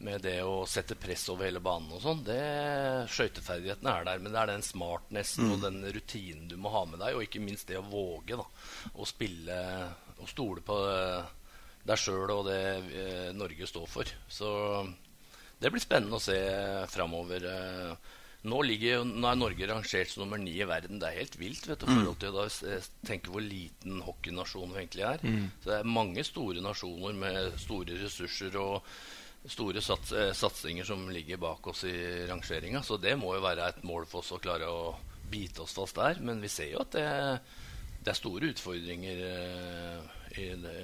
med 0.07 0.25
det 0.25 0.39
å 0.47 0.63
sette 0.71 0.97
press 1.01 1.27
over 1.35 1.51
hele 1.51 1.61
banen 1.65 1.93
og 1.99 2.07
sånn. 2.07 2.25
Skøyteferdighetene 3.13 3.99
er 3.99 4.09
der, 4.09 4.23
men 4.23 4.33
det 4.33 4.41
er 4.41 4.55
den 4.55 4.67
smartnessen 4.67 5.51
mm. 5.51 5.53
og 5.57 5.67
den 5.67 5.85
rutinen 5.99 6.49
du 6.49 6.57
må 6.57 6.73
ha 6.73 6.87
med 6.89 7.03
deg, 7.03 7.19
og 7.19 7.27
ikke 7.27 7.45
minst 7.45 7.69
det 7.69 7.83
å 7.83 7.87
våge 7.91 8.39
da, 8.41 8.49
å 8.95 9.11
spille 9.11 9.61
og 10.23 10.29
stole 10.31 10.63
på 10.65 10.81
deg 11.83 11.99
sjøl 11.99 12.31
og 12.31 12.45
det 12.47 12.63
eh, 12.95 13.31
Norge 13.35 13.67
står 13.67 13.89
for. 13.91 14.11
Så 14.31 14.51
det 15.63 15.71
blir 15.71 15.83
spennende 15.83 16.19
å 16.19 16.23
se 16.23 16.37
framover. 16.91 17.47
Eh, 17.47 18.19
nå, 18.43 18.59
ligger, 18.67 19.05
nå, 19.07 19.27
er 19.31 19.39
Norge 19.39 19.69
rangert 19.71 20.11
som 20.11 20.25
nummer 20.25 20.41
ni 20.43 20.57
i 20.59 20.67
verden. 20.69 20.99
Det 20.99 21.09
er 21.09 21.21
helt 21.21 21.39
vilt 21.39 21.69
vet 21.71 21.83
du, 21.83 21.87
mm. 21.87 21.95
forhold 21.95 22.21
til 22.25 22.39
å 22.43 22.79
tenke 23.07 23.31
hvor 23.31 23.45
liten 23.45 24.03
hockeynasjon 24.03 24.75
vi 24.75 24.83
egentlig 24.83 25.07
er. 25.07 25.23
Mm. 25.23 25.45
Så 25.63 25.71
det 25.71 25.77
er 25.79 25.93
mange 25.99 26.27
store 26.27 26.65
nasjoner 26.65 27.19
med 27.23 27.61
store 27.63 28.01
ressurser 28.03 28.59
og 28.59 28.89
store 29.51 29.83
sats, 29.83 30.13
eh, 30.13 30.33
satsinger 30.35 30.87
som 30.87 31.07
ligger 31.11 31.41
bak 31.43 31.67
oss 31.71 31.85
i 31.85 32.27
rangeringa. 32.27 32.83
Så 32.83 32.99
det 33.03 33.15
må 33.19 33.37
jo 33.37 33.47
være 33.47 33.71
et 33.71 33.83
mål 33.87 34.07
for 34.11 34.23
oss 34.23 34.35
å 34.35 34.43
klare 34.43 34.71
å 34.71 34.93
bite 35.31 35.63
oss 35.63 35.79
fast 35.79 35.99
der. 35.99 36.19
Men 36.21 36.43
vi 36.43 36.51
ser 36.51 36.75
jo 36.75 36.83
at 36.83 36.99
det, 36.99 37.07
det 38.03 38.13
er 38.13 38.19
store 38.19 38.51
utfordringer 38.51 39.25
eh, 39.31 40.53
det, 40.67 40.77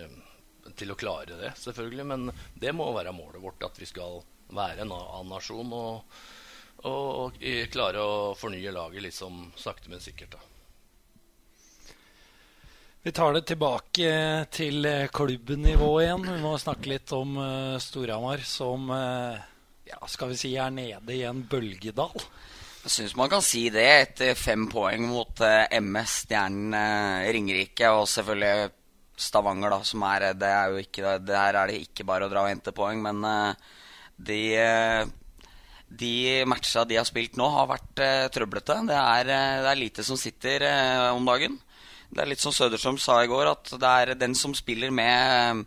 til 0.79 0.93
å 0.93 0.99
klare 0.99 1.39
det, 1.43 1.55
selvfølgelig. 1.59 2.07
Men 2.07 2.31
det 2.55 2.75
må 2.77 2.91
være 2.95 3.15
målet 3.17 3.43
vårt, 3.43 3.67
at 3.67 3.79
vi 3.83 3.89
skal 3.89 4.23
være 4.55 4.85
en 4.85 4.93
annen 4.97 5.33
nasjon 5.33 5.73
og, 5.73 6.21
og, 6.85 7.09
og, 7.25 7.43
klare 7.73 8.05
å 8.05 8.37
fornye 8.39 8.73
laget 8.75 9.05
liksom 9.09 9.49
sakte, 9.57 9.91
men 9.93 10.01
sikkert. 10.03 10.37
da. 10.37 10.45
Vi 13.03 13.13
tar 13.15 13.33
det 13.33 13.47
tilbake 13.47 14.09
til 14.51 14.87
klubbnivå 15.15 15.93
igjen. 16.03 16.25
Vi 16.29 16.41
må 16.43 16.57
snakke 16.59 16.91
litt 16.91 17.13
om 17.17 17.37
uh, 17.39 17.79
Storhamar, 17.81 18.43
som 18.45 18.91
uh, 18.91 19.39
ja, 19.87 19.99
skal 20.11 20.33
vi 20.33 20.37
si 20.41 20.51
er 20.59 20.75
nede 20.75 21.15
i 21.15 21.23
en 21.25 21.45
bølgedal. 21.47 22.19
Jeg 22.83 22.93
syns 22.93 23.15
man 23.19 23.31
kan 23.31 23.45
si 23.45 23.69
det 23.73 23.87
etter 23.87 24.35
fem 24.39 24.67
poeng 24.69 25.07
mot 25.09 25.41
uh, 25.41 25.71
MS, 25.79 26.19
Stjernen, 26.25 26.77
Ringerike 27.31 27.95
og 27.95 28.05
selvfølgelig 28.11 28.75
Stavanger, 29.19 29.73
da, 29.73 29.81
som 29.83 30.05
er 30.07 30.29
Det 30.39 30.51
er 30.55 30.71
jo 30.71 30.83
ikke 30.83 31.17
Der 31.27 31.57
er 31.59 31.71
det 31.71 31.81
ikke 31.89 32.05
bare 32.07 32.29
å 32.29 32.31
dra 32.31 32.45
og 32.45 32.53
hente 32.53 32.75
poeng, 32.77 33.01
men 33.03 33.25
de, 34.19 35.07
de 35.89 36.45
matcha 36.49 36.85
de 36.85 36.99
har 36.99 37.07
spilt 37.09 37.39
nå, 37.39 37.47
har 37.55 37.71
vært 37.71 38.03
uh, 38.03 38.29
trøblete. 38.35 38.77
Det 38.89 38.99
er, 38.99 39.31
uh, 39.31 39.63
det 39.65 39.73
er, 39.73 39.81
lite 39.81 40.05
som 40.07 40.19
sitter 40.21 40.65
om 41.15 41.27
dagen. 41.29 41.59
Det 42.09 42.23
er 42.23 42.31
litt 42.31 42.43
som 42.43 42.55
Søderstrøm 42.55 42.99
sa 43.01 43.21
i 43.23 43.29
går, 43.31 43.51
at 43.53 43.75
det 43.79 43.93
er 44.03 44.15
den 44.17 44.35
som 44.39 44.55
spiller 44.57 44.93
med 44.95 45.67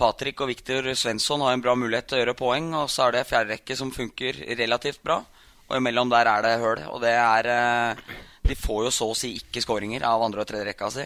Patrick 0.00 0.40
og 0.40 0.48
Viktor 0.48 0.88
Svensson, 0.96 1.44
har 1.44 1.52
en 1.54 1.64
bra 1.64 1.74
mulighet 1.76 2.08
til 2.08 2.18
å 2.18 2.22
gjøre 2.22 2.38
poeng. 2.38 2.70
Og 2.80 2.88
så 2.90 3.06
er 3.06 3.18
det 3.18 3.28
fjerderekke 3.28 3.76
som 3.76 3.92
funker 3.92 4.40
relativt 4.58 5.02
bra. 5.04 5.20
Og 5.68 5.76
imellom 5.76 6.08
der 6.10 6.30
er 6.30 6.46
det 6.46 6.54
høl. 6.64 6.80
Og 6.94 7.04
det 7.04 7.12
er 7.12 8.00
De 8.42 8.56
får 8.58 8.86
jo 8.88 8.90
så 8.90 9.10
å 9.12 9.16
si 9.16 9.34
ikke 9.36 9.62
skåringer 9.62 10.02
av 10.08 10.24
andre- 10.24 10.42
og 10.42 10.48
tredjerekka 10.48 10.88
si. 10.90 11.04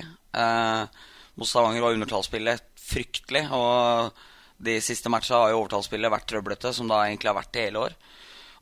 Mot 1.37 1.51
Stavanger 1.51 1.83
var 1.83 1.99
undertallsspillet 1.99 2.71
fryktelig. 2.87 3.45
og 3.51 4.15
de 4.57 4.77
siste 4.81 5.11
matcha 5.13 5.39
har 5.43 5.53
jo 5.53 5.63
overtallsspillet 5.63 6.13
vært 6.13 6.29
trøblete, 6.31 6.73
som 6.73 6.89
det 6.89 6.97
egentlig 6.97 7.31
har 7.31 7.39
vært 7.39 7.53
det 7.55 7.67
hele 7.69 7.83
år. 7.89 7.97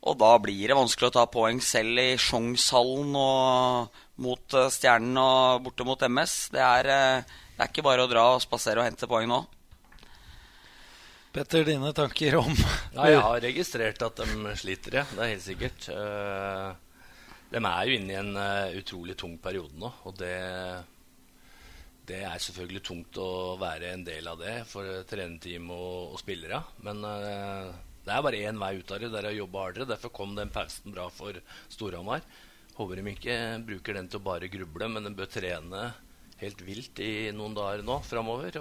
Og 0.05 0.17
da 0.21 0.35
blir 0.37 0.69
det 0.69 0.77
vanskelig 0.77 1.09
å 1.09 1.15
ta 1.15 1.25
poeng 1.31 1.59
selv 1.65 1.97
i 1.97 2.11
Sjongshallen 2.21 3.15
og 3.17 4.01
mot 4.21 4.57
uh, 4.57 4.69
Stjernen 4.69 5.17
og 5.17 5.65
borte 5.65 5.87
mot 5.87 6.01
MS. 6.05 6.35
Det 6.53 6.61
er, 6.61 6.89
uh, 6.91 7.37
det 7.55 7.63
er 7.63 7.71
ikke 7.71 7.85
bare 7.87 8.05
å 8.05 8.11
dra 8.11 8.27
og 8.35 8.43
spasere 8.43 8.83
og 8.83 8.89
hente 8.89 9.09
poeng 9.09 9.29
nå. 9.31 9.41
Petter, 11.35 11.65
dine 11.67 11.89
tanker 11.91 12.37
om 12.39 12.53
Ja, 12.95 13.09
jeg 13.09 13.23
har 13.25 13.41
registrert 13.43 14.03
at 14.05 14.21
de 14.21 14.55
sliter, 14.55 15.01
ja. 15.01 15.07
Det 15.09 15.23
er 15.23 15.33
helt 15.33 15.47
sikkert. 15.47 15.89
Uh, 15.89 16.75
de 17.49 17.61
er 17.61 17.89
jo 17.89 17.97
inne 17.97 18.13
i 18.13 18.19
en 18.19 18.37
utrolig 18.77 19.15
tung 19.17 19.35
periode 19.41 19.77
nå, 19.79 19.89
og 20.05 20.15
det 20.19 20.35
det 22.09 22.21
er 22.27 22.41
selvfølgelig 22.41 22.83
tungt 22.85 23.17
å 23.21 23.55
være 23.61 23.91
en 23.93 24.05
del 24.05 24.27
av 24.29 24.39
det 24.41 24.55
for 24.69 25.03
trenerteam 25.09 25.69
og, 25.73 26.15
og 26.15 26.21
spillere. 26.21 26.61
Men 26.85 27.01
uh, 27.05 27.71
det 28.05 28.13
er 28.13 28.25
bare 28.25 28.41
én 28.45 28.59
vei 28.61 28.75
ut 28.77 28.91
av 28.93 29.01
det. 29.01 29.11
Det 29.13 29.21
er 29.21 29.29
å 29.31 29.39
jobbe 29.39 29.63
hardere. 29.63 29.89
Derfor 29.89 30.13
kom 30.13 30.35
den 30.37 30.53
pausen 30.53 30.93
bra 30.93 31.07
for 31.13 31.39
Storhamar. 31.73 32.25
Håper 32.75 32.99
de 32.99 33.13
ikke 33.13 33.37
bruker 33.65 33.97
den 33.97 34.09
til 34.11 34.19
å 34.19 34.25
bare 34.25 34.51
gruble, 34.51 34.89
men 34.91 35.07
de 35.07 35.13
bør 35.15 35.31
trene 35.31 35.87
helt 36.41 36.61
vilt 36.67 36.99
i 36.99 37.31
noen 37.33 37.55
dager 37.55 37.85
nå 37.87 38.01
framover. 38.05 38.59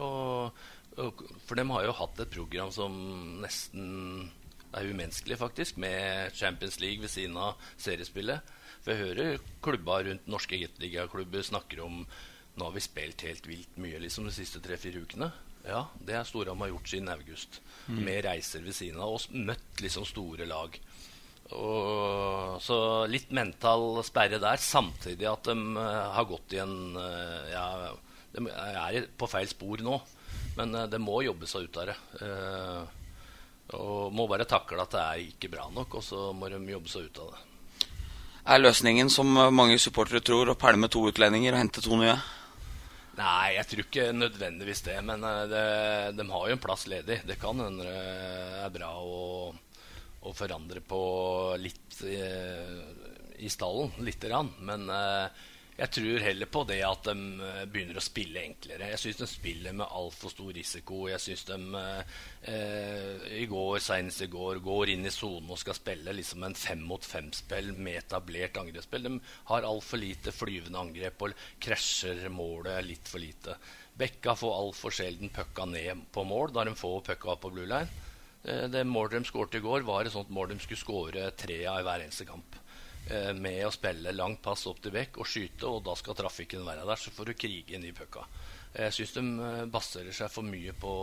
For 0.94 1.58
de 1.58 1.66
har 1.72 1.86
jo 1.88 1.98
hatt 1.98 2.22
et 2.22 2.32
program 2.32 2.70
som 2.72 2.94
nesten 3.42 4.28
er 4.74 4.90
umenneskelig, 4.90 5.38
faktisk, 5.38 5.78
med 5.82 6.34
Champions 6.34 6.78
League 6.82 7.02
ved 7.02 7.10
siden 7.12 7.36
av 7.38 7.58
seriespillet. 7.76 8.54
For 8.84 8.94
jeg 8.94 9.02
hører 9.02 9.42
klubba 9.64 10.00
rundt 10.06 10.30
norske 10.30 10.58
hitligaklubber 10.60 11.44
snakker 11.46 11.82
om 11.84 12.04
nå 12.54 12.68
har 12.68 12.74
vi 12.74 12.82
spilt 12.84 13.24
helt 13.26 13.46
vilt 13.50 13.78
mye 13.82 13.98
liksom, 14.02 14.28
de 14.28 14.34
siste 14.34 14.60
tre-fire 14.62 15.02
ukene. 15.02 15.30
Ja, 15.64 15.86
det 16.04 16.14
har 16.18 16.26
Storhamar 16.28 16.68
gjort 16.68 16.88
siden 16.88 17.08
august. 17.08 17.60
Mm. 17.88 18.02
Med 18.04 18.24
reiser 18.26 18.62
ved 18.62 18.76
siden 18.76 19.00
av 19.00 19.16
oss. 19.16 19.30
Møtt 19.32 19.80
liksom 19.80 20.04
store 20.06 20.46
lag. 20.46 20.76
Og, 21.52 22.60
så 22.64 22.76
litt 23.10 23.32
mental 23.36 24.00
sperre 24.04 24.40
der, 24.40 24.60
samtidig 24.60 25.28
at 25.28 25.48
de 25.50 25.56
uh, 25.76 26.12
har 26.16 26.28
gått 26.28 26.56
i 26.56 26.60
en 26.62 26.96
uh, 26.96 27.48
Ja, 27.52 27.66
de 28.34 28.44
er 28.48 29.08
på 29.16 29.28
feil 29.30 29.48
spor 29.50 29.82
nå. 29.84 29.98
Men 30.58 30.76
uh, 30.76 30.84
det 30.90 31.00
må 31.02 31.22
jobbe 31.24 31.48
seg 31.50 31.68
ut 31.68 31.80
av 31.80 31.90
det. 31.90 31.96
og 33.74 34.12
må 34.12 34.28
bare 34.30 34.46
takle 34.46 34.82
at 34.84 34.92
det 34.92 35.02
er 35.02 35.26
ikke 35.32 35.50
bra 35.56 35.66
nok, 35.72 35.98
og 35.98 36.04
så 36.04 36.30
må 36.36 36.52
de 36.52 36.60
jobbe 36.70 36.92
seg 36.92 37.08
ut 37.08 37.20
av 37.24 37.32
det. 37.32 37.42
Er 38.44 38.60
løsningen, 38.60 39.08
som 39.08 39.30
mange 39.56 39.78
supportere 39.80 40.20
tror, 40.20 40.52
å 40.52 40.60
pælme 40.60 40.90
to 40.92 41.06
utlendinger 41.08 41.56
og 41.56 41.62
hente 41.62 41.80
to 41.80 41.96
nye? 41.96 42.18
Nei, 43.14 43.54
jeg 43.54 43.66
tror 43.70 43.84
ikke 43.84 44.06
nødvendigvis 44.16 44.82
det. 44.88 44.96
Men 45.06 45.24
eh, 45.26 45.42
det, 45.50 45.64
de 46.18 46.26
har 46.30 46.48
jo 46.48 46.56
en 46.56 46.62
plass 46.62 46.86
ledig. 46.90 47.20
Det 47.28 47.38
kan 47.40 47.60
hende 47.62 47.86
det 47.86 48.64
er 48.64 48.74
bra 48.74 48.90
å, 48.98 49.52
å 50.24 50.34
forandre 50.34 50.82
på 50.82 51.00
litt 51.60 52.00
i, 52.02 52.16
eh, 52.18 52.80
i 53.44 53.50
stallen. 53.52 53.94
Lite 54.02 54.30
grann. 54.32 54.50
Men 54.66 54.88
uh, 54.90 55.28
jeg 55.74 55.90
tror 55.90 56.22
heller 56.22 56.46
på 56.54 56.60
det 56.68 56.78
at 56.86 57.08
de 57.08 57.14
eh, 57.42 57.64
begynner 57.66 57.98
å 57.98 58.04
spille 58.04 58.44
enklere. 58.44 58.92
Jeg 58.92 59.00
syns 59.02 59.18
de 59.18 59.26
spiller 59.26 59.74
med 59.74 59.90
altfor 59.90 60.30
stor 60.30 60.52
risiko. 60.54 61.00
Jeg 61.10 61.22
syns 61.24 61.42
de 61.48 61.56
eh, 61.80 63.24
i 63.40 63.46
går, 63.50 63.80
senest 63.82 64.22
i 64.22 64.30
går 64.30 64.62
går 64.62 64.92
inn 64.94 65.08
i 65.08 65.14
sonen 65.14 65.50
og 65.50 65.58
skal 65.58 65.74
spille 65.74 66.14
liksom 66.14 66.46
en 66.46 66.54
fem 66.54 66.84
mot 66.86 67.02
fem-spill 67.02 67.72
med 67.74 68.04
etablert 68.04 68.62
angrepsspill. 68.62 69.08
De 69.08 69.18
har 69.50 69.66
altfor 69.66 69.98
lite 69.98 70.34
flyvende 70.34 70.78
angrep 70.78 71.26
og 71.26 71.34
krasjer 71.66 72.22
målet 72.30 72.86
litt 72.86 73.10
for 73.10 73.24
lite. 73.24 73.58
Bekka 73.98 74.38
får 74.38 74.58
altfor 74.60 74.94
sjelden 74.94 75.34
pucka 75.34 75.66
ned 75.70 76.06
på 76.14 76.22
mål 76.26 76.54
da 76.54 76.68
de 76.68 76.78
får 76.78 77.02
pucka 77.10 77.34
på 77.42 77.50
blue 77.50 77.66
line. 77.66 77.90
Eh, 78.44 78.68
det 78.70 78.86
målet 78.86 79.18
de 79.18 79.26
skåret 79.26 79.58
i 79.58 79.64
går, 79.64 79.82
var 79.82 80.06
et 80.06 80.14
sånt 80.14 80.30
mål 80.30 80.54
de 80.54 80.62
skulle 80.62 80.86
skåre 80.86 81.30
tre 81.34 81.64
av 81.66 81.82
i 81.82 81.88
hver 81.88 82.06
eneste 82.06 82.30
kamp. 82.30 82.62
Eh, 83.10 83.32
med 83.36 83.66
å 83.66 83.72
spille 83.72 84.14
langt 84.16 84.40
pass 84.44 84.64
opp 84.70 84.78
til 84.80 84.94
bekk 84.94 85.18
og 85.20 85.28
skyte, 85.28 85.68
og 85.68 85.82
da 85.84 85.92
skal 85.98 86.16
trafikken 86.16 86.64
være 86.64 86.86
der. 86.88 87.00
Så 87.00 87.12
får 87.12 87.30
du 87.30 87.36
krige 87.36 87.76
inn 87.76 87.84
i 87.84 87.92
pucka. 87.96 88.24
Jeg 88.74 88.94
syns 88.96 89.12
de 89.18 89.24
eh, 89.48 89.64
baserer 89.70 90.16
seg 90.16 90.32
for 90.32 90.46
mye 90.46 90.72
på 90.72 90.94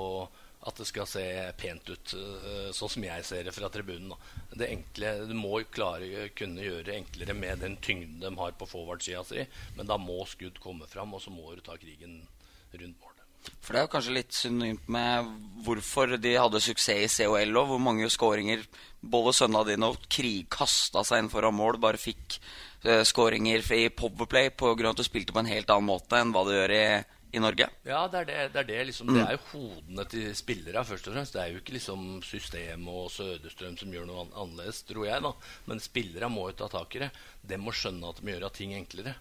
at 0.65 0.77
det 0.77 0.85
skal 0.89 1.07
se 1.09 1.23
pent 1.57 1.87
ut, 1.89 2.13
eh, 2.17 2.67
sånn 2.77 2.91
som 2.95 3.05
jeg 3.05 3.25
ser 3.25 3.45
det 3.45 3.53
fra 3.53 3.69
tribunen. 3.73 4.13
Det 4.53 4.69
enkle, 4.69 5.13
Du 5.29 5.33
må 5.37 5.61
klare 5.69 6.27
kunne 6.37 6.65
gjøre 6.65 6.89
det 6.89 6.97
enklere 6.97 7.37
med 7.37 7.61
den 7.65 7.77
tyngden 7.77 8.19
de 8.21 8.33
har 8.37 8.57
på 8.57 8.69
forward-sida 8.69 9.23
si, 9.25 9.45
men 9.77 9.89
da 9.89 9.97
må 9.97 10.21
skudd 10.29 10.59
komme 10.61 10.89
fram, 10.89 11.13
og 11.13 11.21
så 11.21 11.33
må 11.33 11.53
du 11.55 11.61
ta 11.65 11.77
krigen 11.81 12.21
rundt 12.79 12.99
mål. 12.99 13.11
For 13.61 13.73
det 13.73 13.79
er 13.79 13.85
jo 13.85 13.91
kanskje 13.95 14.15
litt 14.15 14.35
synonymt 14.35 14.89
med 14.91 15.29
hvorfor 15.65 16.17
de 16.21 16.33
hadde 16.37 16.61
suksess 16.61 17.21
i 17.23 17.29
COL 17.29 17.61
òg. 17.61 17.71
Hvor 17.71 17.81
mange 17.81 18.09
skåringer 18.13 18.65
både 19.01 19.33
sønnene 19.37 19.63
dine 19.71 19.89
og 19.89 20.03
Krig 20.11 20.49
kasta 20.53 21.03
seg 21.07 21.23
inn 21.23 21.31
foran 21.33 21.57
mål. 21.57 21.79
Bare 21.81 22.01
fikk 22.01 22.37
uh, 22.85 23.01
skåringer 23.07 23.65
i 23.77 23.87
Powerplay 23.89 24.51
pga. 24.53 24.91
at 24.91 25.01
du 25.01 25.05
spilte 25.07 25.33
på 25.33 25.41
en 25.41 25.49
helt 25.49 25.73
annen 25.73 25.89
måte 25.89 26.21
enn 26.21 26.33
hva 26.35 26.45
du 26.45 26.53
gjør 26.53 26.75
i, 26.75 26.83
i 27.33 27.41
Norge. 27.41 27.69
Ja, 27.87 28.03
det 28.11 28.21
er, 28.21 28.29
det, 28.29 28.37
det, 28.53 28.61
er 28.61 28.69
det, 28.69 28.79
liksom, 28.91 29.09
mm. 29.09 29.17
det 29.17 29.25
er 29.25 29.37
jo 29.37 29.43
hodene 29.55 30.07
til 30.13 30.29
spillere, 30.37 30.85
først 30.85 31.09
og 31.09 31.17
fremst. 31.17 31.37
Det 31.37 31.41
er 31.41 31.55
jo 31.55 31.63
ikke 31.63 31.77
liksom 31.79 32.07
systemet 32.27 32.93
og 32.93 33.11
Søderstrøm 33.15 33.77
som 33.81 33.97
gjør 33.97 34.09
noe 34.09 34.27
annerledes, 34.29 34.83
tror 34.89 35.09
jeg. 35.09 35.25
da. 35.25 35.33
Men 35.71 35.81
spillere 35.81 36.29
må 36.33 36.49
jo 36.51 36.59
ta 36.61 36.69
tak 36.77 36.97
i 36.97 37.05
det. 37.07 37.11
De 37.41 37.61
må 37.61 37.73
skjønne 37.73 38.13
at 38.13 38.21
de 38.21 38.27
må 38.27 38.35
gjøre 38.35 38.53
ting 38.57 38.77
enklere. 38.77 39.17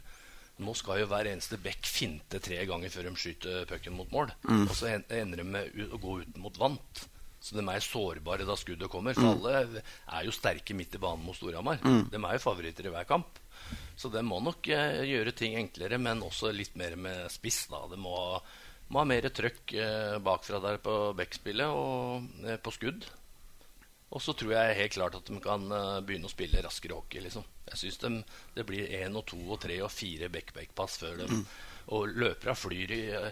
Nå 0.60 0.74
skal 0.76 1.02
jo 1.02 1.08
hver 1.10 1.30
eneste 1.30 1.58
bekk 1.60 1.88
finte 1.88 2.40
tre 2.42 2.58
ganger 2.68 2.92
før 2.92 3.08
de 3.08 3.14
skyter 3.18 3.64
pucken 3.70 3.96
mot 3.96 4.10
mål. 4.12 4.34
Mm. 4.44 4.66
Og 4.66 4.74
så 4.76 4.92
ender 4.98 5.40
de 5.40 5.46
med 5.48 5.80
å 5.88 6.00
gå 6.00 6.20
ut 6.22 6.40
mot 6.42 6.60
vant. 6.60 7.04
Så 7.40 7.56
de 7.56 7.64
er 7.64 7.84
sårbare 7.84 8.44
da 8.44 8.56
skuddet 8.60 8.90
kommer. 8.92 9.16
For 9.16 9.24
mm. 9.24 9.30
alle 9.32 9.82
er 9.82 10.26
jo 10.26 10.34
sterke 10.36 10.76
midt 10.76 10.98
i 10.98 11.00
banen 11.00 11.24
mot 11.24 11.36
Storhamar. 11.36 11.80
Mm. 11.80 12.10
De 12.12 12.20
er 12.20 12.36
jo 12.36 12.42
favoritter 12.44 12.88
i 12.88 12.92
hver 12.92 13.08
kamp. 13.08 13.40
Så 13.96 14.10
de 14.12 14.22
må 14.24 14.40
nok 14.44 14.68
eh, 14.72 15.02
gjøre 15.08 15.32
ting 15.36 15.56
enklere, 15.60 15.98
men 16.00 16.24
også 16.24 16.52
litt 16.52 16.76
mer 16.80 16.96
med 17.00 17.30
spiss. 17.32 17.64
da. 17.72 17.82
De 17.90 17.96
må, 18.00 18.14
må 18.92 19.02
ha 19.02 19.06
mer 19.08 19.28
trøkk 19.32 19.74
eh, 19.76 20.18
bakfra 20.24 20.60
der 20.64 20.80
på 20.84 20.98
backspillet 21.16 21.72
og 21.72 22.44
eh, 22.44 22.60
på 22.60 22.74
skudd. 22.76 23.08
Og 24.10 24.22
så 24.22 24.34
tror 24.34 24.56
jeg 24.56 24.78
helt 24.80 24.96
klart 24.96 25.16
at 25.20 25.28
de 25.28 25.38
kan 25.42 25.68
uh, 25.70 26.00
begynne 26.02 26.26
å 26.26 26.32
spille 26.32 26.62
raskere 26.64 26.96
hockey. 26.98 27.22
liksom. 27.22 27.46
Jeg 27.70 27.78
syns 27.84 28.00
de, 28.02 28.10
det 28.56 28.66
blir 28.66 28.90
én 28.98 29.14
og 29.14 29.24
to 29.30 29.38
og 29.46 29.60
tre 29.62 29.78
og 29.84 29.92
fire 29.94 30.30
back-back-pass 30.32 30.98
før 31.04 31.22
de 31.22 31.30
Mm. 31.30 31.44
Og 31.90 32.12
løperne 32.12 32.54
flyr 32.54 32.92
i 32.94 33.00
uh, 33.14 33.30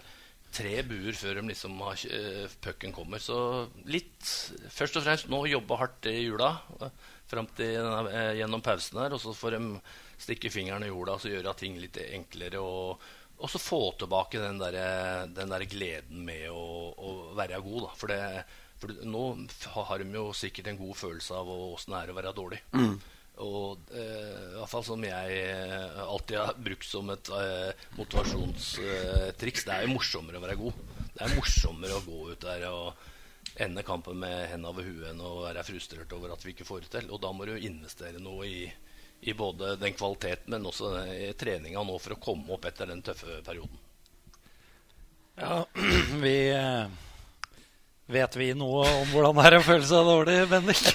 tre 0.51 0.81
buer 0.83 1.15
før 1.15 1.37
de 1.39 1.51
liksom 1.51 1.77
har 1.83 1.99
uh, 2.11 2.55
pucken 2.63 2.95
kommer. 2.95 3.21
Så 3.23 3.67
litt 3.87 4.31
Først 4.71 4.97
og 4.99 5.05
fremst 5.05 5.29
nå 5.31 5.45
jobbe 5.47 5.77
hardt 5.79 6.09
i 6.11 6.25
jula 6.25 6.53
fram 7.29 7.47
til 7.55 7.77
gjennom 8.39 8.63
pausen 8.63 8.99
her. 9.03 9.15
Og 9.15 9.21
så 9.23 9.35
får 9.35 9.55
de 9.55 9.63
stikke 10.19 10.51
fingeren 10.51 10.83
i 10.83 10.91
jorda 10.91 11.15
og 11.15 11.23
så 11.23 11.31
gjøre 11.31 11.55
ting 11.59 11.77
litt 11.79 11.99
enklere. 12.07 12.59
og 12.63 13.09
og 13.39 13.47
så 13.47 13.59
få 13.61 13.93
tilbake 13.95 14.39
den 14.41 14.57
der, 14.59 14.75
den 15.31 15.47
der 15.53 15.63
gleden 15.71 16.25
med 16.27 16.49
å, 16.51 16.63
å 16.91 17.11
være 17.37 17.61
god. 17.63 17.85
Da. 17.85 17.91
For 17.95 18.11
det, 18.11 18.17
for 18.79 18.95
nå 19.03 19.23
har 19.75 20.01
de 20.01 20.15
jo 20.15 20.29
sikkert 20.35 20.69
en 20.71 20.79
god 20.79 20.95
følelse 20.97 21.35
av 21.35 21.49
åssen 21.51 21.95
det 21.95 22.01
er 22.01 22.11
å 22.13 22.19
være 22.19 22.35
dårlig. 22.37 22.61
Mm. 22.75 22.95
Og 23.39 23.91
eh, 23.95 24.39
i 24.51 24.57
hvert 24.57 24.71
fall 24.71 24.83
som 24.83 25.03
jeg 25.03 25.37
eh, 25.45 25.99
alltid 26.03 26.41
har 26.41 26.57
brukt 26.59 26.87
som 26.87 27.11
et 27.13 27.31
eh, 27.31 27.85
motivasjonstriks. 27.95 29.63
det 29.67 29.75
er 29.75 29.85
jo 29.85 29.93
morsommere 29.93 30.41
å 30.41 30.43
være 30.43 30.59
god. 30.59 30.81
Det 31.13 31.23
er 31.23 31.37
morsommere 31.37 31.95
å 31.95 32.03
gå 32.03 32.19
ut 32.33 32.43
der 32.43 32.67
og 32.71 33.07
ende 33.59 33.83
kampen 33.87 34.19
med 34.19 34.51
hendene 34.51 34.71
over 34.71 34.87
huet 34.87 35.09
enn 35.11 35.23
å 35.23 35.33
være 35.45 35.63
frustrert 35.67 36.13
over 36.15 36.35
at 36.35 36.43
vi 36.43 36.53
ikke 36.53 36.67
får 36.67 36.85
det 36.85 36.93
til. 36.97 37.09
Og 37.15 37.23
da 37.23 37.31
må 37.35 37.47
du 37.47 37.55
investere 37.55 38.19
noe 38.23 38.47
i, 38.47 38.63
i 39.23 39.35
både 39.35 39.75
den 39.79 39.95
kvaliteten, 39.95 40.51
men 40.51 40.67
også 40.67 40.93
treninga 41.39 41.83
nå 41.83 41.99
for 41.99 42.15
å 42.15 42.21
komme 42.23 42.55
opp 42.55 42.67
etter 42.67 42.91
den 42.91 43.03
tøffe 43.07 43.39
perioden. 43.47 43.85
Ja, 45.39 45.63
vi... 46.23 46.39
Eh 46.55 47.05
Vet 48.09 48.33
vi 48.39 48.47
noe 48.57 48.87
om 48.89 49.09
hvordan 49.11 49.37
det 49.37 49.43
er 49.45 49.55
å 49.59 49.61
føle 49.61 49.85
seg 49.85 50.07
dårlig, 50.07 50.37
Bendik? 50.49 50.79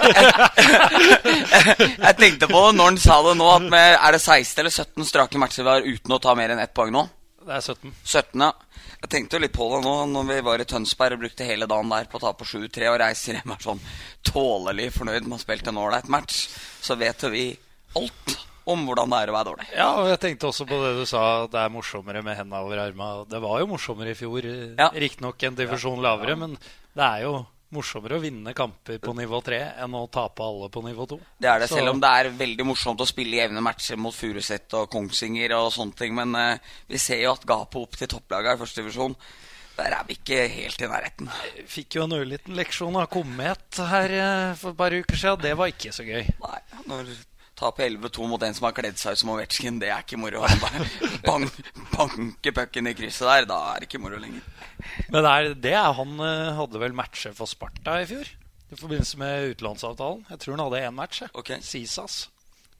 jeg 2.09 2.16
tenkte 2.18 2.48
på 2.50 2.62
det 2.64 2.72
når 2.74 2.88
han 2.88 2.96
sa 2.98 3.20
det 3.22 3.35
nå, 3.38 3.50
at 3.55 3.66
med, 3.70 3.90
er 3.94 4.16
det 4.16 4.18
16 4.18 4.62
eller 4.64 4.74
17 4.74 5.07
strake 5.07 5.38
matcher 5.38 5.62
vi 5.62 5.70
har 5.70 5.87
uten 5.87 6.16
å 6.16 6.18
ta 6.24 6.35
mer 6.35 6.50
enn 6.50 6.62
ett 6.64 6.72
poeng 6.74 6.90
nå? 6.94 7.05
Det 7.44 7.55
er 7.55 7.62
17. 7.62 7.92
17, 8.03 8.42
ja. 8.42 8.50
Jeg 9.05 9.12
tenkte 9.12 9.38
jo 9.38 9.44
litt 9.44 9.55
på 9.55 9.68
det 9.70 9.81
nå 9.85 9.94
når 10.11 10.27
vi 10.33 10.40
var 10.48 10.64
i 10.64 10.66
Tønsberg 10.66 11.14
og 11.14 11.22
brukte 11.22 11.46
hele 11.46 11.68
dagen 11.70 11.94
der 11.94 12.11
på 12.11 12.18
å 12.18 12.24
ta 12.24 12.35
på 12.35 12.48
7-3 12.50 12.90
og 12.90 12.98
reiser 13.05 13.38
hjem 13.38 13.55
er 13.55 13.62
sånn 13.62 13.87
tålelig 14.27 14.90
fornøyd 14.96 15.29
med 15.29 15.37
å 15.37 15.38
ha 15.38 15.44
spilt 15.44 15.70
en 15.70 15.83
ålreit 15.85 16.11
match. 16.11 16.48
Så 16.83 16.98
vet 16.98 17.22
jo 17.22 17.31
vi 17.31 17.46
alt 18.00 18.38
om 18.74 18.87
hvordan 18.88 19.12
det 19.12 19.18
er 19.20 19.31
å 19.31 19.37
være 19.37 19.53
dårlig. 19.53 19.72
Ja, 19.77 19.90
og 20.00 20.09
jeg 20.09 20.22
tenkte 20.22 20.48
også 20.48 20.64
på 20.66 20.79
det 20.83 20.94
du 20.96 21.05
sa, 21.07 21.44
det 21.53 21.61
er 21.61 21.70
morsommere 21.70 22.24
med 22.24 22.40
hendene 22.40 22.64
over 22.64 22.81
armene. 22.88 23.27
Det 23.31 23.42
var 23.44 23.61
jo 23.61 23.74
morsommere 23.77 24.14
i 24.14 24.18
fjor, 24.18 24.48
ja. 24.81 24.88
riktignok 25.05 25.44
en 25.44 25.61
divisjon 25.61 26.00
ja. 26.00 26.09
lavere, 26.09 26.38
men 26.40 26.57
det 26.94 27.04
er 27.04 27.24
jo 27.26 27.35
morsommere 27.74 28.18
å 28.18 28.22
vinne 28.22 28.54
kamper 28.57 29.00
på 29.02 29.14
nivå 29.18 29.40
3 29.44 29.61
enn 29.85 29.96
å 29.98 30.04
tape 30.12 30.44
alle 30.44 30.68
på 30.72 30.83
nivå 30.85 31.07
2. 31.11 31.18
Det 31.42 31.50
er 31.50 31.64
det, 31.64 31.68
Så... 31.70 31.78
selv 31.80 31.94
om 31.94 32.02
det 32.02 32.11
er 32.20 32.30
veldig 32.38 32.66
morsomt 32.68 33.02
å 33.02 33.09
spille 33.09 33.40
jevne 33.40 33.62
matcher 33.64 33.98
mot 34.00 34.14
Furuset 34.14 34.76
og 34.78 34.87
Kongsvinger 34.92 35.57
og 35.59 35.72
sånne 35.74 35.98
ting. 35.98 36.14
Men 36.16 36.37
uh, 36.38 36.76
vi 36.90 37.00
ser 37.02 37.24
jo 37.24 37.35
at 37.35 37.46
gapet 37.48 37.80
opp 37.83 37.98
til 37.98 38.11
topplaget 38.14 38.54
i 38.54 38.62
første 38.62 38.83
divisjon 38.83 39.18
Der 39.74 39.96
er 39.96 40.07
vi 40.07 40.14
ikke 40.14 40.44
helt 40.54 40.87
i 40.87 40.90
nærheten. 40.90 41.30
Fikk 41.66 41.98
jo 41.98 42.07
en 42.07 42.14
ørliten 42.14 42.54
leksjon 42.54 42.94
av 43.00 43.09
Komet 43.11 43.83
her 43.90 44.12
eh, 44.20 44.50
for 44.61 44.70
et 44.70 44.78
par 44.78 44.94
uker 44.94 45.18
siden. 45.18 45.42
Det 45.42 45.54
var 45.59 45.72
ikke 45.72 45.90
så 45.96 46.07
gøy. 46.07 46.28
Nei, 46.44 46.61
når 46.87 47.11
taper 47.59 47.88
11-2 47.88 48.28
mot 48.30 48.42
en 48.46 48.54
som 48.54 48.68
har 48.68 48.76
kledd 48.76 49.00
seg 49.00 49.16
ut 49.16 49.22
som 49.24 49.33
Ovetsjkin, 49.35 49.80
det 49.83 49.90
er 49.90 50.07
ikke 50.07 50.20
moro. 50.22 50.46
Bang, 51.26 51.48
banke 51.90 52.54
pucken 52.54 52.90
i 52.90 52.94
krysset 52.94 53.26
der, 53.26 53.48
da 53.50 53.59
er 53.72 53.83
det 53.83 53.90
ikke 53.90 54.02
moro 54.04 54.22
lenger. 54.22 54.46
Men 55.14 55.27
er, 55.29 55.51
det 55.55 55.75
er 55.79 55.97
han 55.99 56.14
eh, 56.20 56.53
hadde 56.59 56.83
vel 56.83 56.94
matcher 56.97 57.35
for 57.37 57.51
Sparta 57.51 58.01
i 58.03 58.09
fjor? 58.11 58.29
I 58.73 58.79
forbindelse 58.79 59.18
med 59.20 59.55
utenlandsavtalen. 59.55 60.25
Jeg 60.31 60.40
tror 60.42 60.57
han 60.57 60.64
hadde 60.66 60.87
én 60.88 60.97
match. 60.97 61.23
Okay. 61.33 61.61
Sisas. 61.62 62.25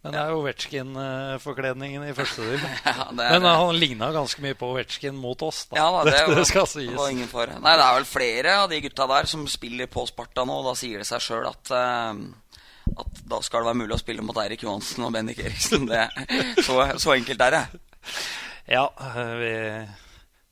Men 0.05 0.13
det 0.13 0.21
er 0.21 0.35
Ovetsjkin-forkledningen 0.37 2.03
i 2.05 2.13
første 2.17 2.45
del. 2.45 2.65
Ja, 2.85 3.07
Men 3.17 3.47
eh, 3.47 3.55
han 3.63 3.79
ligna 3.81 4.11
ganske 4.13 4.43
mye 4.45 4.57
på 4.59 4.69
Ovetsjkin 4.75 5.17
mot 5.17 5.41
oss, 5.47 5.63
da. 5.71 5.79
Ja, 5.81 5.87
da, 5.95 6.03
det, 6.05 6.19
det, 6.29 6.37
var- 6.37 6.49
skal 6.51 6.69
sies. 6.69 6.93
det 6.93 7.47
Nei, 7.65 7.73
det 7.79 7.87
er 7.87 7.97
vel 8.01 8.09
flere 8.09 8.57
av 8.65 8.69
de 8.73 8.83
gutta 8.85 9.07
der 9.15 9.31
som 9.31 9.47
spiller 9.49 9.89
på 9.89 10.05
Sparta 10.11 10.45
nå. 10.45 10.59
Og 10.61 10.69
da 10.69 10.77
sier 10.77 11.01
det 11.01 11.09
seg 11.09 11.25
sjøl 11.25 11.49
at, 11.49 11.73
uh, 11.73 12.93
at 13.01 13.25
da 13.33 13.41
skal 13.47 13.65
det 13.65 13.71
være 13.73 13.81
mulig 13.81 13.97
å 13.97 14.03
spille 14.03 14.27
mot 14.27 14.41
Eirik 14.45 14.67
Johansen 14.67 15.07
og 15.09 15.15
Bendik 15.17 15.41
Eriksen. 15.41 15.89
Det, 15.89 16.05
så, 16.67 16.83
så 17.01 17.17
enkelt 17.17 17.47
er 17.49 17.57
det. 17.57 17.65
Ja, 18.77 18.89
vi 19.41 19.55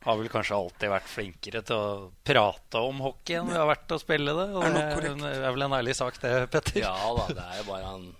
har 0.03 0.19
vel 0.19 0.31
kanskje 0.33 0.57
alltid 0.59 0.91
vært 0.93 1.11
flinkere 1.11 1.63
til 1.67 1.79
å 1.79 2.09
prate 2.27 2.81
om 2.83 3.03
hockey 3.05 3.39
enn 3.39 3.51
vi 3.53 3.59
har 3.59 3.69
vært 3.71 3.87
til 3.87 3.99
å 3.99 4.03
spille 4.03 4.35
det. 4.39 4.49
Og 4.59 4.67
det 4.67 4.83
er, 4.83 5.07
det 5.21 5.31
er 5.39 5.55
vel 5.55 5.67
en 5.69 5.77
ærlig 5.79 5.95
sak, 5.99 6.19
det, 6.23 6.33
Petter? 6.53 6.83
Ja 6.83 6.97
da, 7.19 7.29
det 7.31 7.45
er 7.45 7.63
jo 7.63 7.69
bare 7.71 7.87
han 7.87 8.11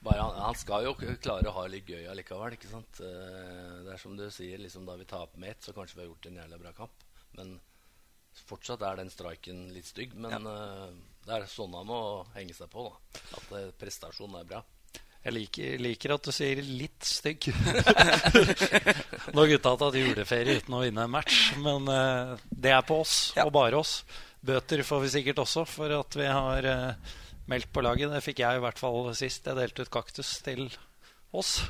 bare 0.00 0.22
han, 0.24 0.36
han 0.40 0.56
skal 0.56 0.86
jo 0.86 0.94
klare 0.96 1.50
å 1.50 1.56
ha 1.58 1.66
litt 1.68 1.88
gøy 1.88 2.06
allikevel, 2.08 2.56
ikke 2.56 2.70
sant. 2.70 3.02
Eh, 3.04 3.74
Det 3.84 3.92
er 3.92 4.00
som 4.00 4.14
du 4.16 4.24
sier, 4.32 4.60
liksom 4.62 4.86
da 4.88 4.96
vi 4.96 5.04
taper 5.08 5.40
med 5.42 5.52
ett, 5.52 5.66
så 5.66 5.74
kanskje 5.76 5.98
vi 5.98 6.04
har 6.04 6.08
gjort 6.08 6.28
en 6.30 6.38
jævla 6.40 6.60
bra 6.62 6.72
kamp. 6.78 7.04
Men 7.36 7.58
fortsatt 8.48 8.82
er 8.86 8.96
den 9.02 9.12
striken 9.12 9.66
litt 9.74 9.90
stygg. 9.90 10.16
Men 10.16 10.48
ja. 10.48 10.88
det 11.26 11.36
er 11.36 11.46
sånn 11.52 11.76
han 11.76 11.88
må 11.90 12.00
henge 12.32 12.56
seg 12.56 12.72
på, 12.72 12.86
da. 12.88 13.20
At 13.36 13.52
eh, 13.58 13.68
prestasjonen 13.80 14.40
er 14.40 14.48
bra. 14.54 14.62
Jeg 15.20 15.34
liker, 15.36 15.72
liker 15.84 16.14
at 16.14 16.24
du 16.24 16.32
sier 16.32 16.62
'litt 16.64 17.04
stygg'. 17.04 17.50
Når 19.36 19.50
gutta 19.52 19.72
har 19.74 19.80
tatt 19.82 19.98
juleferie 20.00 20.60
uten 20.62 20.76
å 20.78 20.80
vinne 20.80 21.04
en 21.04 21.12
match. 21.12 21.50
Men 21.60 21.84
uh, 21.92 22.36
det 22.48 22.72
er 22.72 22.84
på 22.88 23.02
oss, 23.02 23.32
Ja. 23.36 23.44
og 23.44 23.52
bare 23.52 23.76
oss. 23.76 24.00
Bøter 24.40 24.80
får 24.86 25.02
vi 25.04 25.10
sikkert 25.18 25.42
også 25.42 25.66
for 25.68 25.92
at 25.92 26.16
vi 26.16 26.24
har 26.24 26.64
uh, 26.64 27.16
meldt 27.52 27.68
på 27.72 27.84
laget. 27.84 28.08
Det 28.14 28.22
fikk 28.24 28.40
jeg 28.40 28.56
i 28.56 28.62
hvert 28.64 28.80
fall 28.80 29.10
sist. 29.18 29.44
Jeg 29.44 29.58
delte 29.60 29.84
ut 29.84 29.92
kaktus 29.92 30.30
til 30.46 30.70
oss. 31.36 31.60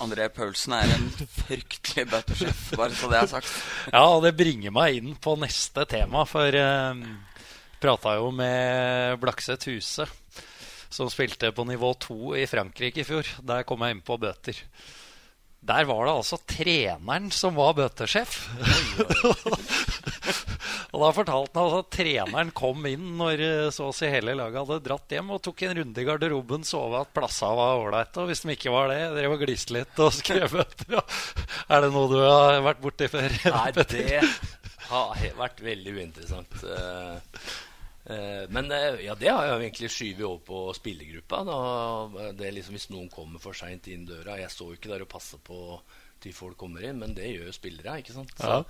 André 0.00 0.28
Paulsen 0.32 0.72
er 0.78 0.94
en 0.94 1.10
fryktelig 1.34 2.06
bøttesjef, 2.12 2.62
bare 2.78 2.94
så 2.94 3.10
det 3.10 3.18
er 3.24 3.32
sagt. 3.34 3.50
Ja, 3.92 4.04
og 4.06 4.22
det 4.22 4.36
bringer 4.38 4.70
meg 4.72 5.00
inn 5.02 5.16
på 5.20 5.34
neste 5.42 5.82
tema, 5.90 6.22
for 6.30 6.46
uh, 6.54 6.94
prata 7.82 8.14
jo 8.20 8.30
med 8.30 9.18
Blakseth 9.20 9.66
Huse, 9.68 10.06
som 10.90 11.10
spilte 11.10 11.52
på 11.54 11.64
nivå 11.68 11.94
2 12.02 12.34
i 12.42 12.48
Frankrike 12.50 13.02
i 13.02 13.06
fjor. 13.06 13.28
Der 13.46 13.66
kom 13.68 13.86
jeg 13.86 13.96
inn 13.96 14.02
på 14.04 14.18
bøter. 14.20 14.58
Der 15.60 15.84
var 15.84 16.06
det 16.06 16.12
altså 16.16 16.38
treneren 16.48 17.28
som 17.36 17.58
var 17.58 17.74
bøtesjef. 17.76 18.36
og 20.90 21.02
da 21.02 21.10
fortalte 21.12 21.58
han 21.58 21.66
altså 21.66 21.82
at 21.82 21.90
treneren 21.92 22.52
kom 22.56 22.86
inn 22.88 23.10
når 23.18 23.42
eh, 23.44 23.66
så 23.74 23.90
å 23.90 23.94
si 23.94 24.08
hele 24.08 24.32
laget 24.38 24.62
hadde 24.62 24.80
dratt 24.86 25.12
hjem, 25.12 25.34
og 25.36 25.42
tok 25.44 25.66
en 25.66 25.76
runde 25.82 26.00
i 26.00 26.06
garderoben, 26.08 26.64
så 26.64 26.80
at 27.02 27.12
plassa 27.12 27.52
var 27.52 27.76
ålreite. 27.82 28.24
Og 28.24 28.32
hvis 28.32 28.40
de 28.46 28.56
ikke 28.56 28.72
var 28.72 28.88
det, 28.94 29.02
drev 29.18 29.36
og 29.36 29.44
gliste 29.44 29.76
litt 29.76 30.00
og 30.00 30.14
skrev 30.22 30.48
bøter. 30.56 31.04
Er 31.68 31.84
det 31.84 31.92
noe 31.92 32.08
du 32.08 32.18
har 32.24 32.62
vært 32.64 32.80
borti 32.86 33.10
før? 33.12 33.40
Nei, 33.52 33.66
det 33.76 34.22
har 34.88 35.26
vært 35.44 35.60
veldig 35.68 35.98
uinteressant. 36.00 36.64
Eh, 38.10 38.44
Men 38.50 38.70
eh, 38.74 39.00
ja, 39.06 39.14
det 39.18 39.30
har 39.30 39.46
jeg 39.46 39.64
egentlig 39.70 39.90
skyvet 39.94 40.26
over 40.26 40.44
på 40.50 40.60
spillergruppa. 40.80 41.42
Er 42.34 42.54
liksom 42.56 42.74
Hvis 42.78 42.90
noen 42.90 43.10
kommer 43.12 43.42
for 43.42 43.54
seint 43.56 43.86
inn 43.92 44.06
døra 44.08 44.38
Jeg 44.40 44.50
står 44.50 44.76
ikke 44.76 44.90
der 44.94 45.06
og 45.06 45.12
passer 45.12 45.38
på 45.46 45.80
til 46.20 46.34
folk 46.36 46.58
kommer 46.60 46.82
inn, 46.84 46.98
men 47.00 47.14
det 47.16 47.30
gjør 47.30 47.46
jo 47.48 47.52
spillere. 47.56 47.94
ikke 48.02 48.12
sant? 48.12 48.32
Så 48.36 48.48
Ja. 48.50 48.64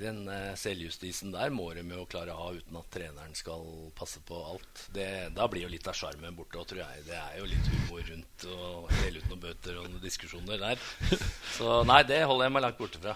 Den 0.00 0.24
eh, 0.26 0.56
selvjustisen 0.58 1.30
der 1.30 1.50
må 1.54 1.68
de 1.74 1.84
jo 1.86 2.02
klare 2.10 2.34
å 2.34 2.40
ha 2.40 2.48
uten 2.56 2.76
at 2.80 2.88
treneren 2.90 3.32
skal 3.38 3.62
passe 3.94 4.18
på 4.26 4.34
alt. 4.34 4.88
Det, 4.94 5.06
da 5.36 5.46
blir 5.46 5.62
jo 5.68 5.70
litt 5.70 5.86
av 5.86 5.94
sjarmen 5.94 6.34
borte. 6.34 6.58
Og 6.58 6.66
tror 6.66 6.82
jeg 6.82 7.04
Det 7.06 7.14
er 7.14 7.38
jo 7.38 7.46
litt 7.46 7.70
humor 7.70 8.02
rundt 8.10 8.46
og 8.56 8.90
dele 9.04 9.22
ut 9.22 9.28
noen 9.30 9.44
bøter 9.46 9.78
og 9.78 9.86
noen 9.86 10.02
diskusjoner 10.02 10.58
der. 10.58 10.82
Så 11.54 11.84
nei, 11.86 12.02
det 12.10 12.24
holder 12.26 12.48
jeg 12.48 12.56
meg 12.58 12.66
langt 12.66 12.78
borte 12.82 12.98
fra. 13.06 13.14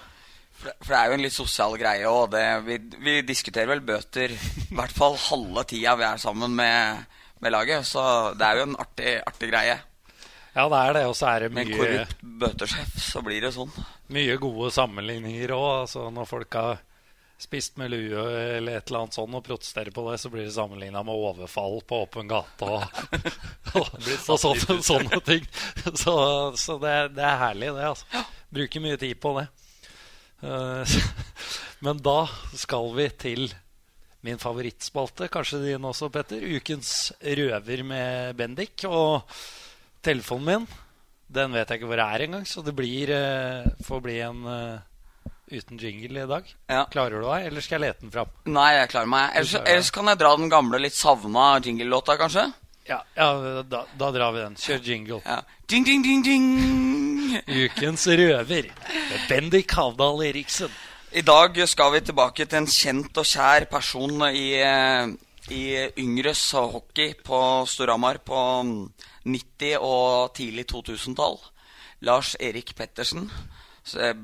For 0.54 0.70
det, 0.70 0.76
for 0.80 0.94
det 0.94 1.00
er 1.00 1.10
jo 1.10 1.16
en 1.18 1.24
litt 1.24 1.36
sosial 1.36 1.74
greie 1.80 2.10
òg. 2.10 2.36
Vi, 2.66 2.78
vi 3.04 3.16
diskuterer 3.26 3.72
vel 3.72 3.82
bøter 3.84 4.34
i 4.34 4.68
hvert 4.70 4.94
fall 4.94 5.18
halve 5.28 5.66
tida 5.70 5.96
vi 5.98 6.06
er 6.06 6.22
sammen 6.22 6.54
med, 6.56 7.04
med 7.42 7.54
laget. 7.54 7.86
Så 7.88 8.04
det 8.38 8.46
er 8.46 8.60
jo 8.62 8.68
en 8.70 8.78
artig, 8.80 9.18
artig 9.26 9.50
greie. 9.50 9.76
Ja, 10.54 10.68
det 10.70 10.80
er 10.80 10.92
det. 10.94 11.04
Og 11.10 11.16
så 11.18 11.28
er 11.32 11.44
det 11.44 11.52
Med 11.54 11.66
en 11.68 11.78
korrupt 11.78 12.20
bøtesjef 12.22 12.98
så 13.02 13.22
blir 13.26 13.42
det 13.42 13.54
sånn. 13.56 13.72
mye 14.14 14.36
gode 14.38 14.70
sammenligninger 14.74 15.54
òg. 15.56 15.70
Altså, 15.84 16.06
når 16.14 16.30
folk 16.30 16.58
har 16.60 16.82
spist 17.44 17.76
med 17.76 17.90
lue 17.90 18.22
eller 18.56 18.78
et 18.78 18.88
eller 18.88 19.02
annet 19.02 19.16
sånt 19.16 19.34
og 19.36 19.42
protesterer 19.44 19.90
på 19.92 20.04
det, 20.06 20.20
så 20.22 20.30
blir 20.32 20.46
det 20.46 20.54
sammenligna 20.54 21.02
med 21.04 21.18
overfall 21.18 21.80
på 21.82 21.98
åpen 22.06 22.30
gate 22.30 22.68
og, 22.70 22.84
og, 23.80 23.90
og 23.90 24.38
sånne, 24.38 24.78
sånne 24.86 25.20
ting. 25.26 25.44
Så, 25.98 26.14
så 26.60 26.78
det, 26.78 26.94
det 27.18 27.26
er 27.26 27.42
herlig, 27.42 27.74
det. 27.74 27.90
altså. 27.90 28.24
Bruker 28.54 28.84
mye 28.84 29.00
tid 29.02 29.18
på 29.20 29.34
det. 29.40 29.48
Eh, 30.42 30.96
Men 31.84 32.00
da 32.00 32.24
skal 32.56 32.88
vi 32.96 33.10
til 33.20 33.50
min 34.24 34.40
favorittspalte, 34.40 35.28
kanskje 35.28 35.60
din 35.66 35.84
også, 35.84 36.08
Petter. 36.08 36.40
Ukens 36.56 37.12
røver 37.20 37.82
med 37.84 38.32
Bendik. 38.38 38.86
Og 38.88 39.28
telefonen 40.04 40.46
min, 40.48 40.66
den 41.28 41.52
vet 41.52 41.68
jeg 41.68 41.80
ikke 41.80 41.90
hvor 41.90 42.00
det 42.00 42.08
er 42.08 42.24
engang, 42.26 42.46
så 42.48 42.64
det 42.64 42.72
blir, 42.76 43.12
eh, 43.12 43.68
får 43.84 44.00
bli 44.04 44.16
en 44.24 44.40
eh, 44.48 44.78
uten 45.52 45.80
jingle 45.80 46.24
i 46.24 46.30
dag. 46.30 46.48
Ja. 46.72 46.86
Klarer 46.92 47.20
du 47.20 47.28
deg, 47.28 47.50
eller 47.50 47.64
skal 47.64 47.78
jeg 47.80 47.90
lete 47.90 48.06
den 48.06 48.14
fram? 48.14 48.32
Nei, 48.48 48.70
jeg 48.78 48.92
klarer 48.94 49.12
meg. 49.12 49.36
Ellers, 49.36 49.56
ellers 49.60 49.92
kan 49.92 50.08
jeg 50.08 50.22
dra 50.24 50.34
den 50.40 50.52
gamle, 50.52 50.80
litt 50.80 50.96
savna 50.96 51.50
jingle-låta, 51.64 52.16
kanskje? 52.20 52.48
Ja, 52.88 53.02
ja 53.16 53.28
da, 53.64 53.84
da 53.96 54.10
drar 54.12 54.32
vi 54.36 54.44
den. 54.44 54.56
Kjør 54.60 54.80
jingle. 54.88 55.20
Ja. 55.24 55.42
Ding, 55.68 55.84
ding, 55.84 56.04
ding, 56.04 56.24
ding. 56.24 57.13
Ukens 57.64 58.06
røver 58.06 58.68
Bendik 59.28 59.72
Havdal 59.74 60.22
Eriksen. 60.28 60.72
I 61.14 61.22
dag 61.22 61.56
skal 61.70 61.92
vi 61.94 62.00
tilbake 62.06 62.46
til 62.46 62.60
en 62.60 62.68
kjent 62.70 63.18
og 63.20 63.26
kjær 63.26 63.66
person 63.70 64.24
i, 64.28 64.54
eh, 64.58 65.10
i 65.54 65.64
yngres 66.02 66.42
hockey 66.54 67.14
på 67.24 67.38
Storhamar 67.70 68.20
på 68.26 68.40
90- 69.26 69.78
og 69.80 70.34
tidlig 70.34 70.66
2000-tall. 70.70 71.38
Lars 72.06 72.34
Erik 72.40 72.74
Pettersen. 72.76 73.30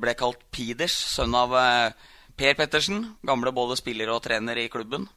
Ble 0.00 0.14
kalt 0.18 0.42
Piders, 0.50 0.94
sønn 1.14 1.34
av 1.34 1.54
eh, 1.58 2.10
Per 2.36 2.58
Pettersen. 2.58 3.04
Gamle 3.26 3.54
både 3.54 3.78
spiller 3.78 4.12
og 4.12 4.22
trener 4.26 4.58
i 4.58 4.68
klubben. 4.72 5.08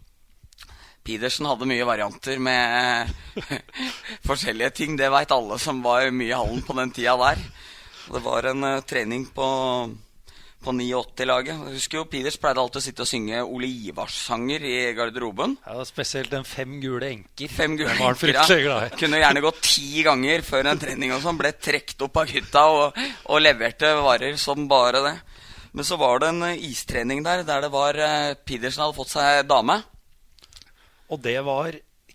Pedersen 1.03 1.49
hadde 1.49 1.67
mye 1.67 1.83
varianter 1.83 2.39
med 2.39 3.11
forskjellige 4.29 4.69
ting. 4.77 4.95
Det 4.95 5.11
veit 5.11 5.33
alle 5.35 5.59
som 5.59 5.81
var 5.83 6.07
mye 6.15 6.31
i 6.31 6.37
hallen 6.37 6.63
på 6.63 6.75
den 6.77 6.93
tida 6.95 7.17
der. 7.19 7.41
Det 8.09 8.21
var 8.23 8.49
en 8.49 8.63
uh, 8.63 8.81
trening 8.87 9.25
på, 9.35 9.45
på 10.63 10.73
89-laget. 10.75 11.53
Jeg 11.53 11.77
husker 11.77 11.99
jo 12.01 12.05
Piders 12.11 12.37
pleide 12.41 12.63
alltid 12.63 12.81
å 12.81 12.85
sitte 12.85 13.05
og 13.05 13.09
synge 13.09 13.43
Ole 13.43 13.69
Ivars-sanger 13.89 14.65
i 14.67 14.75
garderoben. 14.97 15.55
Ja, 15.65 15.85
spesielt 15.87 16.33
den 16.33 16.47
Fem 16.47 16.79
gule 16.83 17.09
enker. 17.13 17.51
Fem 17.51 17.77
gule 17.79 17.91
Den 17.93 18.01
var 18.01 18.11
han 18.11 18.17
enker, 18.17 18.33
ja. 18.33 18.43
fryktelig 18.43 18.65
glad 18.67 18.87
i. 18.87 18.97
Kunne 19.03 19.21
gjerne 19.23 19.45
gått 19.45 19.61
ti 19.69 20.03
ganger 20.07 20.43
før 20.49 20.71
en 20.73 20.83
trening 20.83 21.15
og 21.15 21.23
sånn. 21.23 21.39
Ble 21.39 21.53
trukket 21.69 22.05
opp 22.07 22.19
av 22.23 22.35
gutta 22.35 22.65
og, 22.73 22.99
og 23.29 23.43
leverte 23.43 23.95
varer 24.03 24.37
som 24.41 24.67
bare 24.71 25.05
det. 25.07 25.15
Men 25.73 25.87
så 25.87 25.97
var 25.97 26.19
det 26.21 26.29
en 26.29 26.43
eh, 26.51 26.59
istrening 26.69 27.23
der 27.25 27.41
der 27.47 27.63
det 27.65 27.71
var 27.73 27.97
uh, 27.97 28.35
Pedersen 28.45 28.83
hadde 28.83 28.97
fått 28.99 29.15
seg 29.15 29.47
dame. 29.49 29.79
Og 31.09 31.21
det 31.23 31.39
var 31.45 31.73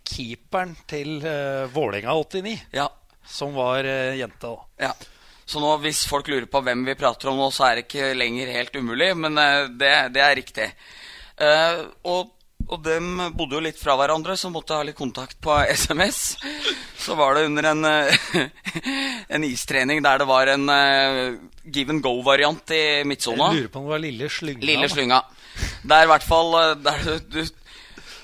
keeperen 0.09 0.77
til 0.89 1.19
uh, 1.25 1.67
Vålerenga 1.75 2.15
89, 2.15 2.55
Ja, 2.77 2.87
som 3.29 3.57
var 3.59 3.83
uh, 3.85 4.15
jente. 4.17 4.47
da 4.47 4.89
Ja. 4.89 4.93
Så 5.49 5.63
nå, 5.63 5.69
hvis 5.81 6.03
folk 6.09 6.29
lurer 6.29 6.49
på 6.51 6.61
hvem 6.61 6.83
vi 6.85 6.97
prater 6.99 7.31
om 7.31 7.39
nå, 7.41 7.47
så 7.55 7.71
er 7.71 7.79
det 7.79 7.87
ikke 7.87 8.11
lenger 8.19 8.51
helt 8.53 8.75
umulig, 8.77 9.15
men 9.17 9.41
eh, 9.41 9.71
det, 9.81 9.93
det 10.13 10.21
er 10.21 10.37
riktig. 10.37 10.67
Eh, 11.41 11.79
og, 12.13 12.35
og 12.69 12.83
dem 12.85 13.15
bodde 13.33 13.57
jo 13.57 13.63
litt 13.65 13.81
fra 13.81 13.95
hverandre, 13.97 14.37
så 14.37 14.51
måtte 14.53 14.75
jeg 14.77 14.83
ha 14.83 14.89
litt 14.91 14.99
kontakt 14.99 15.39
på 15.41 15.57
SMS. 15.85 16.37
Så 17.01 17.17
var 17.17 17.39
det 17.39 17.47
under 17.49 17.71
en, 17.71 17.89
eh, 17.89 18.45
en 19.39 19.49
istrening 19.49 20.05
der 20.05 20.21
det 20.21 20.29
var 20.29 20.53
en 20.53 20.69
give 21.65 21.97
and 21.97 22.05
go-variant 22.05 22.77
i 22.77 22.85
midtsona. 23.09 23.49
Jeg 23.55 23.65
lurer 23.65 23.73
på 23.73 23.81
om 23.81 23.89
det 23.89 23.95
var 23.97 24.05
Lille 24.05 24.29
Slynga. 24.29 24.69
Lille 24.69 24.93
slynga. 24.93 25.23
Er 25.89 26.07
hvert 26.07 26.23
fall 26.23 26.53
Der 26.85 27.01
du, 27.03 27.15
du 27.33 27.41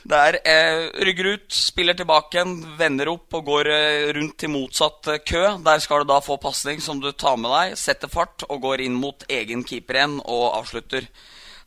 der 0.05 0.37
eh, 0.45 0.91
rygger 1.07 1.31
ut, 1.33 1.47
spiller 1.49 1.97
tilbake 1.97 2.37
igjen, 2.37 2.59
vender 2.77 3.09
opp 3.15 3.33
og 3.39 3.47
går 3.49 3.71
eh, 3.73 4.09
rundt 4.13 4.37
til 4.41 4.53
motsatt 4.53 5.09
eh, 5.09 5.23
kø. 5.25 5.43
Der 5.65 5.81
skal 5.81 6.05
du 6.05 6.11
da 6.13 6.19
få 6.25 6.37
pasning 6.43 6.83
som 6.85 7.01
du 7.01 7.09
tar 7.13 7.39
med 7.41 7.49
deg, 7.55 7.79
setter 7.81 8.13
fart 8.13 8.45
og 8.51 8.61
går 8.67 8.85
inn 8.85 8.99
mot 9.01 9.25
egen 9.33 9.65
keeper 9.65 10.01
igjen 10.01 10.19
og 10.21 10.45
avslutter. 10.59 11.09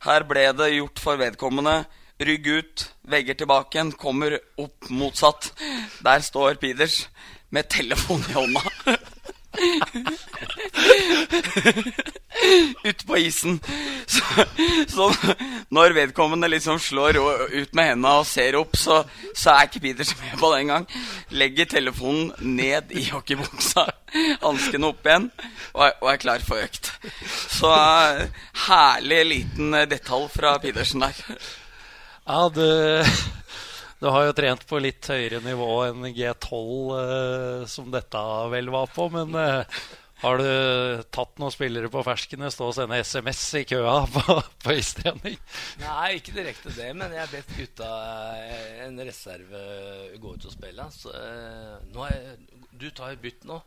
Her 0.06 0.26
ble 0.30 0.46
det 0.54 0.70
gjort 0.76 1.02
for 1.02 1.18
vedkommende. 1.18 1.80
Rygg 2.22 2.46
ut, 2.46 2.86
vegger 3.10 3.38
tilbake 3.42 3.74
igjen, 3.74 3.92
kommer 3.98 4.38
opp 4.58 4.86
motsatt. 4.90 5.50
Der 6.06 6.22
står 6.22 6.62
Peders 6.62 7.08
med 7.50 7.66
telefon 7.74 8.22
i 8.22 8.38
hånda. 8.38 8.67
Ute 12.84 13.06
på 13.06 13.16
isen. 13.18 13.58
Så, 14.06 14.22
så 14.88 15.08
når 15.74 15.94
vedkommende 15.96 16.48
liksom 16.50 16.78
slår 16.80 17.18
ut 17.18 17.74
med 17.74 17.90
hendene 17.90 18.14
og 18.20 18.26
ser 18.28 18.56
opp, 18.60 18.76
så, 18.78 19.02
så 19.34 19.50
er 19.54 19.68
ikke 19.68 19.82
Peters 19.88 20.14
med 20.20 20.38
på 20.40 20.52
det 20.52 20.60
engang. 20.64 20.86
Legger 21.34 21.70
telefonen 21.70 22.32
ned 22.40 22.92
i 22.96 23.08
hockeybuksa, 23.10 23.84
hanskene 24.44 24.92
opp 24.92 25.06
igjen, 25.06 25.30
og 25.74 25.82
er, 25.88 25.96
og 26.02 26.12
er 26.12 26.22
klar 26.22 26.44
for 26.46 26.56
økt. 26.62 26.92
Så 27.58 27.72
herlig 28.68 29.22
liten 29.32 29.80
detalj 29.90 30.28
fra 30.32 30.56
Pedersen 30.62 31.04
der. 31.04 31.14
Ja, 32.28 32.40
du, 32.52 32.64
du 33.98 34.06
har 34.06 34.28
jo 34.28 34.34
trent 34.36 34.66
på 34.68 34.78
litt 34.78 35.06
høyere 35.10 35.40
nivå 35.42 35.70
enn 35.88 36.04
G12, 36.14 36.58
eh, 36.98 37.62
som 37.70 37.88
dette 37.90 38.20
vel 38.52 38.70
var 38.70 38.86
på. 38.94 39.08
Men 39.10 39.34
eh, 39.34 39.80
har 40.22 40.38
du 40.38 41.02
tatt 41.14 41.42
noen 41.42 41.54
spillere 41.54 41.90
på 41.90 42.04
ferskene, 42.06 42.50
stå 42.54 42.68
og 42.70 42.76
sende 42.76 43.00
SMS 43.02 43.42
i 43.58 43.64
køa 43.72 43.96
på, 44.14 44.38
på 44.62 44.76
istrening? 44.78 45.34
Nei, 45.82 46.12
ikke 46.20 46.36
direkte 46.38 46.74
det, 46.76 46.92
men 46.94 47.10
jeg 47.16 47.24
har 47.24 47.34
bedt 47.34 47.56
gutta 47.58 47.90
eh, 48.38 48.86
en 48.86 49.02
reserve 49.02 49.64
gå 50.22 50.36
ut 50.38 50.46
og 50.46 50.54
spille. 50.54 50.88
Så 50.94 51.10
jeg, 51.18 52.38
du 52.78 52.88
tar 52.94 53.18
bytt 53.18 53.50
nå. 53.50 53.58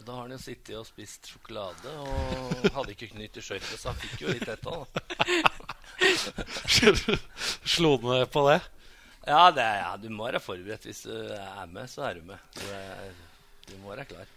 Og 0.00 0.06
da 0.06 0.14
har 0.16 0.22
han 0.24 0.32
jo 0.32 0.40
sittet 0.40 0.78
og 0.78 0.86
spist 0.88 1.26
sjokolade 1.28 1.90
og 2.00 2.70
hadde 2.72 2.94
ikke 2.94 3.10
knytt 3.10 3.36
i 3.36 3.42
skøytene, 3.44 3.76
så 3.76 3.90
han 3.90 3.98
fikk 4.00 4.22
jo 4.22 4.32
litt 4.32 4.48
etterpå. 4.48 4.86
Slo 7.68 7.98
du 8.00 8.06
ned 8.14 8.30
på 8.32 8.46
det? 8.46 8.62
Ja, 9.26 9.50
det 9.52 9.64
ja, 9.64 9.94
du 10.00 10.08
må 10.08 10.28
være 10.30 10.40
forberedt. 10.42 10.86
Hvis 10.88 11.04
du 11.04 11.12
er 11.12 11.66
med, 11.70 11.88
så 11.90 12.06
er 12.08 12.20
du 12.20 12.28
med. 12.30 12.40
Du, 12.56 12.66
er, 12.72 13.10
du 13.68 13.74
må 13.82 13.92
være 13.94 14.06
klar. 14.08 14.28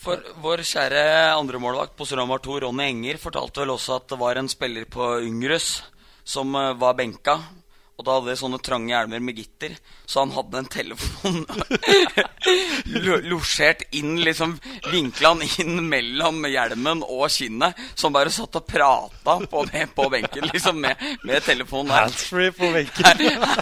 For 0.00 0.22
vår 0.40 0.62
kjære 0.64 1.02
andremålvakt 1.36 1.92
på 1.98 2.06
Storhamar 2.08 2.40
2, 2.40 2.60
Ronny 2.64 2.86
Enger, 2.88 3.18
fortalte 3.20 3.60
vel 3.60 3.74
også 3.74 3.98
at 3.98 4.06
det 4.08 4.20
var 4.20 4.40
en 4.40 4.48
spiller 4.48 4.86
på 4.88 5.12
Yngres 5.26 5.82
som 6.24 6.54
eh, 6.56 6.72
var 6.80 6.96
benka. 6.96 7.36
Og 8.00 8.04
da 8.06 8.14
hadde 8.16 8.32
de 8.32 8.40
sånne 8.40 8.56
trange 8.64 8.94
hjelmer 8.94 9.20
med 9.20 9.36
gitter, 9.36 9.74
så 10.08 10.22
han 10.22 10.30
hadde 10.32 10.56
en 10.62 10.68
telefon 10.72 11.42
losjert 13.28 13.82
inn, 13.98 14.14
liksom 14.24 14.54
vinkla 14.88 15.34
han 15.34 15.44
inn 15.60 15.82
mellom 15.90 16.40
hjelmen 16.48 17.04
og 17.04 17.26
kinnet, 17.34 17.76
som 17.92 18.16
bare 18.16 18.32
satt 18.32 18.56
og 18.56 18.64
prata 18.64 19.36
på, 19.52 19.66
på 19.98 20.08
benken, 20.16 20.48
liksom, 20.48 20.80
med, 20.80 21.04
med 21.28 21.44
telefonen. 21.44 21.92
Handsfree 21.92 22.56
på 22.56 22.72
benken. 22.72 23.04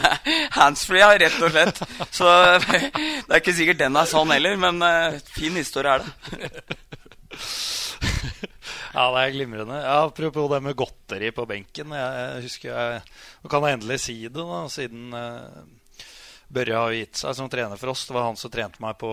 Handsfree, 0.60 1.02
ja, 1.02 1.10
rett 1.18 1.42
og 1.42 1.50
slett. 1.56 1.82
Så 2.14 2.30
det 2.62 3.26
er 3.26 3.42
ikke 3.42 3.58
sikkert 3.58 3.82
den 3.82 3.98
er 3.98 4.06
sånn 4.06 4.30
heller, 4.36 4.54
men 4.68 4.78
uh, 4.86 5.18
fin 5.34 5.58
historie 5.58 5.98
er 5.98 6.06
det. 6.06 6.14
Ja, 8.94 9.08
det 9.14 9.22
er 9.22 9.34
glimrende. 9.34 9.80
Ja, 9.82 9.96
apropos 10.06 10.48
det 10.52 10.62
med 10.64 10.76
godteri 10.78 11.32
på 11.34 11.44
benken. 11.48 11.92
Jeg 11.92 12.44
husker 12.46 12.70
jeg, 12.72 13.02
Nå 13.42 13.50
kan 13.52 13.66
jeg 13.66 13.78
endelig 13.78 13.98
si 14.04 14.16
det, 14.26 14.38
da, 14.38 14.62
siden 14.72 15.12
uh, 15.12 16.08
Børre 16.48 16.78
har 16.80 16.94
gitt 16.96 17.20
seg 17.20 17.36
som 17.36 17.50
trener 17.52 17.76
for 17.76 17.92
oss. 17.92 18.06
Det 18.08 18.16
var 18.16 18.24
han 18.30 18.38
som 18.40 18.52
trente 18.52 18.80
meg 18.80 18.96
på 19.00 19.10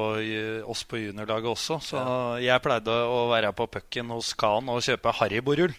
oss 0.71 0.85
på 0.87 1.01
juniorlaget 1.01 1.51
også. 1.51 1.81
Så 1.83 1.99
jeg 2.39 2.63
pleide 2.63 2.95
å 3.11 3.25
være 3.33 3.51
på 3.57 3.67
pucken 3.73 4.13
hos 4.15 4.31
Khan 4.39 4.71
og 4.71 4.83
kjøpe 4.85 5.11
Haribo-rull. 5.19 5.75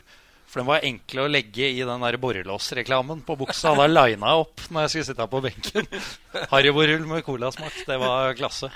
For 0.46 0.61
den 0.61 0.68
var 0.68 0.85
enkel 0.87 1.24
å 1.24 1.30
legge 1.32 1.66
i 1.72 1.80
den 1.80 2.04
der 2.04 2.20
borrelåsreklamen 2.20 3.24
på 3.26 3.38
buksa. 3.40 3.72
Da 3.74 3.88
lina 3.88 4.35
jeg 4.35 4.44
opp 4.44 4.68
når 4.68 4.85
jeg 4.85 4.92
skulle 4.92 5.09
sitte 5.09 5.24
her 5.24 5.32
på 5.32 5.42
benken. 5.48 5.88
Haribo-rull 6.52 7.09
med 7.09 7.24
colasmak. 7.26 7.80
Det 7.88 7.98
var 8.04 8.37
klasse. 8.38 8.70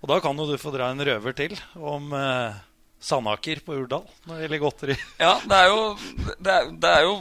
Og 0.00 0.08
da 0.08 0.22
kan 0.22 0.38
jo 0.38 0.46
du 0.48 0.56
få 0.62 0.72
dra 0.72 0.88
en 0.94 1.04
røver 1.04 1.36
til 1.36 1.58
om 1.74 2.14
uh, 2.14 2.54
Sandaker 3.00 3.62
på 3.64 3.76
Urdal 3.80 4.06
når 4.28 4.34
det 4.34 4.42
gjelder 4.44 4.62
godteri. 4.62 4.96
Ja, 5.20 5.34
det 5.48 5.58
er 5.58 5.70
jo, 5.70 5.84
det 6.38 6.56
er, 6.56 6.72
det 6.82 6.90
er 6.96 7.06
jo 7.08 7.14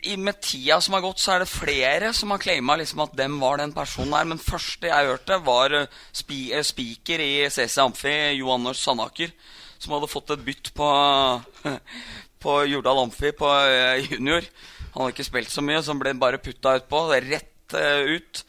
i, 0.00 0.14
Med 0.16 0.40
tida 0.40 0.78
som 0.80 0.94
har 0.96 1.02
gått, 1.04 1.20
så 1.20 1.34
er 1.34 1.42
det 1.42 1.50
flere 1.52 2.12
som 2.16 2.32
har 2.32 2.40
claima 2.40 2.76
liksom 2.80 3.02
at 3.04 3.12
dem 3.18 3.34
var 3.42 3.60
den 3.60 3.74
personen 3.76 4.14
her. 4.16 4.28
Men 4.30 4.40
første 4.40 4.88
jeg 4.88 5.10
hørte, 5.10 5.36
var 5.44 5.74
spi, 6.16 6.46
spiker 6.64 7.20
i 7.20 7.32
CC 7.52 7.76
Amfi, 7.84 8.14
Jo 8.38 8.48
Anders 8.54 8.80
Sandaker, 8.80 9.34
som 9.76 9.92
hadde 9.96 10.08
fått 10.08 10.32
et 10.32 10.46
bytt 10.46 10.72
på, 10.76 10.88
på 12.46 12.56
Jordal 12.72 13.02
Amfi 13.04 13.34
på 13.36 13.52
junior. 14.08 14.48
Han 14.94 15.04
hadde 15.04 15.12
ikke 15.14 15.28
spilt 15.28 15.52
så 15.52 15.62
mye, 15.64 15.82
så 15.84 15.92
han 15.92 16.00
ble 16.00 16.16
bare 16.18 16.40
putta 16.42 16.78
utpå. 16.80 17.04
Rett 17.28 17.76
ut. 17.76 18.44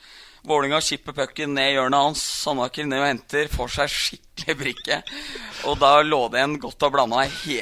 Vålinga 0.47 0.79
skipper 0.81 1.13
pucken 1.13 1.53
ned 1.53 1.69
i 1.69 1.75
hjørnet 1.75 2.01
hans. 2.01 2.21
Sandaker 2.43 2.87
ned 2.89 3.03
og 3.03 3.09
henter. 3.11 3.49
Får 3.51 3.73
seg 3.75 3.91
skikkelig 3.93 4.55
brikke. 4.57 5.01
Og 5.69 5.77
da 5.81 5.91
lå 6.01 6.21
det 6.33 6.41
en 6.41 6.55
godt 6.61 6.87
og 6.87 6.95
blanda 6.95 7.27
he, 7.29 7.59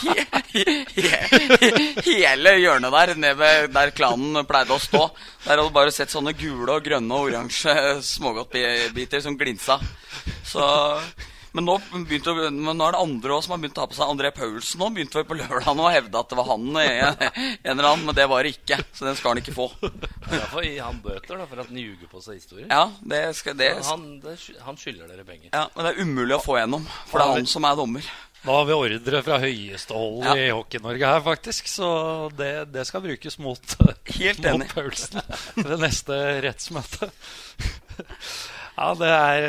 he, 0.00 0.24
he, 0.54 1.72
hele 2.06 2.54
hjørnet 2.62 2.94
der, 2.94 3.12
ned 3.20 3.36
ved 3.36 3.68
der 3.74 3.92
klanen 3.96 4.40
pleide 4.48 4.72
å 4.72 4.80
stå. 4.80 5.02
Der 5.44 5.58
hadde 5.58 5.66
du 5.68 5.74
bare 5.76 5.92
sett 5.92 6.12
sånne 6.14 6.32
gule 6.38 6.78
og 6.78 6.86
grønne 6.86 7.18
og 7.18 7.28
oransje 7.28 7.76
smågodtbiter 8.14 9.20
som 9.24 9.36
glinsa. 9.36 9.76
Så 10.48 10.64
men 11.52 11.66
nå, 11.68 11.76
begynte, 12.08 12.32
men 12.34 12.76
nå 12.78 12.86
er 12.86 12.96
det 12.96 13.02
andre 13.02 13.34
også 13.36 13.48
som 13.48 13.54
har 13.54 13.62
begynt 13.62 13.76
å 13.76 13.82
ta 13.82 13.88
på 13.90 13.96
seg 13.98 14.12
André 14.12 14.30
Paulsen 14.32 14.80
nå 14.80 14.88
begynte 14.94 15.18
vel 15.18 15.26
på 15.28 15.36
lørdag 15.36 15.82
å 15.82 15.90
hevde 15.92 16.22
at 16.22 16.32
det 16.32 16.38
var 16.38 16.48
han, 16.48 16.68
en, 16.80 17.22
en 17.28 17.72
eller 17.74 17.88
annen, 17.90 18.06
men 18.08 18.16
det 18.16 18.26
var 18.30 18.44
det 18.44 18.54
ikke. 18.56 18.78
Så 18.96 19.06
den 19.06 19.18
skal 19.18 19.34
han 19.34 19.42
ikke 19.42 19.54
få. 19.56 19.68
Derfor 20.30 20.64
gir 20.64 20.80
han 20.82 21.00
bøter 21.04 21.36
da, 21.36 21.46
for 21.50 21.62
at 21.62 21.70
han 21.70 21.80
ljuger 21.82 22.10
på 22.10 22.22
seg 22.24 22.40
historier. 22.40 22.68
Ja, 22.70 22.86
det 23.12 23.22
skal, 23.38 23.56
det, 23.58 23.72
han, 23.88 24.06
det, 24.24 24.36
han, 24.64 24.80
skylder 24.80 25.12
dere 25.12 25.26
penger. 25.28 25.50
Ja, 25.52 25.66
Men 25.74 25.88
det 25.88 25.94
er 25.94 26.04
umulig 26.04 26.38
å 26.38 26.42
få 26.42 26.58
gjennom, 26.60 26.86
for 27.10 27.20
det 27.20 27.26
er 27.26 27.42
han 27.42 27.50
som 27.50 27.68
er 27.68 27.78
dommer. 27.78 28.12
Da 28.42 28.56
har 28.56 28.64
vi 28.66 28.74
ordre 28.74 29.20
fra 29.22 29.36
høyeste 29.38 29.94
hold 29.94 30.24
ja. 30.26 30.32
i 30.34 30.48
Hockey-Norge 30.50 31.10
her, 31.12 31.20
faktisk. 31.22 31.68
Så 31.70 31.86
det, 32.34 32.72
det 32.74 32.82
skal 32.88 33.04
brukes 33.04 33.38
mot, 33.38 33.76
Helt 34.16 34.42
mot 34.48 34.74
Paulsen 34.74 35.22
ved 35.60 35.76
neste 35.84 36.18
rettsmøte. 36.42 37.12
Ja, 38.72 38.92
det, 38.96 39.08
er, 39.08 39.46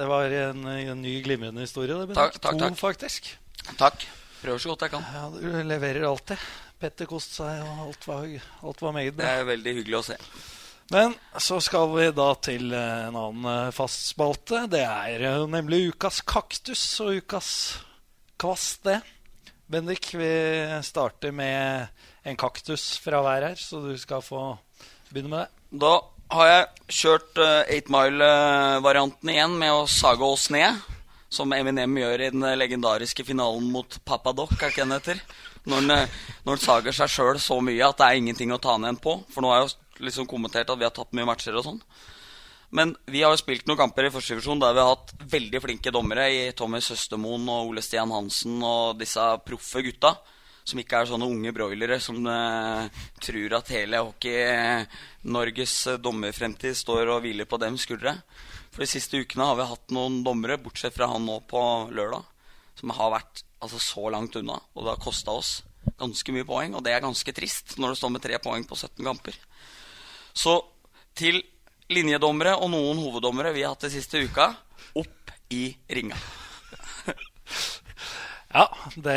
det 0.00 0.06
var 0.10 0.32
en, 0.34 0.64
en, 0.66 1.02
ny 1.02 1.18
glimrende 1.22 1.62
historie. 1.62 1.94
Det 2.08 2.16
takk, 2.18 2.38
takk, 2.40 2.56
to, 2.56 2.64
takk. 2.64 2.78
faktisk. 2.80 3.30
Takk. 3.78 4.06
Prøver 4.42 4.62
så 4.62 4.72
godt 4.72 4.86
jeg 4.86 4.94
kan. 4.96 5.06
Ja, 5.14 5.26
Du 5.34 5.48
leverer 5.68 6.08
alltid. 6.08 6.48
Petter 6.78 7.08
koste 7.10 7.40
seg, 7.40 7.62
og 7.66 7.88
alt 7.88 8.06
var, 8.06 8.26
alt 8.62 8.82
var 8.84 8.94
meget 8.94 9.16
bra. 9.18 9.26
Det 9.26 9.42
er 9.42 9.48
veldig 9.48 9.74
hyggelig 9.80 9.98
å 9.98 10.06
se. 10.12 10.18
Men 10.94 11.14
så 11.36 11.58
skal 11.60 11.90
vi 11.92 12.06
da 12.16 12.28
til 12.40 12.70
en 12.72 13.18
annen 13.18 13.48
eh, 13.50 13.72
fast 13.76 14.12
spalte. 14.14 14.62
Det 14.72 14.84
er 14.86 15.24
eh, 15.26 15.46
nemlig 15.50 15.90
ukas 15.92 16.22
kaktus 16.24 16.84
og 17.04 17.18
ukas 17.18 17.50
kvast, 18.40 18.86
det. 18.86 19.00
Bendik, 19.68 20.14
vi 20.16 20.30
starter 20.86 21.34
med 21.34 21.90
en 22.24 22.38
kaktus 22.40 22.94
fra 23.02 23.20
hver 23.26 23.50
her, 23.50 23.58
så 23.60 23.82
du 23.84 23.92
skal 24.00 24.24
få 24.24 24.54
begynne 25.10 25.34
med 25.34 25.44
det. 25.44 25.80
Da 25.82 25.92
har 26.32 26.48
jeg 26.48 26.92
kjørt 27.00 27.40
uh, 27.40 27.90
Mile-varianten 27.92 29.32
igjen 29.32 29.56
med 29.60 29.74
å 29.74 29.88
sage 29.90 30.24
oss 30.24 30.48
ned. 30.54 30.78
Som 31.28 31.52
Eminem 31.52 31.92
gjør 32.00 32.22
i 32.24 32.30
den 32.32 32.44
legendariske 32.56 33.24
finalen 33.28 33.66
mot 33.68 33.98
Papadok, 34.08 34.54
er 34.56 34.72
ikke 34.72 34.86
den 34.86 34.94
heter? 34.96 35.18
Han, 35.68 35.90
eh, 35.92 36.14
når 36.46 36.56
han 36.56 36.62
sager 36.62 36.94
seg 36.96 37.10
sjøl 37.12 37.40
så 37.42 37.58
mye 37.60 37.84
at 37.84 37.98
det 37.98 38.06
er 38.06 38.20
ingenting 38.20 38.54
å 38.54 38.60
ta 38.62 38.78
ned 38.80 38.96
på. 39.04 39.18
For 39.28 39.44
nå 39.44 39.50
har 39.52 39.66
jeg 39.66 40.06
liksom 40.06 40.28
kommentert 40.30 40.70
at 40.72 40.80
vi 40.80 40.86
har 40.86 40.94
tatt 40.96 41.12
mye 41.12 41.28
matcher 41.28 41.58
og 41.58 41.66
sånn. 41.66 41.82
Men 42.72 42.94
vi 43.08 43.20
har 43.24 43.32
jo 43.32 43.40
spilt 43.40 43.68
noen 43.68 43.80
kamper 43.80 44.08
i 44.08 44.12
første 44.12 44.32
divisjon 44.32 44.60
der 44.60 44.72
vi 44.76 44.80
har 44.84 44.94
hatt 44.94 45.12
veldig 45.36 45.60
flinke 45.64 45.92
dommere 45.92 46.26
i 46.32 46.40
Tommy 46.56 46.80
Søstermoen 46.84 47.44
og 47.52 47.74
Ole 47.74 47.84
Stian 47.84 48.12
Hansen 48.12 48.56
og 48.64 48.98
disse 49.00 49.24
proffe 49.44 49.84
gutta 49.84 50.14
som 50.68 50.80
ikke 50.80 51.00
er 51.00 51.08
sånne 51.08 51.28
unge 51.30 51.52
broilere 51.56 51.96
som 52.02 52.20
uh, 52.28 52.88
tror 53.24 53.56
at 53.56 53.72
hele 53.72 54.02
Hockey-Norges 54.04 55.76
uh, 55.94 55.98
dommerfremtid 56.02 56.76
står 56.76 57.08
og 57.14 57.22
hviler 57.24 57.48
på 57.48 57.60
dems 57.60 57.86
skuldre. 57.88 58.18
For 58.74 58.84
de 58.84 58.90
siste 58.90 59.20
ukene 59.20 59.46
har 59.48 59.56
vi 59.56 59.68
hatt 59.70 59.94
noen 59.96 60.20
dommere, 60.26 60.60
bortsett 60.60 60.96
fra 60.96 61.08
han 61.08 61.24
nå 61.24 61.40
på 61.48 61.62
lørdag, 61.96 62.26
som 62.78 62.92
har 62.98 63.14
vært 63.16 63.42
altså, 63.64 63.80
så 63.80 64.10
langt 64.12 64.36
unna. 64.38 64.58
Og 64.76 64.84
det 64.84 64.92
har 64.92 65.02
kosta 65.02 65.36
oss 65.40 65.52
ganske 65.98 66.34
mye 66.36 66.46
poeng, 66.46 66.76
og 66.76 66.84
det 66.84 66.92
er 66.92 67.04
ganske 67.04 67.32
trist 67.34 67.78
når 67.80 67.94
det 67.94 68.00
står 68.00 68.12
med 68.14 68.24
tre 68.26 68.40
poeng 68.42 68.66
på 68.68 68.76
17 68.76 69.00
kamper. 69.06 69.38
Så 70.36 70.58
til 71.18 71.40
linjedommere 71.88 72.58
og 72.60 72.68
noen 72.74 73.00
hoveddommere 73.00 73.54
vi 73.56 73.64
har 73.64 73.72
hatt 73.72 73.86
de 73.88 73.94
siste 73.96 74.20
uka, 74.20 74.50
opp 75.00 75.32
i 75.54 75.70
ringa. 75.96 76.18
ja, 78.58 78.66
det 79.00 79.16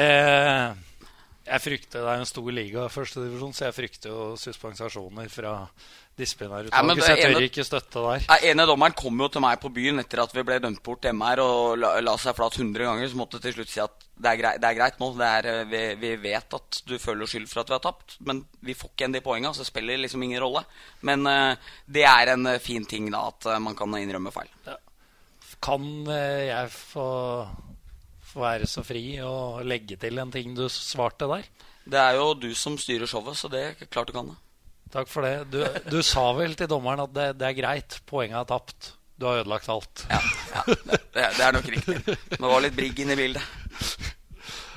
Jeg 1.42 1.62
frykter, 1.64 2.04
Det 2.06 2.12
er 2.12 2.22
en 2.22 2.30
stor 2.30 2.52
liga, 2.54 2.86
førstedivisjon, 2.94 3.54
så 3.58 3.66
jeg 3.66 3.74
frykter 3.74 4.12
jo 4.12 4.26
suspensasjoner 4.38 5.30
fra 5.34 5.54
disiplinærutvalget. 6.20 7.00
Ja, 7.02 7.06
så 7.08 7.16
jeg 7.16 7.34
tør 7.34 7.46
ikke 7.48 7.66
støtte 7.66 8.04
der. 8.06 8.28
En 8.36 8.46
ene 8.52 8.68
dommeren 8.70 8.94
kom 8.94 9.18
jo 9.24 9.30
til 9.32 9.42
meg 9.42 9.58
på 9.64 9.72
byen 9.74 10.04
etter 10.04 10.22
at 10.22 10.36
vi 10.36 10.44
ble 10.46 10.60
dømt 10.62 10.84
bort 10.86 11.08
MR 11.10 11.42
og 11.42 11.80
la, 11.82 11.96
la 12.04 12.14
seg 12.22 12.38
flat 12.38 12.60
100 12.60 12.86
ganger. 12.86 13.10
Så 13.10 13.18
måtte 13.18 13.40
jeg 13.40 13.48
til 13.48 13.58
slutt 13.58 13.74
si 13.74 13.82
at 13.82 14.06
det 14.22 14.30
er, 14.30 14.38
greit, 14.38 14.62
det 14.62 14.70
er 14.70 14.78
greit 14.78 15.02
nå. 15.02 15.10
Det 15.18 15.32
er, 15.40 15.50
eh, 15.50 15.66
vi, 15.72 15.82
vi 16.04 16.14
vet 16.28 16.58
at 16.60 16.82
du 16.86 16.96
føler 17.02 17.30
skyld 17.30 17.50
for 17.50 17.64
at 17.64 17.74
vi 17.74 17.78
har 17.80 17.84
tapt, 17.88 18.20
men 18.28 18.44
vi 18.62 18.78
får 18.78 18.94
ikke 18.94 19.06
igjen 19.06 19.18
de 19.18 19.26
poengene, 19.26 19.56
så 19.58 19.66
det 19.66 19.72
spiller 19.72 20.02
liksom 20.04 20.28
ingen 20.28 20.44
rolle. 20.46 20.62
Men 21.08 21.26
uh, 21.26 21.74
det 21.90 22.06
er 22.06 22.36
en 22.36 22.54
eh, 22.54 22.62
fin 22.62 22.86
ting, 22.86 23.10
da, 23.10 23.26
at 23.34 23.50
man 23.66 23.78
kan 23.78 23.98
innrømme 23.98 24.34
feil. 24.36 24.52
Kan 25.62 25.84
eh, 26.10 26.48
jeg 26.50 26.70
få 26.74 27.08
være 28.36 28.68
så 28.70 28.84
fri 28.86 29.04
og 29.26 29.64
legge 29.68 29.98
til 30.00 30.20
en 30.22 30.32
ting 30.32 30.54
du 30.58 30.68
svarte 30.72 31.28
der? 31.32 31.44
Det 31.92 32.00
er 32.00 32.16
jo 32.20 32.34
du 32.38 32.50
som 32.56 32.78
styrer 32.78 33.10
showet, 33.10 33.36
så 33.40 33.50
det 33.52 33.62
er 33.66 33.86
klart 33.92 34.08
du 34.12 34.14
kan 34.16 34.32
det. 34.32 34.38
Takk 34.92 35.08
for 35.08 35.24
det. 35.26 35.36
Du, 35.52 35.62
du 35.90 36.02
sa 36.04 36.28
vel 36.36 36.54
til 36.60 36.68
dommeren 36.70 37.00
at 37.06 37.14
det, 37.16 37.28
det 37.40 37.48
er 37.48 37.58
greit, 37.58 38.00
poenget 38.10 38.38
er 38.42 38.50
tapt. 38.52 38.92
Du 39.22 39.26
har 39.30 39.40
ødelagt 39.42 39.70
alt. 39.72 40.06
Ja, 40.10 40.20
ja 40.56 40.64
det, 40.68 41.00
det 41.14 41.46
er- 41.46 41.54
nok 41.56 41.68
riktig. 41.72 41.98
Men 42.06 42.42
det 42.42 42.50
var 42.52 42.64
litt 42.66 42.76
brigg 42.78 43.00
inn 43.04 43.14
i 43.14 43.18
bildet. 43.20 43.44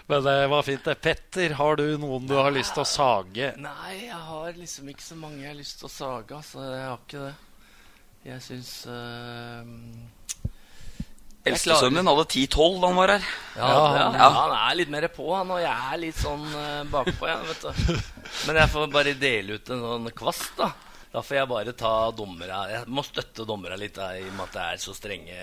Men 0.06 0.20
det 0.26 0.34
var 0.52 0.62
fint. 0.66 0.84
det. 0.84 0.94
Petter, 1.00 1.54
har 1.56 1.76
du 1.80 1.84
noen 1.98 2.26
du 2.28 2.34
har 2.36 2.52
lyst 2.52 2.74
til 2.76 2.84
å 2.84 2.88
sage? 2.88 3.52
Nei, 3.56 3.94
jeg 4.04 4.18
har 4.28 4.50
liksom 4.58 4.90
ikke 4.92 5.02
så 5.06 5.16
mange 5.16 5.40
jeg 5.40 5.48
har 5.48 5.56
lyst 5.62 5.78
til 5.80 5.88
å 5.88 5.94
sage. 5.94 6.36
Altså, 6.36 6.60
jeg 6.60 6.84
har 6.90 6.98
ikke 7.00 7.22
det. 7.24 7.34
Jeg 8.24 8.42
syns 8.44 8.72
Eldstesønnen 11.44 12.00
din 12.00 12.08
hadde 12.08 12.24
10-12 12.24 12.78
da 12.80 12.88
han 12.88 12.96
var 12.96 13.12
her. 13.14 13.26
ja, 13.58 13.68
Ja, 13.68 14.06
ja. 14.16 14.28
Han 14.38 14.54
er 14.56 14.78
litt 14.78 14.92
mer 14.94 15.06
på, 15.12 15.26
han, 15.34 15.50
og 15.52 15.60
jeg 15.60 15.90
er 15.92 16.00
litt 16.00 16.16
sånn 16.16 16.46
uh, 16.54 16.80
bakpå. 16.88 17.28
jeg, 17.28 17.50
vet 17.50 17.66
du. 17.66 18.00
Men 18.48 18.60
jeg 18.62 18.72
får 18.72 18.90
bare 18.94 19.14
dele 19.20 19.58
ut 19.58 19.72
en 19.74 19.84
sånn 19.84 20.10
kvast, 20.16 20.54
da. 20.60 20.70
Da 21.14 21.20
får 21.22 21.36
jeg 21.36 21.46
bare 21.46 21.72
ta 21.78 21.90
dommera 22.10 22.64
Jeg 22.72 22.88
må 22.90 23.04
støtte 23.06 23.44
dommera 23.46 23.76
litt, 23.78 23.94
da, 23.94 24.08
i 24.18 24.24
og 24.24 24.32
med 24.34 24.48
at 24.48 24.56
det 24.56 24.64
er 24.64 24.80
så 24.82 24.94
strenge 24.96 25.36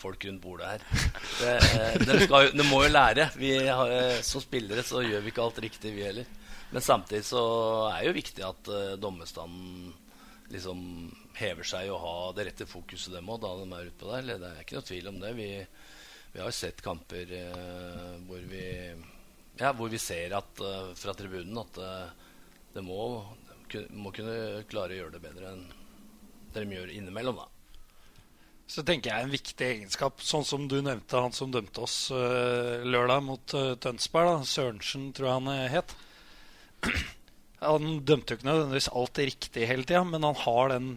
folk 0.00 0.22
rundt 0.24 0.40
bordet 0.40 0.70
her. 0.70 0.86
Det, 1.40 1.56
uh, 1.58 1.96
de, 2.06 2.20
skal 2.24 2.52
de 2.54 2.68
må 2.70 2.84
jo 2.86 2.92
lære. 2.94 3.26
Vi 3.36 3.56
har, 3.66 3.96
eh, 3.98 4.20
som 4.24 4.44
spillere 4.44 4.86
så 4.86 5.02
gjør 5.04 5.26
vi 5.26 5.34
ikke 5.34 5.44
alt 5.44 5.60
riktig, 5.66 5.92
vi 5.98 6.06
heller. 6.06 6.30
Men 6.70 6.86
samtidig 6.86 7.26
så 7.26 7.42
er 7.90 7.98
det 7.98 8.08
jo 8.12 8.16
viktig 8.20 8.46
at 8.46 8.70
uh, 8.70 8.94
dommerstanden 9.02 9.90
liksom 10.50 10.82
hever 11.38 11.66
seg 11.66 11.92
og 11.92 12.02
har 12.02 12.34
det 12.36 12.48
rette 12.50 12.66
fokuset, 12.68 13.14
dem 13.14 13.30
òg, 13.30 13.40
da 13.42 13.54
de 13.60 13.70
er 13.76 13.92
utpå 13.92 14.10
der. 14.10 14.34
Det 14.34 14.50
er 14.50 14.60
ikke 14.64 14.78
noe 14.80 14.88
tvil 14.90 15.08
om 15.12 15.22
det. 15.22 15.32
Vi, 15.38 15.48
vi 16.34 16.42
har 16.42 16.54
sett 16.54 16.82
kamper 16.84 17.34
eh, 17.38 18.12
hvor 18.26 18.44
vi 18.50 18.66
ja, 19.60 19.74
hvor 19.76 19.90
vi 19.92 20.00
ser 20.00 20.32
at 20.36 20.60
uh, 20.64 20.92
fra 20.96 21.14
tribunen 21.16 21.58
at 21.60 21.78
uh, 21.80 22.28
det 22.74 22.82
må, 22.84 22.98
de 23.68 23.84
må 23.92 24.12
kunne 24.14 24.64
klare 24.70 24.96
å 24.96 25.00
gjøre 25.02 25.16
det 25.18 25.24
bedre 25.24 25.54
enn 25.54 25.64
det 26.50 26.64
de 26.64 26.78
gjør 26.78 26.92
innimellom, 26.96 27.38
da. 27.38 27.46
Så 28.70 28.82
tenker 28.86 29.10
jeg 29.10 29.26
en 29.26 29.32
viktig 29.34 29.66
egenskap, 29.66 30.22
sånn 30.22 30.46
som 30.46 30.64
du 30.70 30.76
nevnte, 30.82 31.18
han 31.18 31.34
som 31.34 31.52
dømte 31.52 31.84
oss 31.84 31.98
uh, 32.14 32.80
lørdag 32.86 33.22
mot 33.26 33.56
Tønsberg, 33.82 34.32
da. 34.32 34.48
Sørensen, 34.48 35.10
tror 35.14 35.28
jeg 35.28 35.38
han 35.38 35.72
het. 35.76 35.96
Han 37.60 38.00
dømte 38.08 38.32
jo 38.32 38.38
ikke 38.38 38.48
nødvendigvis 38.48 38.90
alt 38.96 39.20
riktig 39.20 39.66
hele 39.68 39.84
tida, 39.84 40.02
men 40.08 40.24
han 40.24 40.38
har 40.44 40.72
den 40.72 40.88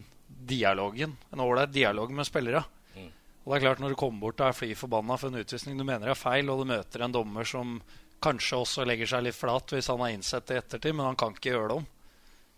dialogen. 0.48 1.18
En 1.32 1.44
ålreit 1.44 1.74
dialog 1.76 2.12
med 2.16 2.28
spillere. 2.28 2.64
Mm. 2.96 3.10
Og 3.44 3.52
det 3.52 3.58
er 3.58 3.66
klart 3.66 3.84
Når 3.84 3.94
du 3.94 4.00
kommer 4.00 4.24
bort 4.28 4.40
og 4.40 4.48
er 4.48 4.58
fly 4.58 4.72
forbanna 4.80 5.18
for 5.20 5.32
en 5.32 5.44
utvisning 5.44 5.78
du 5.80 5.84
mener 5.88 6.12
er 6.12 6.20
feil, 6.20 6.50
og 6.50 6.64
du 6.64 6.72
møter 6.72 7.04
en 7.04 7.16
dommer 7.16 7.48
som 7.48 7.82
kanskje 8.24 8.62
også 8.64 8.86
legger 8.88 9.10
seg 9.10 9.26
litt 9.26 9.36
flat 9.36 9.74
hvis 9.76 9.90
han 9.92 10.00
har 10.00 10.14
innsett 10.16 10.48
det 10.48 10.56
i 10.56 10.62
ettertid, 10.62 10.96
men 10.96 11.10
han 11.10 11.20
kan 11.20 11.36
ikke 11.36 11.52
gjøre 11.52 11.72
det 11.74 11.80
om, 11.82 11.88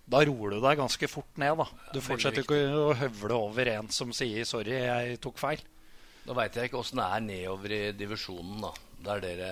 da 0.05 0.21
roer 0.29 0.53
du 0.53 0.59
deg 0.61 0.77
ganske 0.77 1.09
fort 1.09 1.39
ned. 1.41 1.57
da. 1.57 1.65
Du 1.93 2.01
fortsetter 2.05 2.45
ikke 2.45 2.59
å 2.77 2.93
høvle 2.99 3.39
over 3.47 3.71
en 3.73 3.89
som 3.89 4.13
sier 4.13 4.45
'sorry, 4.45 4.77
jeg 4.77 5.17
tok 5.21 5.41
feil'. 5.41 5.65
Nå 6.25 6.33
veit 6.37 6.55
jeg 6.57 6.69
ikke 6.69 6.81
åssen 6.81 7.01
det 7.01 7.05
er 7.05 7.21
nedover 7.21 7.73
i 7.73 7.81
divisjonen, 7.97 8.61
da, 8.61 8.71
der 9.07 9.19
dere 9.25 9.49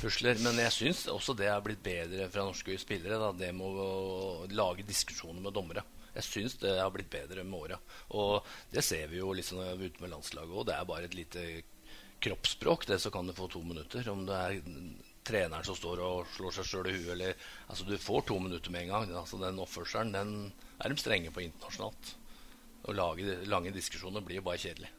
pusler. 0.00 0.40
Men 0.44 0.60
jeg 0.62 0.74
syns 0.74 1.04
også 1.12 1.36
det 1.38 1.50
har 1.50 1.62
blitt 1.64 1.82
bedre 1.84 2.28
fra 2.32 2.46
norske 2.46 2.76
spillere. 2.80 3.20
Da, 3.20 3.32
det 3.36 3.52
med 3.56 3.80
å 3.82 4.48
lage 4.52 4.86
diskusjoner 4.88 5.42
med 5.44 5.56
dommere. 5.56 5.84
Jeg 6.14 6.26
syns 6.26 6.56
det 6.62 6.76
har 6.80 6.90
blitt 6.94 7.10
bedre 7.12 7.44
med 7.46 7.58
åra. 7.58 7.80
Og 8.18 8.46
det 8.72 8.82
ser 8.86 9.10
vi 9.10 9.20
jo 9.20 9.34
liksom 9.36 9.60
ute 9.78 10.02
med 10.02 10.14
landslaget 10.14 10.54
òg. 10.54 10.66
Det 10.68 10.78
er 10.78 10.88
bare 10.88 11.08
et 11.10 11.18
lite 11.18 11.44
kroppsspråk, 12.24 12.88
det 12.88 12.98
så 12.98 13.12
kan 13.14 13.28
du 13.28 13.34
få 13.36 13.46
to 13.52 13.62
minutter. 13.62 14.08
Om 14.10 14.24
det 14.26 14.38
er 14.38 14.56
treneren 15.28 15.66
som 15.66 15.76
står 15.78 16.02
og 16.02 16.30
slår 16.34 16.56
seg 16.56 16.70
sjøl 16.70 16.88
i 16.90 16.96
huet, 16.96 17.12
eller 17.14 17.34
Altså, 17.68 17.84
du 17.84 17.98
får 18.00 18.24
to 18.30 18.38
minutter 18.42 18.72
med 18.74 18.86
en 18.86 18.94
gang. 18.94 19.12
Altså, 19.20 19.38
den 19.42 19.60
oppførselen, 19.62 20.14
den 20.16 20.32
er 20.80 20.90
de 20.90 20.98
strenge 20.98 21.34
på 21.34 21.44
internasjonalt. 21.44 22.14
Å 22.88 22.94
lage 22.96 23.42
lange 23.50 23.74
diskusjoner 23.74 24.24
blir 24.24 24.40
jo 24.40 24.48
bare 24.48 24.62
kjedelig. 24.62 24.90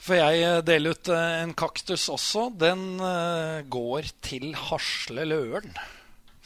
For 0.00 0.16
jeg 0.16 0.44
eh, 0.46 0.60
deler 0.64 0.96
ut 0.96 1.10
eh, 1.12 1.40
en 1.42 1.52
kaktus 1.56 2.06
også. 2.12 2.48
Den 2.56 2.84
eh, 3.04 3.60
går 3.68 4.08
til 4.24 4.54
Hasle 4.56 5.26
Løren. 5.28 5.74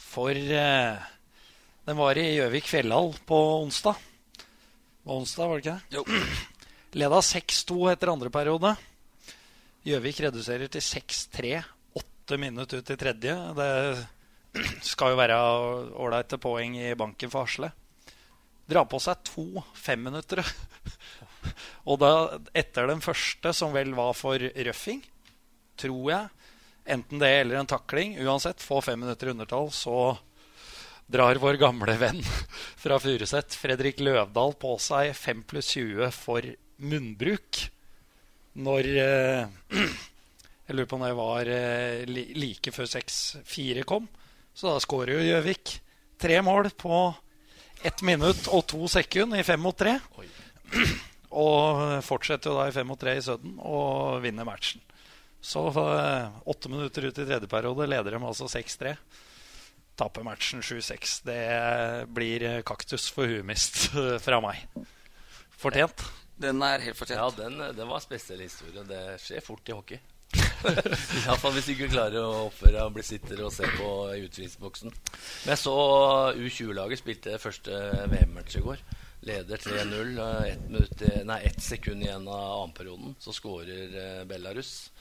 For 0.05 0.35
den 0.35 1.97
var 1.99 2.17
i 2.17 2.25
Gjøvik 2.37 2.67
fjellhall 2.69 3.13
på 3.27 3.39
onsdag. 3.61 3.99
Det 4.35 5.07
var 5.07 5.21
onsdag, 5.21 5.49
var 5.49 5.59
det 5.59 5.63
ikke 5.63 5.77
det? 5.77 5.97
Jo. 5.97 6.03
Leda 6.99 7.21
6-2 7.27 7.79
etter 7.91 8.11
andre 8.13 8.31
periode. 8.33 8.73
Gjøvik 9.85 10.21
reduserer 10.25 10.71
til 10.71 10.83
6-3 10.83 11.55
åtte 11.99 12.39
minutter 12.41 12.81
ut 12.81 12.91
i 12.91 12.99
tredje. 12.99 13.35
Det 13.59 13.71
skal 14.91 15.13
jo 15.13 15.19
være 15.19 15.39
ålreite 16.05 16.39
poeng 16.41 16.79
i 16.79 16.95
banken 16.97 17.31
for 17.31 17.47
Hasle. 17.47 17.71
Dra 18.65 18.81
på 18.89 18.99
seg 19.03 19.21
to 19.27 19.47
femminuttere. 19.77 20.45
Og 21.89 21.99
da, 22.01 22.13
etter 22.55 22.89
den 22.91 23.03
første, 23.03 23.53
som 23.55 23.75
vel 23.75 23.93
var 23.97 24.15
for 24.17 24.39
røffing, 24.39 25.03
tror 25.79 26.11
jeg, 26.11 26.49
enten 26.95 27.21
det 27.21 27.31
eller 27.41 27.59
en 27.59 27.69
takling, 27.69 28.15
uansett, 28.23 28.63
få 28.63 28.81
fem 28.85 28.99
minutter 29.01 29.33
undertall, 29.33 29.71
så 29.73 30.15
drar 31.11 31.37
vår 31.41 31.59
gamle 31.61 31.97
venn 32.01 32.21
fra 32.81 32.97
Furuset, 33.01 33.57
Fredrik 33.57 34.01
Løvdahl, 34.03 34.55
på 34.61 34.75
seg 34.81 35.13
5 35.17 35.45
pluss 35.49 35.71
20 35.75 36.11
for 36.15 36.49
munnbruk. 36.81 37.63
Når 38.55 38.91
eh, 39.03 39.47
Jeg 40.65 40.73
lurer 40.73 40.87
på 40.89 40.97
når 40.97 41.11
det 41.11 41.17
var 41.19 41.49
eh, 41.53 42.13
like 42.33 42.71
før 42.73 42.87
6-4 42.89 43.83
kom. 43.85 44.07
Så 44.55 44.71
da 44.71 44.79
skårer 44.81 45.19
jo 45.19 45.27
Gjøvik 45.27 45.75
tre 46.17 46.39
mål 46.41 46.71
på 46.73 47.01
ett 47.85 48.01
minutt 48.07 48.47
og 48.49 48.63
to 48.71 48.87
sekunder 48.89 49.43
i 49.43 49.45
fem 49.45 49.61
mot 49.61 49.77
tre. 49.77 49.99
Og 51.35 52.03
fortsetter 52.05 52.51
jo 52.51 52.57
da 52.59 52.69
i 52.69 52.75
fem 52.75 52.87
mot 52.87 52.99
tre 52.99 53.17
i 53.17 53.23
Sudden 53.23 53.57
og 53.59 54.21
vinner 54.23 54.47
matchen. 54.47 54.83
Så 55.45 55.67
eh, 55.67 56.27
åtte 56.49 56.69
minutter 56.69 57.05
ut 57.05 57.19
i 57.19 57.25
tredje 57.25 57.47
periode 57.47 57.85
leder 57.85 58.15
de 58.15 58.21
altså 58.25 58.47
6-3. 58.49 58.95
Taper 59.95 60.25
matchen 60.25 60.63
7-6. 60.65 61.19
Det 61.27 61.41
blir 62.15 62.45
eh, 62.49 62.61
kaktus 62.65 63.05
for 63.13 63.29
huemist 63.29 63.91
eh, 63.93 64.17
fra 64.23 64.41
meg. 64.41 64.63
Fortjent. 65.61 66.01
Den 66.41 66.63
er 66.65 66.81
helt 66.83 66.97
fortjent. 66.97 67.21
Ja, 67.21 67.29
den, 67.45 67.61
den 67.77 67.87
var 67.87 68.01
en 68.01 68.07
spesiell 68.07 68.41
historie. 68.41 68.87
Det 68.89 69.19
skjer 69.21 69.45
fort 69.45 69.69
i 69.69 69.77
hockey. 69.77 70.01
Iallfall 71.27 71.53
hvis 71.53 71.69
du 71.69 71.75
ikke 71.75 71.91
klarer 71.93 72.25
å 72.25 72.47
oppføre 72.47 72.73
deg 72.73 72.81
og 72.81 72.95
bli 72.97 73.05
sitter 73.05 73.45
og 73.45 73.53
se 73.53 73.69
på 73.77 73.91
i 74.15 74.23
utvisningsboksen. 74.25 74.95
Men 75.45 75.53
jeg 75.53 75.61
så 75.61 75.75
U20-laget 76.41 77.03
spilte 77.03 77.37
første 77.41 77.83
VM-match 78.09 78.57
i 78.57 78.65
går. 78.65 78.81
Leder 79.25 79.57
3-0. 79.57 80.17
eh, 80.21 80.51
Ett 80.53 80.69
minutt 80.69 81.01
nei, 81.25 81.39
ett 81.49 81.61
sekund 81.63 82.03
igjen 82.05 82.27
av 82.27 82.61
annenperioden. 82.61 83.15
Så 83.19 83.33
skårer 83.33 83.95
eh, 84.19 84.23
Belarus. 84.29 84.91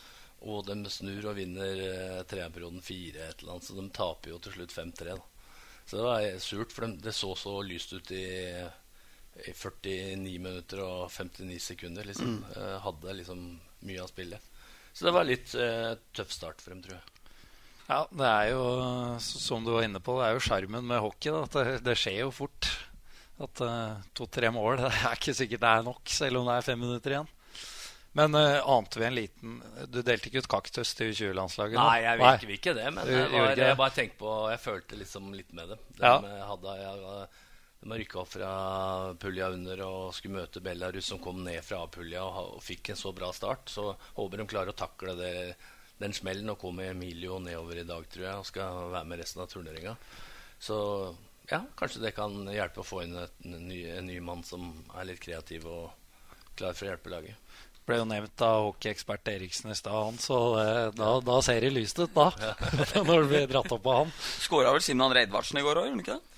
Og 0.45 0.64
de 0.68 0.79
snur 0.93 1.31
og 1.31 1.37
vinner 1.39 1.79
eh, 1.85 2.22
tredjeperioden 2.29 2.81
4 2.85 3.29
et 3.29 3.43
eller 3.43 3.55
annet. 3.57 3.68
Så 3.68 3.77
de 3.79 3.85
taper 3.97 4.33
jo 4.35 4.39
til 4.45 4.57
slutt 4.59 4.72
5-3. 4.77 5.14
da. 5.16 5.51
Så 5.85 5.99
det 6.01 6.07
var 6.09 6.25
eh, 6.25 6.39
surt, 6.41 6.72
for 6.72 6.87
dem- 6.87 6.99
det 7.05 7.12
så 7.16 7.35
så 7.37 7.59
lyst 7.64 7.93
ut 7.97 8.11
i 8.16 8.25
i 9.35 9.51
49 9.51 10.39
minutter 10.39 10.79
og 10.85 11.09
59 11.11 11.57
sekunder. 11.59 12.05
Liksom. 12.07 12.37
Mm. 12.45 12.81
hadde 12.85 13.14
liksom 13.18 13.41
mye 13.83 14.03
av 14.05 14.07
spillet. 14.12 14.41
Så 14.95 15.09
det 15.09 15.12
var 15.16 15.27
litt 15.27 15.55
eh, 15.59 15.97
tøff 16.14 16.31
start 16.31 16.61
for 16.62 16.70
dem, 16.70 16.83
tror 16.85 16.95
jeg. 17.01 17.11
Ja, 17.89 17.99
det 18.14 18.29
er 18.31 18.51
jo, 18.55 18.61
som 19.20 19.64
du 19.66 19.72
var 19.75 19.83
inne 19.85 19.99
på, 20.01 20.14
det 20.20 20.29
er 20.29 20.37
jo 20.39 20.45
sjarmen 20.47 20.87
med 20.87 21.03
hockey. 21.03 21.33
Da, 21.35 21.43
at 21.49 21.57
det, 21.59 21.81
det 21.85 21.97
skjer 21.99 22.20
jo 22.22 22.31
fort. 22.33 22.68
At 23.43 23.61
eh, 23.66 24.03
to-tre 24.14 24.51
mål 24.55 24.78
det 24.85 24.91
er 24.93 25.16
ikke 25.16 25.35
sikkert 25.35 25.64
det 25.64 25.70
er 25.70 25.87
nok, 25.89 26.03
selv 26.11 26.41
om 26.41 26.51
det 26.51 26.59
er 26.59 26.66
fem 26.68 26.78
minutter 26.80 27.16
igjen. 27.16 27.32
Men 28.14 28.37
uh, 28.39 28.61
ante 28.70 29.01
vi 29.01 29.07
en 29.09 29.16
liten 29.16 29.55
Du 29.91 29.97
delte 30.07 30.28
ikke 30.30 30.45
ut 30.45 30.47
kaktus 30.53 30.93
til 30.95 31.11
U20-landslaget? 31.11 31.74
Nei, 31.74 31.97
jeg 32.05 32.20
vil 32.20 32.28
ikke, 32.28 32.53
ikke 32.61 32.74
det, 32.76 32.85
men 32.95 33.09
Du 33.09 33.11
jeg, 33.11 33.30
var, 33.32 33.59
jeg 33.59 33.78
bare 33.80 33.95
tenkte 33.97 34.20
på 34.20 34.35
Jeg 34.53 34.61
følte 34.62 34.99
liksom 35.01 35.32
litt 35.35 35.51
med 35.51 35.72
dem. 35.74 35.82
De 35.99 36.05
Ja. 36.07 36.20
hadde 36.53 36.76
jeg, 36.78 37.26
de 37.82 37.99
rykka 37.99 38.20
opp 38.22 38.30
fra 38.37 38.53
pulja 39.20 39.51
under 39.53 39.82
og 39.85 40.14
skulle 40.14 40.39
møte 40.45 40.62
Belarus, 40.62 41.11
som 41.11 41.18
kom 41.20 41.43
ned 41.45 41.59
fra 41.66 41.82
A-pulja 41.85 42.22
og, 42.22 42.55
og 42.55 42.62
fikk 42.64 42.93
en 42.95 43.03
så 43.03 43.11
bra 43.12 43.32
start. 43.35 43.66
Så 43.74 43.91
håper 44.14 44.41
de 44.41 44.47
klarer 44.49 44.70
å 44.72 44.78
takle 44.78 45.18
det 45.18 45.35
den 45.99 46.14
smellen. 46.16 46.55
Og 46.55 46.61
kommer 46.62 46.95
Emilio 46.95 47.41
nedover 47.43 47.82
i 47.82 47.89
dag, 47.89 48.07
tror 48.14 48.24
jeg, 48.28 48.39
og 48.41 48.49
skal 48.49 48.80
være 48.95 49.11
med 49.11 49.20
resten 49.20 49.43
av 49.45 49.51
turneringa. 49.53 49.97
Så 50.62 50.78
ja, 51.51 51.61
kanskje 51.76 52.03
det 52.07 52.14
kan 52.16 52.34
hjelpe 52.49 52.80
å 52.80 52.86
få 52.86 53.03
inn 53.05 53.16
et, 53.20 53.36
en, 53.45 53.61
ny, 53.68 53.82
en 53.92 54.09
ny 54.09 54.18
mann 54.24 54.45
som 54.47 54.70
er 54.97 55.11
litt 55.11 55.22
kreativ 55.22 55.66
og 55.68 55.90
klar 56.57 56.76
for 56.76 56.86
å 56.86 56.92
hjelpe 56.92 57.12
laget. 57.12 57.57
Ble 57.84 57.99
jo 58.01 58.05
nevnt 58.09 58.40
av 58.40 58.70
hockeyekspert 58.70 59.28
Eriksen 59.28 59.74
i 59.74 59.76
stad, 59.76 60.16
så 60.24 60.38
det, 60.57 60.68
da, 60.97 61.11
da, 61.20 61.40
ser 61.45 61.61
det 61.61 61.74
lyst 61.74 61.99
ut, 62.01 62.14
da. 62.14 62.30
når 63.09 63.26
det 63.26 63.26
blir 63.28 63.51
dratt 63.51 63.74
opp 63.76 63.90
av 63.90 63.99
han. 64.05 64.14
Skåra 64.40 64.72
vel 64.72 64.84
Simon 64.84 65.12
Edvardsen 65.20 65.61
i 65.61 65.64
går 65.66 65.82
òg, 65.82 65.90
gjorde 65.90 65.99
han 65.99 66.07
ikke 66.07 66.16
det? 66.16 66.34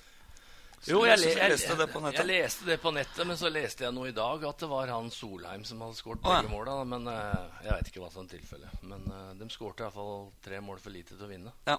Jo, 0.86 1.00
jeg, 1.06 1.18
jeg, 1.18 1.34
jeg, 1.34 1.50
leste 1.50 1.74
det 1.78 1.86
på 1.90 2.00
nettet. 2.02 2.20
Jeg 2.20 2.28
leste 2.28 2.66
det 2.68 2.76
på 2.82 2.90
nettet, 2.94 3.22
men 3.26 3.38
så 3.38 3.50
leste 3.50 3.86
jeg 3.86 3.94
noe 3.94 4.10
i 4.10 4.14
dag 4.14 4.44
at 4.46 4.60
det 4.62 4.68
var 4.70 4.92
han 4.92 5.08
Solheim 5.10 5.64
som 5.66 5.80
hadde 5.82 5.98
skåret 5.98 6.22
begge 6.22 6.44
ja. 6.44 6.50
måla. 6.52 6.76
Men 6.86 7.08
uh, 7.10 7.56
jeg 7.64 7.72
veit 7.72 7.90
ikke 7.90 8.02
hva 8.04 8.10
som 8.12 8.26
er 8.26 8.34
tilfellet. 8.36 8.84
Men 8.86 9.06
uh, 9.10 9.32
de 9.38 9.48
skårte 9.50 9.82
iallfall 9.86 10.28
tre 10.44 10.60
mål 10.62 10.78
for 10.82 10.94
lite 10.94 11.16
til 11.16 11.26
å 11.26 11.30
vinne. 11.30 11.54
Ja. 11.66 11.78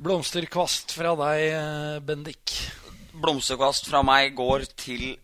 Blomsterkvast 0.00 0.94
fra 0.96 1.10
deg, 1.12 1.42
eh, 1.52 1.98
Bendik. 2.00 2.54
Blomsterkvast 3.20 3.84
fra 3.90 4.00
meg 4.00 4.32
går 4.32 4.62
til 4.72 5.18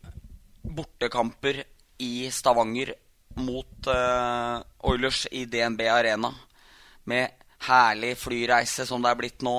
bortekamper 0.61 1.63
i 2.05 2.29
Stavanger 2.29 2.93
mot 3.41 3.89
uh, 3.89 4.61
Oilers 4.85 5.23
i 5.33 5.47
DNB 5.49 5.81
Arena. 5.89 6.29
Med 7.09 7.49
herlig 7.71 8.19
flyreise 8.21 8.85
som 8.85 9.01
det 9.01 9.15
er 9.15 9.21
blitt 9.23 9.47
nå. 9.49 9.57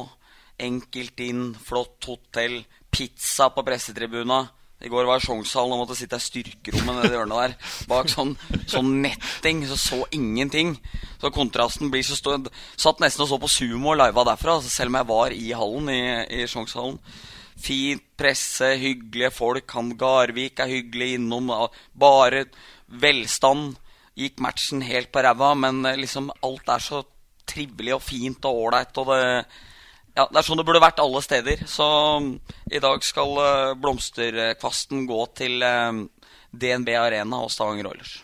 Enkelt 0.61 1.25
inn, 1.25 1.49
flott 1.65 2.05
hotell, 2.11 2.59
pizza 2.93 3.49
på 3.49 3.65
pressetribuna. 3.65 4.43
I 4.77 4.91
går 4.93 5.07
var 5.09 5.21
Sjongshallen 5.23 5.73
og 5.73 5.79
måtte 5.81 5.95
sitte 5.97 6.19
i 6.19 6.21
styrkerommet 6.21 6.99
nede 6.99 7.09
i 7.09 7.15
hjørnet 7.15 7.39
der. 7.39 7.53
Bak 7.89 8.11
sånn, 8.13 8.35
sånn, 8.69 8.91
netting, 9.01 9.63
så 9.65 9.77
så 9.81 9.97
ingenting. 10.13 10.75
Så 11.17 11.31
kontrasten 11.33 11.89
blir 11.93 12.05
så 12.05 12.17
stor. 12.19 12.45
Satt 12.77 13.01
nesten 13.01 13.25
og 13.25 13.31
så 13.31 13.39
på 13.41 13.49
sumo 13.49 13.95
og 13.95 13.97
liva 14.03 14.25
derfra, 14.27 14.59
selv 14.61 14.93
om 14.93 14.99
jeg 14.99 15.09
var 15.09 15.33
i 15.33 15.49
hallen 15.57 15.89
i, 15.89 16.03
i 16.37 16.45
Sjongshallen. 16.51 16.99
Fint 17.57 18.05
presse, 18.21 18.69
hyggelige 18.77 19.33
folk. 19.33 19.65
Han 19.73 19.95
Garvik 19.97 20.61
er 20.61 20.69
hyggelig 20.69 21.15
innom. 21.17 21.49
Bare 21.97 22.45
velstand. 22.87 23.79
Gikk 24.17 24.37
matchen 24.45 24.85
helt 24.85 25.09
på 25.13 25.25
ræva, 25.25 25.55
men 25.57 25.85
eh, 25.85 25.97
liksom 25.97 26.29
alt 26.45 26.69
er 26.73 26.85
så 26.85 27.01
trivelig 27.49 27.97
og 27.97 28.05
fint 28.05 28.45
og 28.45 28.61
ålreit. 28.67 29.01
Og 29.01 29.09
ja, 30.17 30.25
det 30.31 30.39
er 30.39 30.47
sånn 30.47 30.57
det 30.57 30.65
burde 30.67 30.81
vært 30.81 31.01
alle 31.03 31.21
steder. 31.21 31.61
Så 31.69 31.87
um, 32.17 32.31
i 32.73 32.81
dag 32.83 33.03
skal 33.05 33.35
uh, 33.37 33.75
blomsterkvasten 33.77 35.05
gå 35.09 35.19
til 35.37 35.61
uh, 35.61 36.01
DNB 36.49 36.89
Arena 36.97 37.43
og 37.45 37.53
Stavanger 37.53 37.91
Oilers. 37.91 38.17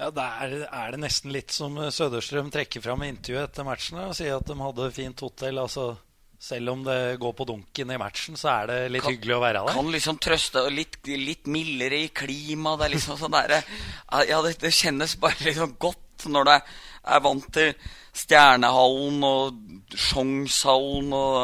Ja, 0.00 0.10
Der 0.12 0.56
er 0.66 0.90
det 0.92 1.00
nesten 1.00 1.32
litt 1.32 1.54
som 1.54 1.78
Søderstrøm 1.92 2.50
trekker 2.52 2.84
fram 2.84 3.04
i 3.04 3.12
intervjuet 3.12 3.48
etter 3.48 3.64
matchene 3.64 4.10
og 4.10 4.16
sier 4.16 4.36
at 4.36 4.48
de 4.48 4.56
hadde 4.60 4.90
fint 4.92 5.22
hotell. 5.24 5.60
altså 5.62 5.94
selv 6.38 6.70
om 6.70 6.82
det 6.84 7.16
går 7.20 7.32
på 7.32 7.46
dunken 7.48 7.90
i 7.90 7.98
matchen, 7.98 8.36
så 8.36 8.50
er 8.52 8.66
det 8.70 8.80
litt 8.92 9.04
kan, 9.06 9.14
hyggelig 9.14 9.36
å 9.38 9.40
være 9.42 9.62
der. 9.64 9.78
Kan 9.78 9.92
liksom 9.94 10.18
trøste 10.22 10.66
litt, 10.72 10.98
litt 11.08 11.48
mildere 11.48 12.02
i 12.04 12.10
klima. 12.12 12.76
Det 12.76 12.86
er 12.86 12.92
liksom 12.92 13.20
sånn 13.20 13.34
der, 13.34 13.56
ja, 14.30 14.42
det, 14.44 14.56
det, 14.60 14.74
kjennes 14.76 15.16
bare 15.22 15.48
liksom 15.48 15.76
godt 15.80 16.28
når 16.32 16.48
det 16.48 16.58
er 16.58 16.76
vant 17.06 17.48
til 17.54 17.72
Stjernehallen 18.16 19.24
og 19.26 19.96
Sjongshallen 19.96 21.12
og 21.16 21.40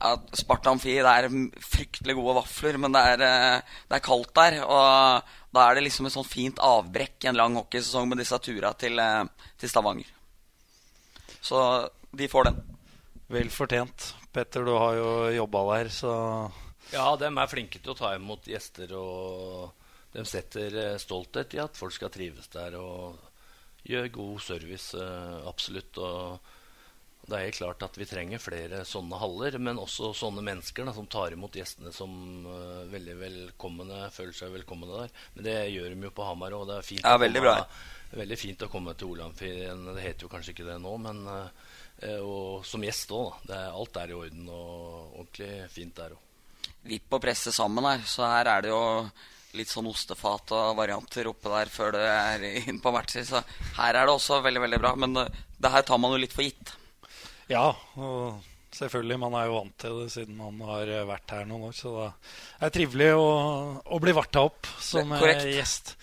ja, 0.00 0.14
Sparta 0.36 0.72
Amfi. 0.72 0.96
Det 0.98 1.14
er 1.14 1.28
fryktelig 1.62 2.16
gode 2.18 2.36
vafler, 2.40 2.78
men 2.80 2.94
det 2.94 3.02
er, 3.12 3.24
eh, 3.26 3.78
det 3.88 3.98
er, 3.98 4.04
kaldt 4.04 4.34
der. 4.36 4.60
Og 4.64 5.54
da 5.54 5.66
er 5.68 5.76
det 5.76 5.86
liksom 5.86 6.08
et 6.08 6.16
sånt 6.16 6.30
fint 6.30 6.60
avbrekk 6.62 7.24
i 7.24 7.30
en 7.30 7.38
lang 7.38 7.58
hockeysesong 7.60 8.08
med 8.10 8.22
disse 8.22 8.38
turene 8.42 8.74
til, 8.78 8.98
eh, 8.98 9.24
til 9.58 9.70
Stavanger. 9.70 10.10
Så 11.40 11.58
de 12.14 12.28
får 12.28 12.50
den. 12.50 12.60
Vel 13.28 13.50
fortjent. 13.50 14.14
Petter, 14.32 14.64
du 14.64 14.74
har 14.76 14.94
jo 14.98 15.10
jobba 15.30 15.76
der, 15.76 15.88
så 15.88 16.12
Ja, 16.92 17.16
de 17.16 17.26
er 17.26 17.48
flinke 17.48 17.80
til 17.80 17.94
å 17.94 17.96
ta 17.96 18.14
imot 18.14 18.44
gjester, 18.44 18.90
og 18.92 19.72
de 20.12 20.24
setter 20.24 20.74
eh, 20.76 20.98
stolthet 20.98 21.54
i 21.54 21.62
at 21.62 21.76
folk 21.76 21.92
skal 21.92 22.10
trives 22.10 22.48
der. 22.48 22.76
Og 22.76 23.16
gjør 23.84 24.12
god 24.14 24.44
service, 24.44 24.98
uh, 24.98 25.44
absolutt. 25.48 25.98
Og 26.00 26.38
det 27.24 27.36
er 27.36 27.46
helt 27.46 27.56
klart 27.56 27.84
at 27.86 27.96
vi 27.96 28.06
trenger 28.08 28.42
flere 28.42 28.82
sånne 28.88 29.18
haller, 29.20 29.56
men 29.62 29.80
også 29.80 30.12
sånne 30.16 30.44
mennesker 30.44 30.88
da, 30.88 30.92
som 30.96 31.08
tar 31.10 31.36
imot 31.36 31.56
gjestene 31.56 31.92
som 31.94 32.12
uh, 32.48 32.84
veldig 32.92 33.16
velkomne, 33.20 34.02
føler 34.14 34.36
seg 34.36 34.52
velkomne 34.54 34.90
der. 34.90 35.14
Men 35.36 35.48
det 35.48 35.56
gjør 35.72 35.94
de 35.94 36.08
jo 36.08 36.14
på 36.16 36.28
Hamar 36.28 36.56
òg. 36.56 36.66
Det 36.70 36.78
er 36.80 36.90
fint, 36.90 37.06
ja, 37.06 37.16
veldig, 37.20 37.44
komme, 37.46 38.18
veldig 38.24 38.40
fint 38.40 38.66
å 38.66 38.72
komme 38.72 38.96
til 38.98 39.14
Olamfien. 39.14 39.88
Det 39.92 40.04
heter 40.04 40.28
jo 40.28 40.32
kanskje 40.32 40.56
ikke 40.56 40.68
det 40.68 40.78
nå, 40.84 40.98
men 41.06 41.24
uh, 41.30 41.72
og 42.20 42.64
som 42.66 42.82
gjest 42.84 43.12
òg. 43.14 43.46
Alt 43.54 44.00
er 44.02 44.12
i 44.12 44.16
orden 44.18 44.48
og 44.52 45.20
ordentlig 45.22 45.52
fint 45.72 45.96
der 45.96 46.16
òg. 46.16 46.30
Vipp 46.84 47.16
og 47.16 47.22
presse 47.24 47.52
sammen 47.54 47.86
her, 47.88 48.02
så 48.08 48.26
her 48.28 48.50
er 48.50 48.64
det 48.66 48.72
jo 48.74 48.82
litt 49.54 49.70
sånn 49.70 49.88
ostefat 49.90 50.54
og 50.56 50.78
varianter 50.78 51.28
oppe 51.30 51.52
der 51.52 51.70
før 51.72 51.94
du 51.96 52.00
er 52.02 52.46
inn 52.64 52.80
på 52.82 52.92
matcher. 52.94 53.26
Så 53.28 53.42
her 53.78 53.94
er 53.94 54.08
det 54.08 54.14
også 54.14 54.40
veldig 54.44 54.64
veldig 54.66 54.80
bra. 54.82 54.94
Men 55.00 55.16
uh, 55.20 55.44
det 55.58 55.72
her 55.74 55.86
tar 55.86 56.00
man 56.02 56.14
jo 56.14 56.22
litt 56.22 56.34
for 56.34 56.46
gitt. 56.46 56.74
Ja, 57.50 57.68
og 58.00 58.42
selvfølgelig. 58.74 59.20
Man 59.22 59.38
er 59.38 59.48
jo 59.48 59.58
vant 59.60 59.78
til 59.80 60.02
det 60.02 60.10
siden 60.14 60.38
man 60.40 60.60
har 60.66 60.90
vært 61.08 61.36
her 61.36 61.48
noen 61.48 61.68
år. 61.70 61.76
Så 61.76 61.94
det 62.00 62.68
er 62.68 62.76
trivelig 62.78 63.10
å, 63.20 63.28
å 63.84 64.02
bli 64.02 64.16
varta 64.16 64.46
opp 64.48 64.70
som 64.82 65.14
gjest. 65.18 65.94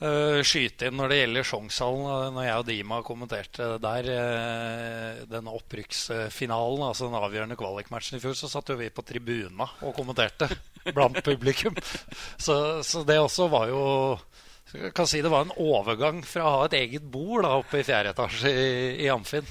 Uh, 0.00 0.40
skyte 0.40 0.88
inn 0.88 0.96
når 0.96 1.12
det 1.12 1.16
gjelder 1.18 1.44
Sjongshallen. 1.44 2.06
Uh, 2.08 2.28
når 2.32 2.46
jeg 2.46 2.60
og 2.62 2.68
Dima 2.70 2.98
kommenterte 3.04 3.66
der, 3.84 4.06
uh, 4.08 5.18
den 5.28 5.50
opprykksfinalen, 5.52 6.84
altså 6.86 7.10
den 7.10 7.18
avgjørende 7.18 7.58
kvalikmatchen 7.60 8.16
i 8.16 8.22
fjor, 8.22 8.38
så 8.38 8.48
satt 8.48 8.72
jo 8.72 8.78
vi 8.80 8.88
på 8.88 9.04
tribuna 9.04 9.68
og 9.84 9.92
kommenterte 9.98 10.48
blant 10.96 11.20
publikum. 11.24 11.76
Så, 12.40 12.54
så, 12.86 13.02
det 13.04 13.18
også 13.20 13.50
var 13.52 13.68
jo 13.68 13.82
jeg 14.70 14.92
kan 14.96 15.08
si 15.10 15.18
Det 15.20 15.28
var 15.32 15.44
en 15.44 15.56
overgang 15.60 16.20
fra 16.24 16.44
å 16.46 16.52
ha 16.54 16.66
et 16.68 16.76
eget 16.78 17.04
bord 17.12 17.42
da, 17.44 17.56
oppe 17.58 17.80
i 17.80 17.84
fjerde 17.84 18.12
etasje 18.14 18.52
i, 18.54 18.68
i 19.04 19.08
Amfin. 19.10 19.44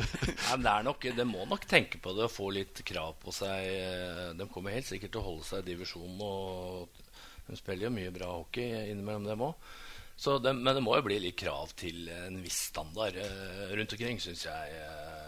ja, 0.48 0.56
det 1.04 1.26
må 1.28 1.44
nok 1.46 1.68
tenke 1.68 2.00
på 2.02 2.14
det 2.16 2.24
og 2.26 2.32
få 2.32 2.48
litt 2.56 2.80
krav 2.88 3.12
på 3.20 3.34
seg. 3.36 4.34
De 4.40 4.48
kommer 4.50 4.74
helt 4.74 4.88
sikkert 4.88 5.12
til 5.14 5.20
å 5.20 5.26
holde 5.28 5.46
seg 5.46 5.62
i 5.62 5.68
divisjonen. 5.68 6.16
og 6.24 7.04
De 7.48 7.56
spiller 7.58 7.88
jo 7.88 7.94
mye 7.94 8.14
bra 8.14 8.30
hockey 8.38 8.86
innimellom 8.90 9.28
dem 9.28 9.44
òg. 9.44 9.70
Det, 10.14 10.52
men 10.54 10.76
det 10.76 10.82
må 10.84 10.94
jo 10.96 11.04
bli 11.08 11.18
litt 11.24 11.38
krav 11.40 11.74
til 11.76 12.06
en 12.12 12.38
viss 12.42 12.68
standard 12.70 13.16
eh, 13.18 13.72
rundt 13.74 13.96
omkring, 13.96 14.20
syns 14.22 14.44
jeg. 14.46 14.76
Eh, 14.78 15.24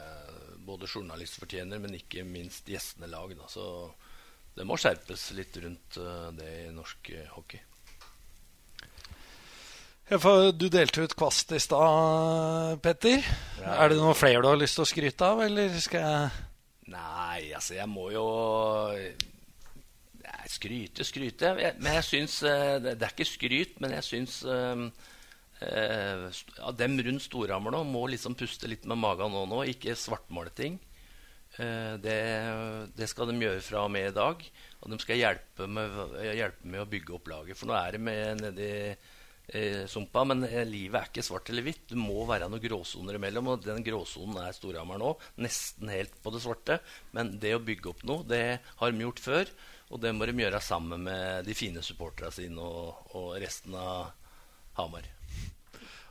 både 0.67 0.89
journalister 0.91 1.43
fortjener, 1.43 1.83
men 1.83 1.99
ikke 1.99 2.25
minst 2.27 2.69
gjestene 2.71 3.11
lag. 3.11 3.35
Da. 3.39 3.49
Så 3.51 3.67
det 4.57 4.67
må 4.67 4.79
skjerpes 4.81 5.31
litt 5.37 5.59
rundt 5.63 5.99
eh, 6.01 6.29
det 6.39 6.53
i 6.65 6.75
norsk 6.75 7.11
eh, 7.15 7.33
hockey. 7.35 7.63
Ja, 10.07 10.19
du 10.55 10.69
delte 10.71 11.03
ut 11.03 11.17
kvast 11.19 11.51
i 11.51 11.59
stad, 11.59 12.79
Petter. 12.83 13.27
Ja. 13.59 13.73
Er 13.83 13.91
det 13.91 13.99
noe 13.99 14.15
flere 14.15 14.45
du 14.45 14.53
har 14.53 14.61
lyst 14.61 14.79
til 14.79 14.87
å 14.87 14.91
skryte 14.91 15.33
av, 15.33 15.43
eller 15.49 15.81
skal 15.83 16.05
jeg 16.07 16.45
Nei, 16.87 17.49
altså, 17.51 17.75
jeg 17.75 17.91
må 17.91 18.05
jo 18.15 18.23
Skryte, 20.47 21.05
skryte. 21.07 21.53
Men 21.81 21.99
jeg 21.99 22.07
syns 22.07 22.41
eh, 22.47 22.79
Det 22.83 22.97
er 22.97 23.13
ikke 23.13 23.29
skryt, 23.29 23.79
men 23.83 23.97
jeg 23.97 24.07
syns 24.07 24.41
uh, 24.47 24.87
uh, 25.63 26.71
dem 26.79 26.99
rundt 27.09 27.27
Storhamar 27.27 27.75
nå 27.75 27.83
må 27.89 28.07
liksom 28.13 28.37
puste 28.39 28.71
litt 28.71 28.87
med 28.87 29.01
magen 29.03 29.35
nå, 29.35 29.47
nå 29.51 29.65
ikke 29.73 29.99
svartmale 29.99 30.55
ting. 30.55 30.79
Det, 31.57 32.17
det, 32.93 33.07
skal 33.09 33.31
de 33.31 33.39
gjøre 33.41 33.63
fra 33.65 33.87
og 33.87 33.93
med 33.95 34.11
i 34.11 34.13
dag. 34.13 34.43
Og 34.83 34.91
de 34.93 34.99
skal 35.01 35.17
hjelpe 35.23 35.65
med, 35.73 35.95
hjelpe 36.37 36.69
med 36.69 36.83
å 36.83 36.89
bygge 36.91 37.15
opp 37.17 37.31
laget. 37.33 37.57
For 37.57 37.71
nå 37.71 37.77
er 37.79 37.97
det 37.97 38.01
med 38.05 38.43
nedi 38.43 38.67
eh, 38.93 39.87
sumpa, 39.89 40.27
men 40.29 40.45
livet 40.69 40.99
er 41.01 41.09
ikke 41.09 41.25
svart 41.25 41.49
eller 41.49 41.65
hvitt. 41.65 41.87
Det 41.95 41.97
må 41.97 42.27
være 42.29 42.51
noen 42.53 42.61
gråsoner 42.61 43.17
imellom, 43.17 43.55
og 43.55 43.65
den 43.65 43.81
gråsonen 43.87 44.37
er 44.43 44.53
Storhamar 44.59 45.01
nå. 45.01 45.15
Nesten 45.41 45.95
helt 45.95 46.21
på 46.21 46.35
det 46.35 46.43
svarte. 46.45 46.77
Men 47.17 47.39
det 47.41 47.55
å 47.57 47.65
bygge 47.65 47.95
opp 47.95 48.05
noe, 48.05 48.27
det 48.29 48.45
har 48.83 48.93
de 48.93 49.07
gjort 49.07 49.25
før. 49.25 49.57
Og 49.95 50.01
det 50.03 50.13
må 50.17 50.27
de 50.27 50.35
gjøre 50.35 50.63
sammen 50.65 51.05
med 51.07 51.47
de 51.47 51.55
fine 51.55 51.83
supporterne 51.85 52.35
sine 52.35 52.63
og, 52.63 53.13
og, 53.15 53.37
resten 53.43 53.77
av 53.79 54.11
Hamar. 54.81 55.07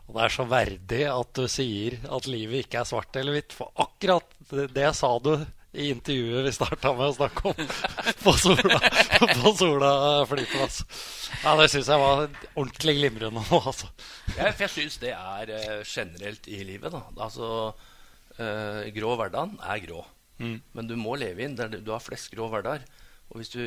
Og 0.06 0.16
Det 0.16 0.24
er 0.24 0.34
så 0.36 0.46
verdig 0.48 1.04
at 1.10 1.32
du 1.36 1.46
sier 1.50 1.98
at 2.14 2.30
livet 2.30 2.66
ikke 2.66 2.84
er 2.84 2.88
svart 2.88 3.18
eller 3.20 3.36
hvitt. 3.36 3.56
For 3.58 3.74
akkurat 3.82 4.36
det, 4.50 4.90
sa 4.96 5.12
du 5.20 5.34
i 5.76 5.90
intervjuet 5.92 6.46
vi 6.46 6.54
starta 6.56 6.94
med 6.96 7.10
å 7.10 7.16
snakke 7.18 7.52
om 7.52 7.72
på 8.24 8.34
Sola, 8.40 8.80
på 9.34 9.52
Sola 9.60 9.92
flyplass. 10.30 10.82
Ja, 11.44 11.56
Det 11.60 11.68
syns 11.74 11.90
jeg 11.92 12.02
var 12.02 12.24
ordentlig 12.54 12.96
glimrende 13.02 13.44
nå. 13.44 13.60
Altså. 13.60 13.90
Ja, 14.38 14.52
for 14.54 14.66
jeg 14.68 14.74
syns 14.78 15.00
det 15.04 15.12
er 15.18 15.52
uh, 15.52 15.82
generelt 15.84 16.48
i 16.48 16.62
livet. 16.68 16.96
da. 16.96 17.04
Altså, 17.28 17.50
uh, 18.40 18.84
Grå 18.96 19.18
hverdag 19.20 19.58
er 19.68 19.84
grå. 19.84 20.06
Mm. 20.40 20.60
Men 20.76 20.88
du 20.88 20.96
må 21.00 21.18
leve 21.20 21.44
inn 21.44 21.58
der 21.60 21.76
du 21.76 21.92
har 21.92 22.04
flest 22.04 22.32
grå 22.32 22.48
hverdager. 22.52 22.86
Og 23.32 23.42
hvis 23.42 23.52
du 23.56 23.62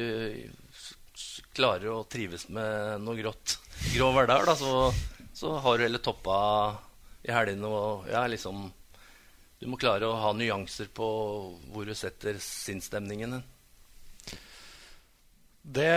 klarer 1.56 1.90
å 1.92 2.06
trives 2.11 2.46
med 2.52 3.02
noe 3.02 3.18
grått 3.18 3.59
grå 3.94 4.11
hverdag, 4.14 4.46
da, 4.46 4.54
så, 4.59 4.90
så, 5.34 5.56
har 5.64 5.78
du 5.78 5.86
heller 5.86 6.02
toppa 6.02 6.38
i 7.26 7.32
helgene. 7.34 7.68
Og 7.68 8.11
ja, 8.12 8.26
liksom 8.30 8.68
Du 9.59 9.66
må 9.66 9.78
klare 9.80 10.06
å 10.06 10.18
ha 10.22 10.30
nyanser 10.32 10.86
på 10.94 11.06
hvor 11.72 11.88
du 11.88 11.94
setter 11.98 12.38
sinnsstemningen 12.42 13.38
hen. 13.38 13.46
Det, 15.68 15.88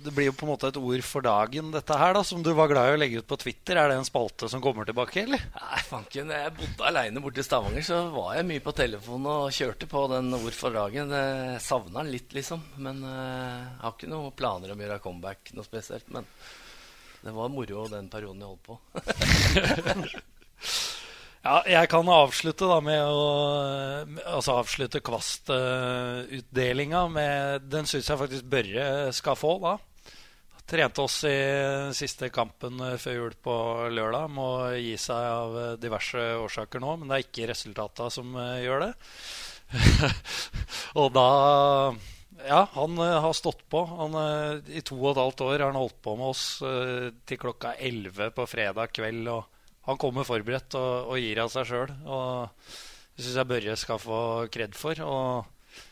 det 0.00 0.12
blir 0.16 0.30
jo 0.30 0.32
på 0.32 0.46
en 0.46 0.50
måte 0.54 0.70
et 0.70 0.78
ord 0.80 1.02
for 1.04 1.24
dagen, 1.26 1.72
dette 1.74 1.96
her, 2.00 2.14
da, 2.16 2.22
som 2.24 2.40
du 2.44 2.48
var 2.56 2.70
glad 2.70 2.88
i 2.88 2.94
å 2.96 3.00
legge 3.00 3.20
ut 3.20 3.28
på 3.28 3.36
Twitter. 3.42 3.76
Er 3.76 3.90
det 3.90 3.98
en 4.00 4.08
spalte 4.08 4.48
som 4.48 4.62
kommer 4.64 4.88
tilbake, 4.88 5.20
eller? 5.26 5.42
Nei, 5.52 5.80
fanken. 5.84 6.32
Jeg 6.32 6.54
bodde 6.56 6.86
aleine 6.88 7.20
borte 7.20 7.42
i 7.42 7.46
Stavanger, 7.46 7.84
så 7.84 8.00
var 8.14 8.38
jeg 8.38 8.48
mye 8.48 8.64
på 8.64 8.72
telefonen 8.78 9.28
og 9.34 9.52
kjørte 9.52 9.90
på 9.90 10.06
den 10.14 10.32
ord 10.38 10.56
for 10.56 10.72
dagen. 10.80 11.12
Jeg 11.12 11.60
savna 11.66 12.00
den 12.00 12.14
litt, 12.14 12.32
liksom. 12.32 12.64
Men 12.80 13.04
uh, 13.04 13.12
jeg 13.12 13.82
har 13.84 13.96
ikke 13.98 14.12
noen 14.14 14.36
planer 14.38 14.72
om 14.72 14.80
å 14.80 14.86
gjøre 14.86 15.02
comeback 15.04 15.52
noe 15.58 15.68
spesielt. 15.68 16.08
Men 16.14 16.24
det 17.20 17.36
var 17.36 17.52
moro 17.52 17.84
den 17.92 18.08
perioden 18.08 18.46
jeg 18.46 18.54
holdt 18.54 18.64
på. 18.64 18.80
Ja, 21.38 21.60
jeg 21.70 21.86
kan 21.90 22.08
avslutte 22.10 22.66
da 22.66 22.80
med 22.82 22.98
å 22.98 23.26
altså 24.26 24.56
avslutte 24.58 24.98
Kvast-utdelinga 25.06 27.04
med 27.12 27.68
Den 27.70 27.86
syns 27.86 28.08
jeg 28.10 28.18
faktisk 28.18 28.48
Børre 28.50 29.12
skal 29.14 29.38
få, 29.38 29.52
da. 29.62 29.76
Trente 30.68 31.00
oss 31.00 31.22
i 31.24 31.38
siste 31.96 32.28
kampen 32.34 32.82
før 33.00 33.14
jul 33.14 33.36
på 33.40 33.54
lørdag. 33.94 34.26
Må 34.34 34.48
gi 34.76 34.96
seg 35.00 35.16
av 35.16 35.78
diverse 35.80 36.18
årsaker 36.42 36.82
nå, 36.82 36.96
men 36.98 37.08
det 37.08 37.16
er 37.16 37.24
ikke 37.24 37.50
resultata 37.52 38.10
som 38.12 38.34
gjør 38.36 38.88
det. 38.88 38.92
og 41.00 41.12
da 41.14 41.28
Ja, 42.48 42.66
han 42.74 42.98
har 42.98 43.32
stått 43.34 43.62
på. 43.70 43.80
Han, 43.94 44.12
I 44.68 44.82
to 44.84 44.98
og 44.98 45.14
et 45.14 45.22
halvt 45.22 45.40
år 45.46 45.54
har 45.56 45.70
han 45.70 45.80
holdt 45.80 46.02
på 46.04 46.18
med 46.18 46.34
oss 46.34 46.44
til 47.30 47.40
klokka 47.40 47.78
elleve 47.78 48.28
på 48.34 48.44
fredag 48.50 48.92
kveld. 48.92 49.24
og 49.32 49.57
han 49.88 50.00
kommer 50.00 50.26
forberedt 50.28 50.76
og, 50.76 51.12
og 51.14 51.20
gir 51.20 51.40
av 51.40 51.52
seg 51.52 51.68
sjøl. 51.68 51.92
Det 53.16 53.24
syns 53.24 53.38
jeg 53.40 53.48
Børre 53.48 53.76
skal 53.80 53.98
få 54.02 54.18
kred 54.52 54.76
for. 54.76 55.00
Og 55.00 55.46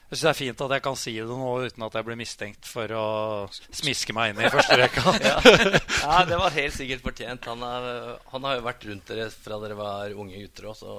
jeg 0.07 0.15
syns 0.15 0.23
det 0.23 0.31
er 0.31 0.39
fint 0.39 0.61
at 0.63 0.73
jeg 0.77 0.83
kan 0.85 0.99
si 1.01 1.15
det 1.17 1.27
nå 1.27 1.53
uten 1.67 1.83
at 1.83 1.97
jeg 1.99 2.07
blir 2.07 2.19
mistenkt 2.21 2.69
for 2.71 2.93
å 2.95 3.07
smiske 3.51 4.15
meg 4.15 4.31
inn 4.31 4.45
i 4.45 4.53
første 4.53 4.77
rekka. 4.79 5.15
ja. 5.25 5.39
ja. 6.05 6.19
det 6.29 6.39
var 6.39 6.55
helt 6.55 6.77
sikkert 6.77 7.03
fortjent. 7.09 7.49
Han, 7.51 7.65
er, 7.67 7.83
han, 8.31 8.47
har 8.47 8.59
jo 8.59 8.67
vært 8.69 8.87
rundt 8.91 9.11
dere 9.11 9.31
fra 9.35 9.59
dere 9.65 9.79
var 9.79 10.15
unge 10.15 10.39
gutter 10.45 10.71
òg, 10.71 10.77
så 10.79 10.91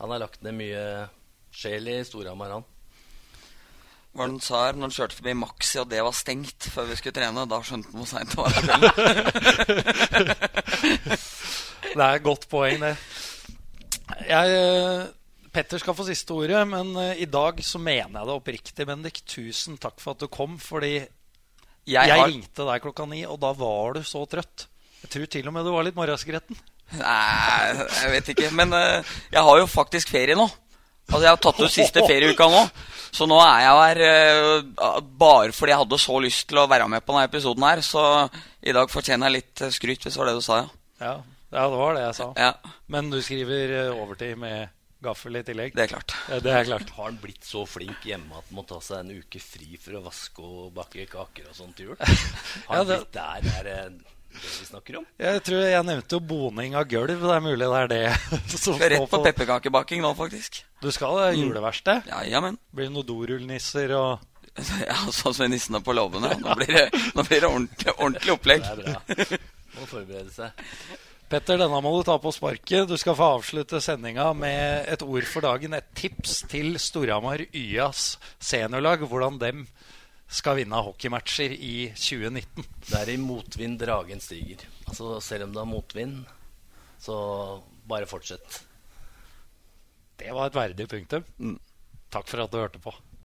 han 0.00 0.14
har 0.14 0.22
lagt 0.22 0.40
ned 0.46 0.56
mye 0.56 0.84
sjel 1.52 1.90
i 1.92 1.98
Storhamar, 2.06 2.54
han. 2.56 2.64
Hva 4.16 4.24
han 4.24 4.40
sa 4.42 4.64
her 4.64 4.74
når 4.78 4.88
han 4.88 4.94
kjørte 4.96 5.18
forbi 5.20 5.34
Maxi, 5.38 5.76
og 5.82 5.90
det 5.90 6.00
var 6.02 6.14
stengt 6.16 6.70
før 6.72 6.88
vi 6.88 6.96
skulle 6.98 7.18
trene? 7.20 7.44
Da 7.50 7.60
skjønte 7.62 7.92
han 7.92 8.00
hvor 8.00 8.08
seint 8.10 8.32
det 8.32 8.38
var. 8.40 8.50
det 11.94 12.04
er 12.04 12.18
et 12.18 12.26
godt 12.26 12.46
poeng, 12.50 12.82
det. 12.82 12.94
Jeg, 14.26 14.58
eh, 14.58 15.06
Petter 15.50 15.82
skal 15.82 15.96
få 15.98 16.06
siste 16.06 16.34
ordet, 16.34 16.62
men 16.70 16.92
eh, 17.00 17.22
i 17.24 17.28
dag 17.30 17.58
så 17.66 17.80
mener 17.82 18.20
jeg 18.20 18.28
det 18.28 18.36
oppriktig, 18.36 18.86
Bendik. 18.86 19.22
Tusen 19.26 19.78
takk 19.82 19.98
for 20.02 20.14
at 20.14 20.22
du 20.22 20.30
kom, 20.30 20.58
fordi 20.62 20.94
jeg, 20.98 21.08
jeg 21.90 22.14
har... 22.14 22.28
ringte 22.28 22.66
deg 22.68 22.84
klokka 22.84 23.06
ni, 23.10 23.24
og 23.26 23.40
da 23.42 23.50
var 23.58 23.98
du 23.98 24.04
så 24.06 24.22
trøtt. 24.30 24.68
Jeg 25.00 25.14
tror 25.14 25.30
til 25.32 25.48
og 25.48 25.56
med 25.56 25.66
du 25.66 25.72
var 25.74 25.86
litt 25.86 25.98
morgenskretten. 25.98 26.58
Nei, 27.00 27.86
jeg 28.02 28.10
vet 28.14 28.32
ikke. 28.34 28.50
Men 28.54 28.74
uh, 28.74 29.14
jeg 29.32 29.42
har 29.46 29.60
jo 29.62 29.68
faktisk 29.70 30.10
ferie 30.12 30.36
nå. 30.38 30.46
Altså 31.10 31.24
Jeg 31.24 31.32
har 31.32 31.40
tatt 31.42 31.60
ut 31.62 31.72
siste 31.72 32.02
ferieuka 32.06 32.46
nå. 32.50 32.62
Så 33.10 33.26
nå 33.26 33.38
er 33.42 33.64
jeg 33.64 33.78
her 33.80 34.02
uh, 34.04 35.00
bare 35.00 35.54
fordi 35.56 35.72
jeg 35.72 35.82
hadde 35.82 35.98
så 36.02 36.20
lyst 36.22 36.46
til 36.50 36.60
å 36.62 36.68
være 36.70 36.86
med 36.90 37.02
på 37.02 37.14
denne 37.14 37.26
episoden 37.30 37.66
her. 37.66 37.82
Så 37.86 38.04
i 38.60 38.74
dag 38.76 38.92
fortjener 38.92 39.30
jeg 39.30 39.40
litt 39.40 39.64
skryt, 39.74 40.04
hvis 40.04 40.18
det 40.18 40.22
var 40.22 40.30
det 40.30 40.38
du 40.38 40.44
sa, 40.44 40.60
ja. 40.60 40.68
ja. 41.06 41.16
Ja, 41.50 41.64
det 41.66 41.78
var 41.80 41.96
det 41.96 42.04
jeg 42.04 42.18
sa. 42.20 42.28
Ja. 42.38 42.52
Men 42.86 43.10
du 43.10 43.18
skriver 43.22 43.72
eh, 43.80 43.96
overtid 43.96 44.38
med 44.38 44.70
gaffel 45.02 45.40
i 45.40 45.42
tillegg? 45.46 45.74
Det 45.74 45.86
er 45.86 45.90
klart. 45.94 46.14
Ja, 46.28 46.38
det 46.44 46.52
er 46.54 46.68
klart. 46.68 46.92
Har 46.96 47.08
han 47.08 47.18
blitt 47.22 47.46
så 47.46 47.64
flink 47.66 48.06
hjemme 48.06 48.38
at 48.38 48.46
han 48.46 48.58
må 48.60 48.64
ta 48.68 48.78
seg 48.84 49.02
en 49.02 49.18
uke 49.18 49.42
fri 49.42 49.74
for 49.80 49.98
å 49.98 50.04
vaske 50.04 50.44
og 50.44 50.70
bake 50.76 51.08
kaker 51.10 51.50
og 51.50 51.56
sånt 51.56 51.76
til 51.78 51.90
jul? 51.90 51.98
Har 52.68 52.76
han 52.76 52.82
ja, 52.82 52.86
det... 52.86 52.98
blitt 53.00 53.18
der? 53.18 53.52
Er 53.58 53.68
det 53.70 53.78
vi 54.30 54.66
snakker 54.68 55.00
om? 55.00 55.06
Jeg 55.18 55.42
tror 55.42 55.64
jeg 55.66 55.86
nevnte 55.88 56.18
jo 56.18 56.22
boning 56.22 56.76
av 56.78 56.86
gulv. 56.90 57.16
Det 57.18 57.34
er 57.34 57.42
mulig 57.42 57.66
det 57.66 57.80
er 57.80 57.90
det. 57.90 58.02
som 58.62 58.78
Rett 58.78 59.02
på, 59.02 59.10
på 59.10 59.22
pepperkakebaking 59.26 60.04
nå, 60.04 60.14
faktisk. 60.14 60.62
Du 60.84 60.90
skal 60.94 61.18
det? 61.18 61.32
Mm. 61.40 62.02
Ja, 62.06 62.22
jamen. 62.36 62.60
Blir 62.70 62.86
det 62.86 62.94
noen 62.94 63.08
dorullnisser 63.08 63.96
og 63.98 64.26
Ja, 64.86 64.96
sånn 65.14 65.34
som 65.34 65.50
nissene 65.50 65.82
på 65.82 65.94
låvene. 65.96 66.36
Nå 66.42 66.54
blir 66.58 66.74
det, 66.76 66.88
nå 67.16 67.26
blir 67.26 67.42
det 67.42 67.50
ordentlig, 67.50 67.94
ordentlig 67.96 68.34
opplegg. 68.36 68.66
Det 68.66 68.86
er 68.86 69.30
bra. 69.30 69.40
Må 69.78 69.86
forberede 69.90 70.30
seg. 70.34 71.08
Petter, 71.30 71.60
denne 71.60 71.78
må 71.78 71.92
du 71.94 72.00
ta 72.02 72.16
på 72.18 72.32
sparket. 72.34 72.88
Du 72.90 72.96
skal 72.98 73.14
få 73.14 73.26
avslutte 73.36 73.78
sendinga 73.78 74.32
med 74.34 74.88
et 74.90 75.02
ord 75.06 75.26
for 75.30 75.46
dagen. 75.46 75.76
Et 75.78 75.92
tips 75.94 76.40
til 76.50 76.74
Storhamar 76.82 77.44
YAs 77.54 78.16
seniorlag. 78.42 79.04
Hvordan 79.06 79.38
dem 79.38 79.60
skal 80.26 80.58
vinne 80.58 80.80
hockeymatcher 80.82 81.54
i 81.54 81.92
2019. 81.94 82.66
Det 82.88 82.98
er 82.98 83.12
i 83.14 83.20
motvind 83.22 83.78
dragen 83.78 84.18
stiger. 84.22 84.64
Altså 84.88 85.20
Selv 85.22 85.46
om 85.46 85.54
det 85.54 85.62
er 85.62 85.70
motvind, 85.70 86.18
så 86.98 87.20
bare 87.86 88.10
fortsett. 88.10 88.64
Det 90.18 90.34
var 90.34 90.50
et 90.50 90.58
verdig 90.58 90.88
punktum. 90.90 91.30
Mm. 91.38 91.60
Takk 92.10 92.26
for 92.26 92.42
at 92.42 92.50
du 92.50 92.58
hørte 92.58 92.82
på. 92.82 92.90